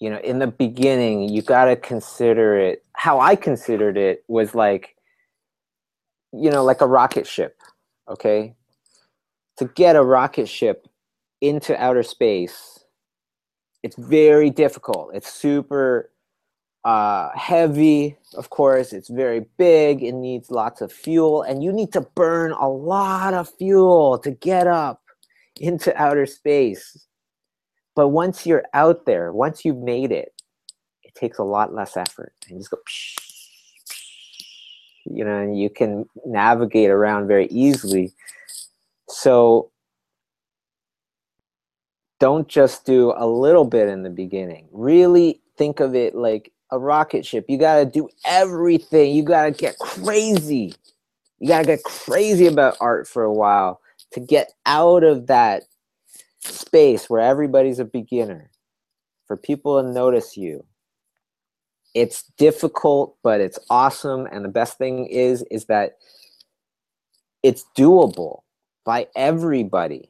You 0.00 0.10
know, 0.10 0.18
in 0.18 0.40
the 0.40 0.48
beginning, 0.48 1.28
you 1.28 1.42
got 1.42 1.66
to 1.66 1.76
consider 1.76 2.58
it. 2.58 2.82
How 2.94 3.20
I 3.20 3.36
considered 3.36 3.96
it 3.96 4.24
was 4.26 4.54
like, 4.54 4.96
you 6.32 6.50
know, 6.50 6.64
like 6.64 6.80
a 6.80 6.86
rocket 6.86 7.26
ship, 7.26 7.56
okay? 8.08 8.54
To 9.58 9.66
get 9.66 9.96
a 9.96 10.02
rocket 10.02 10.48
ship 10.48 10.88
into 11.40 11.80
outer 11.80 12.02
space, 12.02 12.84
it's 13.82 13.96
very 13.96 14.50
difficult. 14.50 15.10
It's 15.14 15.32
super 15.32 16.10
uh, 16.84 17.30
heavy, 17.36 18.16
of 18.34 18.50
course. 18.50 18.92
It's 18.92 19.08
very 19.08 19.46
big. 19.58 20.02
It 20.02 20.12
needs 20.12 20.50
lots 20.50 20.80
of 20.80 20.92
fuel, 20.92 21.42
and 21.42 21.62
you 21.62 21.72
need 21.72 21.92
to 21.92 22.00
burn 22.00 22.52
a 22.52 22.68
lot 22.68 23.34
of 23.34 23.48
fuel 23.58 24.18
to 24.20 24.30
get 24.30 24.66
up 24.66 25.02
into 25.60 25.96
outer 26.00 26.26
space. 26.26 27.06
But 27.94 28.08
once 28.08 28.46
you're 28.46 28.64
out 28.72 29.04
there, 29.04 29.32
once 29.32 29.64
you've 29.64 29.76
made 29.76 30.12
it, 30.12 30.32
it 31.02 31.14
takes 31.14 31.38
a 31.38 31.44
lot 31.44 31.74
less 31.74 31.96
effort. 31.96 32.32
And 32.48 32.56
you 32.56 32.60
just 32.60 32.70
go. 32.70 32.78
Psh, 32.88 33.31
you 35.04 35.24
know, 35.24 35.38
and 35.38 35.58
you 35.58 35.70
can 35.70 36.06
navigate 36.26 36.90
around 36.90 37.26
very 37.26 37.46
easily. 37.46 38.12
So 39.08 39.70
don't 42.20 42.48
just 42.48 42.86
do 42.86 43.12
a 43.16 43.26
little 43.26 43.64
bit 43.64 43.88
in 43.88 44.02
the 44.02 44.10
beginning. 44.10 44.68
Really 44.72 45.40
think 45.56 45.80
of 45.80 45.94
it 45.94 46.14
like 46.14 46.52
a 46.70 46.78
rocket 46.78 47.26
ship. 47.26 47.44
You 47.48 47.58
got 47.58 47.78
to 47.78 47.84
do 47.84 48.08
everything. 48.24 49.14
You 49.14 49.22
got 49.24 49.44
to 49.44 49.50
get 49.50 49.78
crazy. 49.78 50.74
You 51.38 51.48
got 51.48 51.60
to 51.60 51.66
get 51.66 51.82
crazy 51.82 52.46
about 52.46 52.76
art 52.80 53.08
for 53.08 53.24
a 53.24 53.32
while 53.32 53.80
to 54.12 54.20
get 54.20 54.52
out 54.66 55.02
of 55.02 55.26
that 55.26 55.64
space 56.40 57.10
where 57.10 57.20
everybody's 57.20 57.78
a 57.78 57.84
beginner, 57.84 58.50
for 59.26 59.36
people 59.36 59.82
to 59.82 59.88
notice 59.90 60.36
you 60.36 60.64
it's 61.94 62.24
difficult 62.38 63.16
but 63.22 63.40
it's 63.40 63.58
awesome. 63.70 64.26
And 64.30 64.44
the 64.44 64.48
best 64.48 64.78
thing 64.78 65.06
is 65.06 65.44
is 65.50 65.66
that 65.66 65.98
it's 67.42 67.64
doable 67.76 68.40
by 68.84 69.08
everybody. 69.16 70.08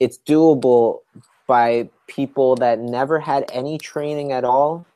It's 0.00 0.18
doable 0.18 1.00
by 1.46 1.88
people 2.08 2.56
that 2.56 2.78
never 2.78 3.18
had 3.20 3.44
any 3.52 3.78
training 3.78 4.32
at 4.32 4.44
all. 4.44 4.86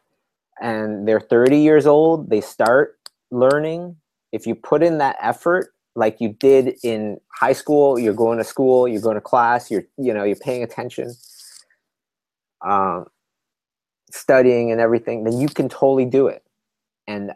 And 0.60 1.06
they're 1.06 1.20
30 1.20 1.58
years 1.58 1.86
old 1.86 2.30
they 2.30 2.40
start 2.40 2.98
learning. 3.30 3.96
If 4.32 4.46
you 4.46 4.54
put 4.54 4.82
in 4.82 4.98
that 4.98 5.16
effort 5.20 5.72
like 5.94 6.20
you 6.20 6.28
did 6.28 6.78
in 6.84 7.18
high 7.32 7.52
school 7.52 7.98
you're 7.98 8.14
going 8.14 8.38
to 8.38 8.44
school 8.44 8.86
you're 8.86 9.00
going 9.00 9.16
to 9.16 9.20
class 9.20 9.70
you're 9.70 9.84
you 9.96 10.12
know 10.12 10.24
you're 10.24 10.36
paying 10.36 10.62
attention. 10.62 11.14
Um, 12.60 13.06
studying 14.10 14.70
and 14.70 14.80
everything, 14.80 15.24
then 15.24 15.38
you 15.38 15.48
can 15.48 15.68
totally 15.68 16.04
do 16.04 16.26
it. 16.26 16.42
And 17.06 17.32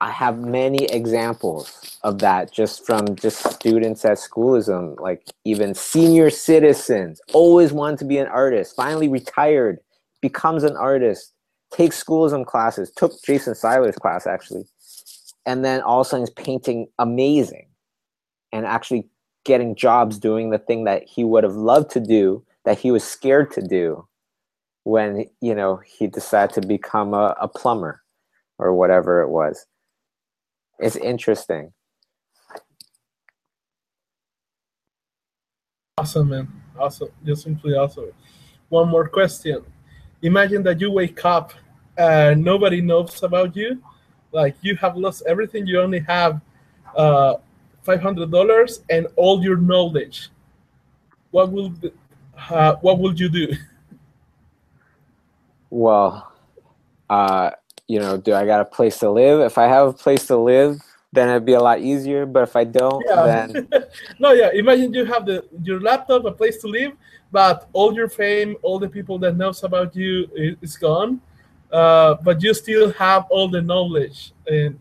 I 0.00 0.10
have 0.12 0.38
many 0.38 0.84
examples 0.84 1.98
of 2.04 2.20
that 2.20 2.52
just 2.52 2.86
from 2.86 3.16
just 3.16 3.42
students 3.52 4.04
at 4.04 4.18
schoolism, 4.18 4.94
like 5.00 5.24
even 5.44 5.74
senior 5.74 6.30
citizens, 6.30 7.20
always 7.32 7.72
wanted 7.72 7.98
to 8.00 8.04
be 8.04 8.18
an 8.18 8.28
artist, 8.28 8.76
finally 8.76 9.08
retired, 9.08 9.80
becomes 10.22 10.62
an 10.62 10.76
artist, 10.76 11.32
takes 11.72 11.96
schoolism 11.96 12.44
classes, 12.44 12.92
took 12.92 13.12
Jason 13.24 13.56
Seiler's 13.56 13.96
class 13.96 14.26
actually, 14.26 14.66
and 15.46 15.64
then 15.64 15.80
all 15.82 16.00
of 16.00 16.06
a 16.06 16.10
sudden 16.10 16.24
is 16.24 16.30
painting 16.30 16.86
amazing 17.00 17.66
and 18.52 18.66
actually 18.66 19.08
getting 19.44 19.74
jobs 19.74 20.18
doing 20.18 20.50
the 20.50 20.58
thing 20.58 20.84
that 20.84 21.02
he 21.08 21.24
would 21.24 21.42
have 21.42 21.56
loved 21.56 21.90
to 21.90 22.00
do 22.00 22.44
that 22.64 22.78
he 22.78 22.90
was 22.90 23.02
scared 23.02 23.50
to 23.50 23.62
do 23.62 24.06
when 24.88 25.28
you 25.42 25.54
know 25.54 25.76
he 25.84 26.06
decided 26.06 26.54
to 26.54 26.66
become 26.66 27.12
a, 27.12 27.36
a 27.42 27.46
plumber 27.46 28.02
or 28.58 28.72
whatever 28.72 29.20
it 29.20 29.28
was. 29.28 29.66
It's 30.78 30.96
interesting. 30.96 31.74
Awesome 35.98 36.30
man. 36.30 36.48
Awesome. 36.78 37.10
Just 37.22 37.42
simply 37.42 37.74
awesome. 37.74 38.12
One 38.70 38.88
more 38.88 39.06
question. 39.08 39.62
Imagine 40.22 40.62
that 40.62 40.80
you 40.80 40.90
wake 40.90 41.22
up 41.22 41.52
and 41.98 42.42
nobody 42.42 42.80
knows 42.80 43.22
about 43.22 43.54
you. 43.54 43.82
Like 44.32 44.56
you 44.62 44.74
have 44.76 44.96
lost 44.96 45.22
everything. 45.26 45.66
You 45.66 45.82
only 45.82 46.00
have 46.00 46.40
uh, 46.96 47.34
$500 47.84 48.80
and 48.88 49.06
all 49.16 49.42
your 49.42 49.58
knowledge. 49.58 50.30
What 51.30 51.52
will 51.52 51.74
uh, 52.48 52.76
what 52.80 52.98
will 52.98 53.12
you 53.12 53.28
do 53.28 53.52
Well, 55.70 56.32
uh, 57.08 57.50
you 57.86 58.00
know, 58.00 58.16
do 58.16 58.34
I 58.34 58.44
got 58.44 58.60
a 58.60 58.64
place 58.64 58.98
to 58.98 59.10
live? 59.10 59.40
If 59.40 59.58
I 59.58 59.66
have 59.66 59.88
a 59.88 59.92
place 59.92 60.26
to 60.26 60.36
live, 60.36 60.80
then 61.12 61.28
it'd 61.28 61.46
be 61.46 61.54
a 61.54 61.60
lot 61.60 61.80
easier. 61.80 62.26
But 62.26 62.42
if 62.44 62.56
I 62.56 62.64
don't, 62.64 63.04
yeah. 63.06 63.24
then 63.24 63.68
no, 64.18 64.32
yeah. 64.32 64.50
Imagine 64.52 64.92
you 64.92 65.04
have 65.04 65.26
the 65.26 65.44
your 65.62 65.80
laptop, 65.80 66.24
a 66.24 66.32
place 66.32 66.60
to 66.62 66.68
live, 66.68 66.92
but 67.32 67.68
all 67.72 67.94
your 67.94 68.08
fame, 68.08 68.56
all 68.62 68.78
the 68.78 68.88
people 68.88 69.18
that 69.20 69.36
knows 69.36 69.62
about 69.64 69.96
you 69.96 70.28
is 70.62 70.76
gone. 70.76 71.20
Uh, 71.72 72.14
but 72.22 72.42
you 72.42 72.54
still 72.54 72.92
have 72.92 73.26
all 73.30 73.48
the 73.48 73.60
knowledge. 73.60 74.32
And 74.46 74.78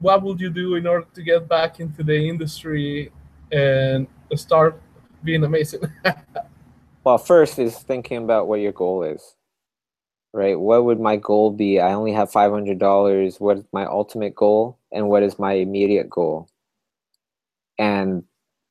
what 0.00 0.22
would 0.22 0.40
you 0.40 0.50
do 0.50 0.76
in 0.76 0.86
order 0.86 1.06
to 1.14 1.22
get 1.22 1.48
back 1.48 1.80
into 1.80 2.02
the 2.02 2.16
industry 2.16 3.12
and 3.52 4.06
start 4.34 4.80
being 5.22 5.44
amazing? 5.44 5.82
Well, 7.04 7.18
first 7.18 7.58
is 7.58 7.76
thinking 7.76 8.24
about 8.24 8.48
what 8.48 8.60
your 8.60 8.72
goal 8.72 9.02
is. 9.02 9.36
Right? 10.34 10.58
What 10.58 10.84
would 10.84 11.00
my 11.00 11.16
goal 11.16 11.52
be? 11.52 11.80
I 11.80 11.94
only 11.94 12.12
have 12.12 12.30
$500. 12.32 13.40
What 13.40 13.58
is 13.58 13.64
my 13.72 13.86
ultimate 13.86 14.34
goal? 14.34 14.78
And 14.92 15.08
what 15.08 15.22
is 15.22 15.38
my 15.38 15.52
immediate 15.52 16.10
goal? 16.10 16.48
And 17.78 18.24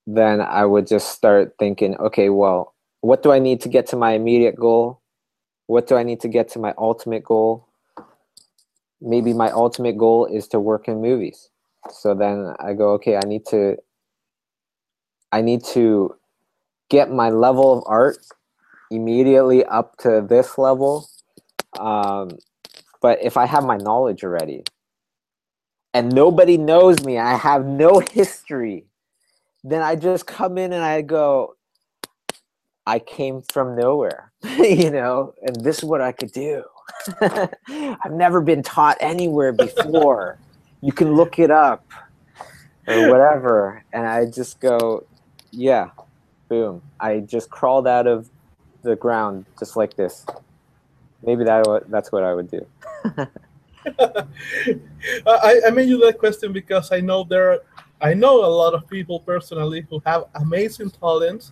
then 0.05 0.41
I 0.41 0.65
would 0.65 0.87
just 0.87 1.11
start 1.11 1.55
thinking, 1.59 1.95
okay, 1.97 2.29
well, 2.29 2.75
what 3.01 3.23
do 3.23 3.31
I 3.31 3.39
need 3.39 3.61
to 3.61 3.69
get 3.69 3.87
to 3.87 3.95
my 3.95 4.11
immediate 4.11 4.57
goal? 4.57 5.01
What 5.67 5.87
do 5.87 5.95
I 5.95 6.03
need 6.03 6.19
to 6.21 6.27
get 6.27 6.49
to 6.49 6.59
my 6.59 6.73
ultimate 6.77 7.23
goal? 7.23 7.67
Maybe 9.01 9.33
my 9.33 9.49
ultimate 9.51 9.97
goal 9.97 10.25
is 10.25 10.47
to 10.49 10.59
work 10.59 10.89
in 10.89 11.01
movies. 11.01 11.49
So 11.91 12.13
then 12.13 12.55
I 12.59 12.73
go, 12.73 12.91
okay, 12.93 13.15
I 13.17 13.25
need 13.25 13.45
to 13.47 13.77
I 15.31 15.41
need 15.41 15.63
to 15.73 16.15
get 16.89 17.09
my 17.09 17.29
level 17.29 17.77
of 17.77 17.83
art 17.87 18.17
immediately 18.91 19.65
up 19.65 19.97
to 19.99 20.25
this 20.27 20.57
level. 20.57 21.09
Um, 21.79 22.31
but 23.01 23.19
if 23.23 23.37
I 23.37 23.45
have 23.45 23.65
my 23.65 23.77
knowledge 23.77 24.23
already 24.23 24.63
and 25.93 26.13
nobody 26.13 26.57
knows 26.57 27.03
me, 27.03 27.19
I 27.19 27.35
have 27.35 27.65
no 27.65 27.99
history, 28.11 28.85
then 29.63 29.81
I 29.81 29.95
just 29.95 30.27
come 30.27 30.57
in 30.57 30.73
and 30.73 30.83
I 30.83 31.01
go, 31.01 31.55
I 32.85 32.99
came 32.99 33.41
from 33.41 33.75
nowhere, 33.77 34.31
you 34.43 34.91
know, 34.91 35.33
and 35.41 35.55
this 35.63 35.79
is 35.79 35.85
what 35.85 36.01
I 36.01 36.11
could 36.11 36.31
do. 36.31 36.63
I've 37.21 38.11
never 38.11 38.41
been 38.41 38.63
taught 38.63 38.97
anywhere 38.99 39.53
before. 39.53 40.39
you 40.81 40.91
can 40.91 41.13
look 41.15 41.39
it 41.39 41.51
up 41.51 41.85
or 42.87 43.09
whatever. 43.09 43.83
And 43.93 44.05
I 44.07 44.25
just 44.25 44.59
go, 44.59 45.05
yeah, 45.51 45.91
boom. 46.49 46.83
I 46.99 47.19
just 47.21 47.49
crawled 47.49 47.87
out 47.87 48.07
of 48.07 48.29
the 48.83 48.95
ground 48.97 49.45
just 49.59 49.77
like 49.77 49.95
this. 49.95 50.25
Maybe 51.25 51.43
that 51.45 51.83
that's 51.89 52.11
what 52.11 52.23
I 52.23 52.33
would 52.33 52.51
do. 52.51 52.65
I, 55.27 55.61
I 55.67 55.69
made 55.71 55.89
you 55.89 55.97
that 56.05 56.17
question 56.17 56.53
because 56.53 56.91
I 56.91 56.99
know 56.99 57.23
there 57.23 57.51
are, 57.51 57.59
I 58.01 58.13
know 58.13 58.45
a 58.45 58.47
lot 58.47 58.73
of 58.73 58.87
people 58.87 59.19
personally 59.19 59.85
who 59.89 60.01
have 60.05 60.25
amazing 60.35 60.91
talents, 60.91 61.51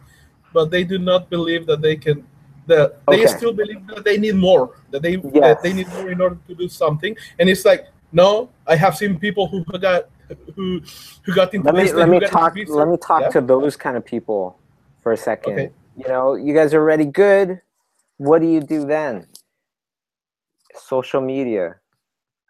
but 0.53 0.71
they 0.71 0.83
do 0.83 0.99
not 0.99 1.29
believe 1.29 1.65
that 1.67 1.81
they 1.81 1.95
can 1.95 2.25
that 2.67 3.05
they 3.07 3.25
still 3.27 3.53
believe 3.53 3.85
that 3.87 4.03
they 4.03 4.17
need 4.17 4.35
more, 4.35 4.75
that 4.91 5.01
they 5.01 5.17
yes. 5.17 5.33
that 5.33 5.63
they 5.63 5.73
need 5.73 5.87
more 5.89 6.11
in 6.11 6.21
order 6.21 6.37
to 6.47 6.55
do 6.55 6.69
something. 6.69 7.15
And 7.39 7.49
it's 7.49 7.65
like, 7.65 7.87
no, 8.11 8.49
I 8.67 8.75
have 8.75 8.95
seen 8.95 9.19
people 9.19 9.47
who 9.47 9.63
got 9.79 10.09
who 10.55 10.81
who 11.23 11.33
got 11.33 11.53
into 11.53 11.71
let 11.71 11.75
me 11.75 11.91
let 11.91 12.09
me 12.09 12.19
talk 12.19 12.55
let 12.67 12.87
me 12.87 12.97
talk 12.97 13.21
yeah? 13.21 13.29
to 13.29 13.41
those 13.41 13.75
kind 13.75 13.97
of 13.97 14.05
people 14.05 14.57
for 15.01 15.11
a 15.11 15.17
second. 15.17 15.53
Okay. 15.53 15.71
You 15.97 16.07
know, 16.07 16.35
you 16.35 16.53
guys 16.53 16.73
are 16.73 16.81
already 16.81 17.05
good. 17.05 17.61
What 18.17 18.39
do 18.39 18.47
you 18.47 18.61
do 18.61 18.85
then? 18.85 19.27
Social 20.75 21.21
media. 21.21 21.75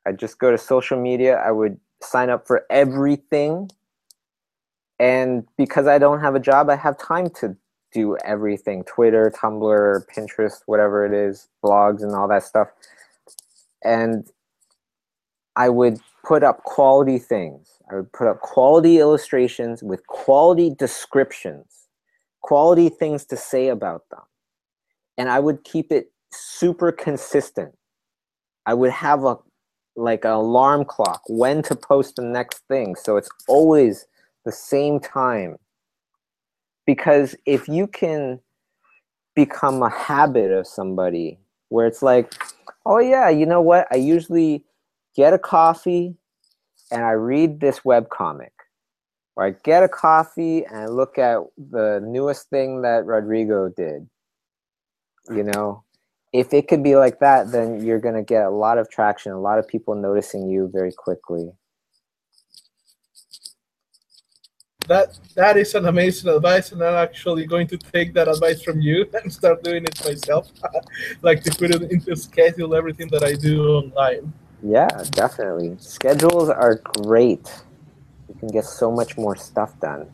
I 0.05 0.11
just 0.11 0.39
go 0.39 0.51
to 0.51 0.57
social 0.57 0.99
media. 0.99 1.37
I 1.37 1.51
would 1.51 1.79
sign 2.01 2.29
up 2.29 2.47
for 2.47 2.65
everything 2.69 3.69
and 5.01 5.47
because 5.57 5.87
I 5.87 5.97
don't 5.97 6.21
have 6.21 6.35
a 6.35 6.39
job, 6.39 6.69
I 6.69 6.75
have 6.75 6.95
time 6.95 7.31
to 7.41 7.57
do 7.91 8.17
everything 8.23 8.83
Twitter, 8.83 9.33
Tumblr, 9.35 10.05
Pinterest, 10.15 10.61
whatever 10.67 11.03
it 11.07 11.11
is, 11.11 11.47
blogs, 11.65 12.03
and 12.03 12.13
all 12.13 12.27
that 12.27 12.43
stuff. 12.43 12.67
And 13.83 14.27
I 15.55 15.69
would 15.69 15.99
put 16.23 16.43
up 16.43 16.63
quality 16.63 17.17
things. 17.17 17.67
I 17.91 17.95
would 17.95 18.13
put 18.13 18.27
up 18.27 18.41
quality 18.41 18.99
illustrations 18.99 19.81
with 19.81 20.05
quality 20.05 20.69
descriptions, 20.69 21.87
quality 22.41 22.87
things 22.87 23.25
to 23.25 23.37
say 23.37 23.69
about 23.69 24.03
them. 24.11 24.21
And 25.17 25.29
I 25.29 25.39
would 25.39 25.63
keep 25.63 25.91
it 25.91 26.11
super 26.31 26.91
consistent. 26.91 27.73
I 28.65 28.73
would 28.73 28.91
have 28.91 29.23
a 29.23 29.37
like 29.95 30.23
an 30.23 30.31
alarm 30.31 30.85
clock 30.85 31.21
when 31.27 31.61
to 31.63 31.75
post 31.75 32.15
the 32.15 32.21
next 32.21 32.59
thing. 32.67 32.95
So 32.95 33.17
it's 33.17 33.29
always 33.47 34.05
the 34.45 34.51
same 34.51 34.99
time. 34.99 35.57
Because 36.85 37.35
if 37.45 37.67
you 37.67 37.87
can 37.87 38.39
become 39.35 39.81
a 39.83 39.89
habit 39.89 40.51
of 40.51 40.67
somebody 40.67 41.39
where 41.69 41.87
it's 41.87 42.01
like, 42.01 42.33
oh 42.85 42.99
yeah, 42.99 43.29
you 43.29 43.45
know 43.45 43.61
what? 43.61 43.87
I 43.91 43.97
usually 43.97 44.63
get 45.15 45.33
a 45.33 45.39
coffee 45.39 46.15
and 46.91 47.03
I 47.03 47.11
read 47.11 47.59
this 47.59 47.85
web 47.85 48.09
comic. 48.09 48.51
Or 49.35 49.45
I 49.45 49.51
get 49.63 49.83
a 49.83 49.87
coffee 49.87 50.65
and 50.65 50.77
I 50.77 50.85
look 50.87 51.17
at 51.17 51.39
the 51.57 52.01
newest 52.03 52.49
thing 52.49 52.81
that 52.81 53.05
Rodrigo 53.05 53.69
did. 53.69 54.09
You 55.29 55.43
know, 55.43 55.83
if 56.33 56.53
it 56.53 56.67
could 56.67 56.83
be 56.83 56.95
like 56.95 57.19
that, 57.19 57.51
then 57.51 57.83
you're 57.85 57.99
going 57.99 58.15
to 58.15 58.23
get 58.23 58.45
a 58.45 58.49
lot 58.49 58.77
of 58.77 58.89
traction, 58.89 59.31
a 59.31 59.39
lot 59.39 59.59
of 59.59 59.67
people 59.67 59.95
noticing 59.95 60.49
you 60.49 60.69
very 60.71 60.91
quickly. 60.91 61.51
that 64.91 65.17
that 65.35 65.57
is 65.57 65.73
an 65.75 65.85
amazing 65.85 66.29
advice, 66.29 66.71
and 66.71 66.81
I'm 66.83 66.95
actually 66.95 67.45
going 67.45 67.67
to 67.67 67.77
take 67.77 68.13
that 68.13 68.27
advice 68.27 68.61
from 68.61 68.81
you 68.81 69.07
and 69.13 69.31
start 69.31 69.63
doing 69.63 69.83
it 69.83 69.97
myself. 70.05 70.51
like 71.21 71.43
to 71.43 71.51
put 71.51 71.71
it 71.75 71.83
into 71.91 72.15
schedule 72.15 72.75
everything 72.75 73.07
that 73.09 73.23
I 73.23 73.33
do 73.33 73.55
online. 73.79 74.33
Yeah, 74.63 74.89
definitely. 75.11 75.75
Schedules 75.79 76.49
are 76.49 76.75
great. 76.75 77.45
You 78.29 78.35
can 78.39 78.49
get 78.49 78.65
so 78.65 78.91
much 78.91 79.17
more 79.17 79.35
stuff 79.35 79.79
done. 79.79 80.09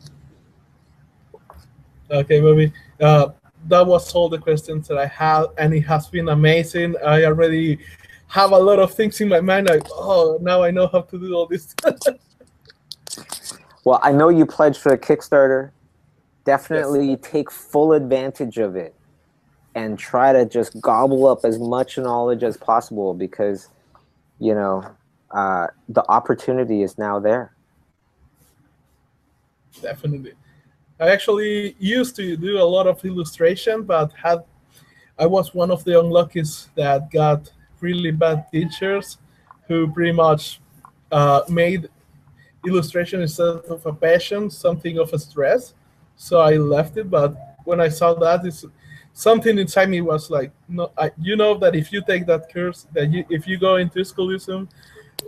Okay, 2.10 2.40
Bobby. 2.40 2.72
Uh, 3.00 3.28
that 3.66 3.86
was 3.86 4.14
all 4.14 4.28
the 4.28 4.38
questions 4.38 4.88
that 4.88 4.98
I 4.98 5.06
had, 5.06 5.46
and 5.58 5.74
it 5.74 5.82
has 5.82 6.08
been 6.08 6.28
amazing. 6.28 6.94
I 7.04 7.24
already 7.24 7.78
have 8.28 8.52
a 8.52 8.58
lot 8.58 8.78
of 8.78 8.94
things 8.94 9.20
in 9.20 9.28
my 9.28 9.40
mind. 9.40 9.68
Like, 9.68 9.82
oh, 9.90 10.38
now 10.40 10.62
I 10.62 10.70
know 10.70 10.86
how 10.86 11.02
to 11.02 11.18
do 11.18 11.34
all 11.34 11.46
this. 11.46 11.74
Well, 13.88 14.00
I 14.02 14.12
know 14.12 14.28
you 14.28 14.44
pledged 14.44 14.82
for 14.82 14.92
a 14.92 14.98
Kickstarter. 14.98 15.70
Definitely 16.44 17.12
yes. 17.12 17.20
take 17.22 17.50
full 17.50 17.94
advantage 17.94 18.58
of 18.58 18.76
it 18.76 18.94
and 19.74 19.98
try 19.98 20.30
to 20.30 20.44
just 20.44 20.78
gobble 20.82 21.26
up 21.26 21.44
as 21.44 21.58
much 21.58 21.96
knowledge 21.96 22.42
as 22.42 22.58
possible 22.58 23.14
because, 23.14 23.68
you 24.40 24.54
know, 24.54 24.84
uh, 25.30 25.68
the 25.88 26.06
opportunity 26.10 26.82
is 26.82 26.98
now 26.98 27.18
there. 27.18 27.54
Definitely. 29.80 30.34
I 31.00 31.08
actually 31.10 31.76
used 31.78 32.16
to 32.16 32.36
do 32.36 32.60
a 32.60 32.64
lot 32.64 32.86
of 32.86 33.04
illustration, 33.04 33.82
but 33.82 34.12
had 34.12 34.44
I 35.18 35.26
was 35.26 35.52
one 35.54 35.70
of 35.70 35.82
the 35.84 35.98
unluckies 35.98 36.68
that 36.76 37.10
got 37.10 37.50
really 37.80 38.12
bad 38.12 38.46
teachers 38.52 39.18
who 39.66 39.90
pretty 39.92 40.12
much 40.12 40.60
uh, 41.10 41.42
made 41.48 41.88
illustration 42.66 43.22
instead 43.22 43.46
of 43.68 43.84
a 43.86 43.92
passion, 43.92 44.50
something 44.50 44.98
of 44.98 45.12
a 45.12 45.18
stress. 45.18 45.74
So 46.16 46.40
I 46.40 46.56
left 46.56 46.96
it. 46.96 47.10
But 47.10 47.36
when 47.64 47.80
I 47.80 47.88
saw 47.88 48.14
that, 48.14 48.44
it's 48.44 48.64
something 49.12 49.58
inside 49.58 49.88
me 49.88 50.00
was 50.00 50.30
like, 50.30 50.52
no, 50.68 50.92
I, 50.96 51.10
you 51.20 51.36
know 51.36 51.58
that 51.58 51.74
if 51.74 51.92
you 51.92 52.02
take 52.04 52.26
that 52.26 52.52
course, 52.52 52.86
that 52.92 53.12
you, 53.12 53.24
if 53.28 53.46
you 53.46 53.58
go 53.58 53.76
into 53.76 54.04
schoolism, 54.04 54.68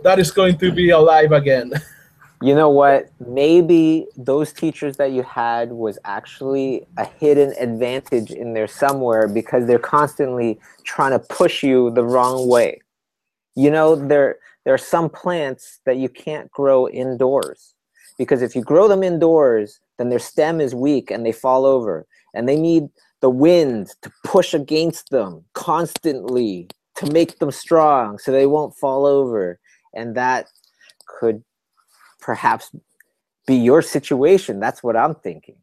that 0.03 0.19
is 0.19 0.31
going 0.31 0.57
to 0.57 0.71
be 0.71 0.91
alive 0.91 1.31
again. 1.31 1.73
you 2.41 2.55
know 2.55 2.69
what? 2.69 3.11
Maybe 3.19 4.07
those 4.17 4.51
teachers 4.51 4.97
that 4.97 5.11
you 5.11 5.21
had 5.21 5.71
was 5.71 5.99
actually 6.05 6.87
a 6.97 7.05
hidden 7.05 7.53
advantage 7.59 8.31
in 8.31 8.53
there 8.53 8.67
somewhere 8.67 9.27
because 9.27 9.67
they're 9.67 9.77
constantly 9.79 10.59
trying 10.83 11.11
to 11.11 11.19
push 11.19 11.61
you 11.61 11.91
the 11.91 12.03
wrong 12.03 12.47
way. 12.47 12.81
You 13.55 13.69
know, 13.69 13.95
they're 13.95 14.37
there 14.65 14.73
are 14.73 14.79
some 14.79 15.09
plants 15.09 15.79
that 15.85 15.97
you 15.97 16.09
can't 16.09 16.51
grow 16.51 16.87
indoors 16.87 17.73
because 18.17 18.41
if 18.41 18.55
you 18.55 18.61
grow 18.61 18.87
them 18.87 19.03
indoors, 19.03 19.79
then 19.97 20.09
their 20.09 20.19
stem 20.19 20.61
is 20.61 20.75
weak 20.75 21.09
and 21.09 21.25
they 21.25 21.31
fall 21.31 21.65
over 21.65 22.05
and 22.33 22.47
they 22.47 22.57
need 22.57 22.89
the 23.21 23.29
wind 23.29 23.89
to 24.01 24.11
push 24.23 24.53
against 24.53 25.09
them 25.09 25.43
constantly 25.53 26.67
to 26.95 27.11
make 27.11 27.39
them 27.39 27.51
strong 27.51 28.17
so 28.17 28.31
they 28.31 28.45
won't 28.45 28.75
fall 28.75 29.05
over. 29.05 29.59
And 29.93 30.15
that 30.15 30.47
could 31.07 31.43
perhaps 32.21 32.71
be 33.45 33.55
your 33.55 33.81
situation. 33.81 34.59
That's 34.59 34.81
what 34.81 34.95
I'm 34.95 35.15
thinking. 35.15 35.55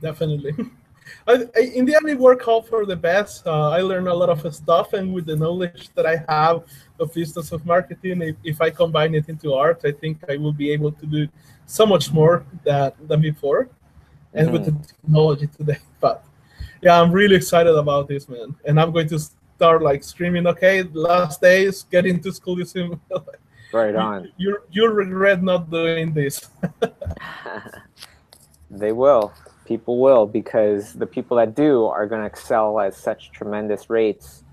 Definitely. 0.00 0.52
I, 1.26 1.46
I, 1.56 1.60
in 1.74 1.84
the 1.84 1.96
end, 1.96 2.08
it 2.08 2.18
worked 2.18 2.46
out 2.48 2.66
for 2.68 2.86
the 2.86 2.96
best. 2.96 3.46
Uh, 3.46 3.70
I 3.70 3.80
learned 3.80 4.08
a 4.08 4.14
lot 4.14 4.28
of 4.28 4.54
stuff, 4.54 4.92
and 4.92 5.12
with 5.12 5.26
the 5.26 5.36
knowledge 5.36 5.90
that 5.94 6.06
I 6.06 6.24
have 6.28 6.64
of 6.98 7.12
business 7.12 7.52
of 7.52 7.64
marketing, 7.66 8.22
if, 8.22 8.36
if 8.44 8.60
I 8.60 8.70
combine 8.70 9.14
it 9.14 9.28
into 9.28 9.54
art, 9.54 9.82
I 9.84 9.92
think 9.92 10.18
I 10.28 10.36
will 10.36 10.52
be 10.52 10.70
able 10.70 10.92
to 10.92 11.06
do 11.06 11.28
so 11.66 11.86
much 11.86 12.12
more 12.12 12.44
that, 12.64 12.96
than 13.08 13.20
before, 13.20 13.68
and 14.34 14.48
mm-hmm. 14.48 14.52
with 14.52 14.64
the 14.66 14.86
technology 14.86 15.48
today. 15.48 15.78
But 16.00 16.24
yeah, 16.80 17.00
I'm 17.00 17.12
really 17.12 17.36
excited 17.36 17.74
about 17.74 18.08
this, 18.08 18.28
man, 18.28 18.54
and 18.64 18.80
I'm 18.80 18.92
going 18.92 19.08
to 19.08 19.18
start 19.18 19.82
like 19.82 20.02
screaming, 20.02 20.46
"Okay, 20.48 20.82
last 20.82 21.40
days, 21.40 21.84
get 21.90 22.06
into 22.06 22.32
schoolism." 22.32 23.00
right 23.72 23.94
on. 23.94 24.32
You 24.36 24.58
you 24.70 24.88
regret 24.88 25.42
not 25.42 25.70
doing 25.70 26.12
this. 26.12 26.48
they 28.70 28.92
will 28.92 29.32
people 29.72 29.98
will 29.98 30.26
because 30.26 30.92
the 30.92 31.06
people 31.06 31.36
that 31.36 31.54
do 31.54 31.86
are 31.86 32.06
going 32.06 32.20
to 32.20 32.26
excel 32.26 32.78
at 32.80 32.94
such 32.94 33.30
tremendous 33.32 33.88
rates. 33.88 34.44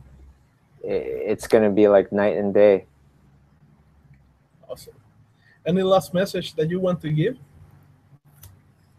It's 0.81 1.47
going 1.47 1.63
to 1.63 1.69
be 1.69 1.87
like 1.87 2.11
night 2.11 2.37
and 2.37 2.53
day. 2.53 2.85
Awesome. 4.67 4.93
Any 5.65 5.83
last 5.83 6.13
message 6.13 6.55
that 6.55 6.69
you 6.69 6.79
want 6.79 7.01
to 7.01 7.09
give? 7.09 7.37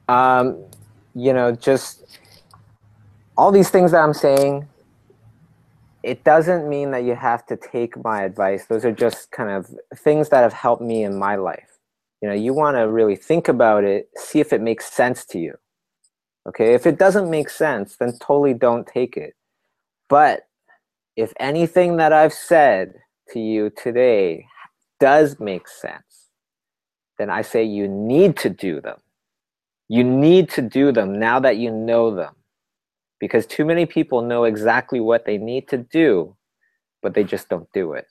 Um, 0.08 0.64
you 1.14 1.32
know, 1.32 1.52
just 1.52 2.18
all 3.36 3.50
these 3.50 3.70
things 3.70 3.92
that 3.92 4.02
I'm 4.02 4.12
saying, 4.12 4.68
it 6.02 6.24
doesn't 6.24 6.68
mean 6.68 6.90
that 6.92 7.04
you 7.04 7.14
have 7.14 7.44
to 7.46 7.56
take 7.56 8.02
my 8.02 8.22
advice. 8.22 8.66
Those 8.66 8.84
are 8.84 8.92
just 8.92 9.30
kind 9.30 9.50
of 9.50 9.70
things 9.96 10.30
that 10.30 10.42
have 10.42 10.52
helped 10.52 10.82
me 10.82 11.04
in 11.04 11.18
my 11.18 11.36
life. 11.36 11.78
You 12.22 12.28
know, 12.28 12.34
you 12.34 12.54
want 12.54 12.76
to 12.76 12.88
really 12.88 13.16
think 13.16 13.48
about 13.48 13.84
it, 13.84 14.08
see 14.16 14.40
if 14.40 14.52
it 14.52 14.60
makes 14.60 14.92
sense 14.92 15.24
to 15.26 15.38
you. 15.38 15.54
Okay, 16.48 16.74
if 16.74 16.86
it 16.86 16.98
doesn't 16.98 17.30
make 17.30 17.50
sense, 17.50 17.96
then 17.96 18.18
totally 18.18 18.54
don't 18.54 18.86
take 18.86 19.16
it. 19.16 19.34
But 20.08 20.48
if 21.16 21.32
anything 21.38 21.98
that 21.98 22.12
I've 22.12 22.32
said 22.32 22.94
to 23.32 23.38
you 23.38 23.70
today 23.70 24.46
does 24.98 25.38
make 25.38 25.68
sense, 25.68 26.30
then 27.18 27.30
I 27.30 27.42
say 27.42 27.62
you 27.64 27.86
need 27.88 28.36
to 28.38 28.50
do 28.50 28.80
them. 28.80 28.98
You 29.88 30.04
need 30.04 30.48
to 30.50 30.62
do 30.62 30.92
them 30.92 31.18
now 31.18 31.40
that 31.40 31.58
you 31.58 31.70
know 31.70 32.14
them. 32.14 32.34
Because 33.20 33.46
too 33.46 33.64
many 33.64 33.86
people 33.86 34.22
know 34.22 34.44
exactly 34.44 34.98
what 34.98 35.26
they 35.26 35.38
need 35.38 35.68
to 35.68 35.76
do, 35.76 36.34
but 37.02 37.14
they 37.14 37.22
just 37.22 37.48
don't 37.48 37.70
do 37.72 37.92
it. 37.92 38.06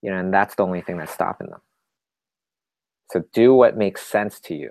You 0.00 0.10
know, 0.10 0.18
and 0.18 0.32
that's 0.32 0.54
the 0.54 0.62
only 0.62 0.80
thing 0.80 0.96
that's 0.96 1.12
stopping 1.12 1.48
them. 1.50 1.60
So 3.10 3.24
do 3.32 3.52
what 3.52 3.76
makes 3.76 4.02
sense 4.06 4.38
to 4.40 4.54
you. 4.54 4.70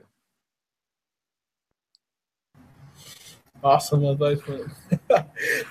Awesome 3.61 4.05
advice. 4.05 4.39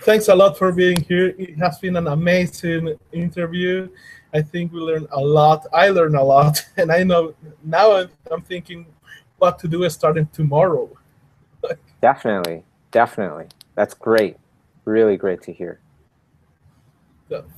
Thanks 0.02 0.28
a 0.28 0.34
lot 0.34 0.58
for 0.58 0.72
being 0.72 1.00
here. 1.04 1.34
It 1.38 1.56
has 1.58 1.78
been 1.78 1.96
an 1.96 2.08
amazing 2.08 2.98
interview. 3.12 3.88
I 4.34 4.42
think 4.42 4.72
we 4.72 4.80
learned 4.80 5.08
a 5.10 5.20
lot. 5.20 5.66
I 5.72 5.88
learned 5.88 6.16
a 6.16 6.22
lot, 6.22 6.62
and 6.76 6.92
I 6.92 7.02
know 7.02 7.34
now 7.64 8.06
I'm 8.30 8.42
thinking 8.42 8.84
what 9.38 9.58
to 9.60 9.68
do 9.68 9.84
is 9.84 9.94
starting 9.94 10.28
tomorrow. 10.34 10.90
definitely, 12.02 12.62
definitely. 12.90 13.46
That's 13.74 13.94
great. 13.94 14.36
Really 14.84 15.16
great 15.16 15.42
to 15.42 15.52
hear. 15.52 15.80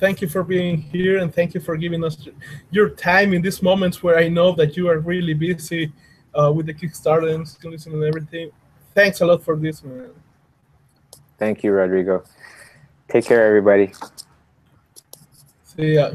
Thank 0.01 0.21
you 0.21 0.29
for 0.29 0.43
being 0.43 0.83
here, 0.83 1.19
and 1.19 1.33
thank 1.33 1.55
you 1.55 1.61
for 1.61 1.77
giving 1.77 2.03
us 2.03 2.29
your 2.71 2.91
time 2.91 3.33
in 3.33 3.41
these 3.41 3.63
moments 3.63 4.03
where 4.03 4.19
I 4.19 4.29
know 4.29 4.53
that 4.57 4.77
you 4.77 4.89
are 4.89 4.99
really 4.99 5.33
busy 5.33 5.93
uh, 6.35 6.51
with 6.53 6.67
the 6.67 6.75
Kickstarter 6.75 7.33
and 7.35 7.47
and 7.87 8.05
everything. 8.05 8.51
Thanks 8.95 9.21
a 9.21 9.27
lot 9.27 9.45
for 9.45 9.55
this, 9.55 9.85
man. 9.85 10.11
Thank 11.39 11.63
you, 11.63 11.71
Rodrigo. 11.71 12.25
Take 13.09 13.27
care, 13.27 13.47
everybody. 13.47 13.93
See 15.65 15.95
ya. 15.95 16.11